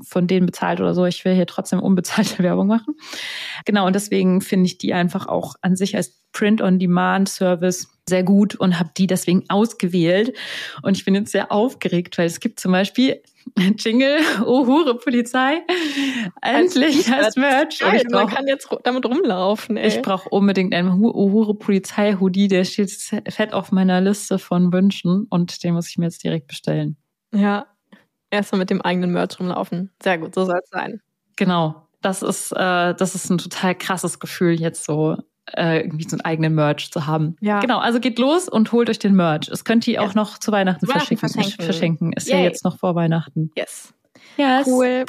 [0.03, 1.05] von denen bezahlt oder so.
[1.07, 2.95] Ich will hier trotzdem unbezahlte Werbung machen.
[3.65, 8.79] Genau, und deswegen finde ich die einfach auch an sich als Print-on-Demand-Service sehr gut und
[8.79, 10.37] habe die deswegen ausgewählt.
[10.83, 13.23] Und ich bin jetzt sehr aufgeregt, weil es gibt zum Beispiel
[13.79, 15.63] Jingle, oh Hure Polizei,
[16.43, 17.79] endlich als Merch.
[17.81, 19.77] Geil, ich man brauche kann jetzt damit rumlaufen.
[19.77, 19.89] Ey.
[19.89, 22.91] ich brauch unbedingt einen Hu- oh Hure Polizei-Hoodie, der steht
[23.29, 26.97] fett auf meiner Liste von Wünschen und den muss ich mir jetzt direkt bestellen.
[27.35, 27.67] ja,
[28.37, 29.91] erstmal mit dem eigenen Merch rumlaufen.
[30.03, 31.01] Sehr gut, so soll es sein.
[31.37, 31.83] Genau.
[32.03, 35.17] Das ist, äh, das ist ein total krasses Gefühl, jetzt so
[35.57, 37.37] äh, irgendwie so einen eigenen Merch zu haben.
[37.41, 37.61] Ja.
[37.61, 39.49] Genau, also geht los und holt euch den Merch.
[39.49, 40.01] Es könnt ihr Ja.
[40.03, 41.43] auch noch zu Weihnachten, Weihnachten verschicken.
[41.43, 41.65] verschenken.
[41.65, 42.13] verschenken.
[42.13, 42.45] Ist ja Yay.
[42.45, 43.51] jetzt noch vor Weihnachten.
[43.57, 43.93] Yes.
[44.37, 44.67] Yes.
[44.67, 45.05] Cool.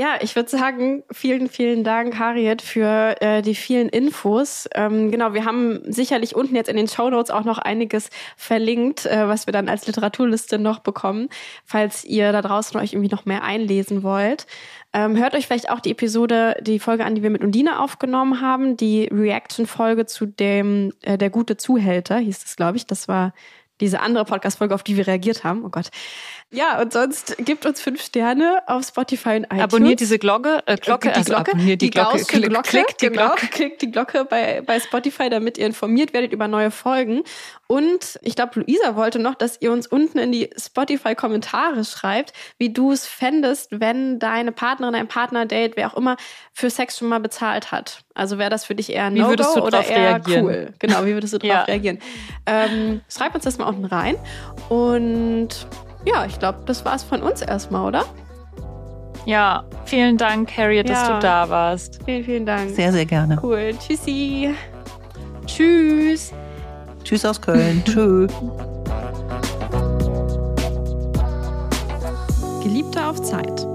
[0.00, 4.66] Ja, ich würde sagen, vielen, vielen Dank, Harriet, für äh, die vielen Infos.
[4.74, 9.04] Ähm, genau, wir haben sicherlich unten jetzt in den Show Notes auch noch einiges verlinkt,
[9.04, 11.28] äh, was wir dann als Literaturliste noch bekommen,
[11.66, 14.46] falls ihr da draußen euch irgendwie noch mehr einlesen wollt.
[14.94, 18.40] Ähm, hört euch vielleicht auch die Episode, die Folge an, die wir mit Undine aufgenommen
[18.40, 22.86] haben, die Reaction-Folge zu dem äh, Der gute Zuhälter, hieß es, glaube ich.
[22.86, 23.34] Das war
[23.82, 25.64] diese andere Podcast-Folge, auf die wir reagiert haben.
[25.64, 25.90] Oh Gott.
[26.52, 29.62] Ja, und sonst gibt uns fünf Sterne auf Spotify und iTunes.
[29.62, 33.00] Abonniert diese Glocke, äh, Glocke, die also Glocke, abonniert die, Glocke, Gaußsche klick, Glocke, klickt
[33.02, 33.46] die genau, Glocke.
[33.46, 37.22] klickt die Glocke bei, bei Spotify, damit ihr informiert werdet über neue Folgen.
[37.68, 42.72] Und ich glaube, Luisa wollte noch, dass ihr uns unten in die Spotify-Kommentare schreibt, wie
[42.72, 46.16] du es fändest, wenn deine Partnerin, dein Partner, Date, wer auch immer,
[46.52, 48.02] für Sex schon mal bezahlt hat.
[48.12, 49.22] Also wäre das für dich eher ein du
[49.62, 50.44] oder eher reagieren?
[50.44, 50.74] cool?
[50.80, 51.62] Genau, wie würdest du darauf Ja.
[51.62, 52.00] reagieren?
[52.46, 54.16] Ähm, schreib uns das mal unten rein.
[54.68, 55.68] Und
[56.04, 58.04] ja, ich glaube, das war's von uns erstmal, oder?
[59.26, 61.14] Ja, vielen Dank, Harriet, dass Ja.
[61.16, 62.00] du da warst.
[62.04, 62.70] Vielen, vielen Dank.
[62.70, 63.38] Sehr, sehr gerne.
[63.42, 63.72] cool.
[63.78, 64.54] Tschüssi.
[65.46, 66.32] Tschüss.
[67.04, 67.82] Tschüss aus Köln.
[67.86, 68.26] Tschö.
[72.62, 73.66] Geliebte auf Zeit.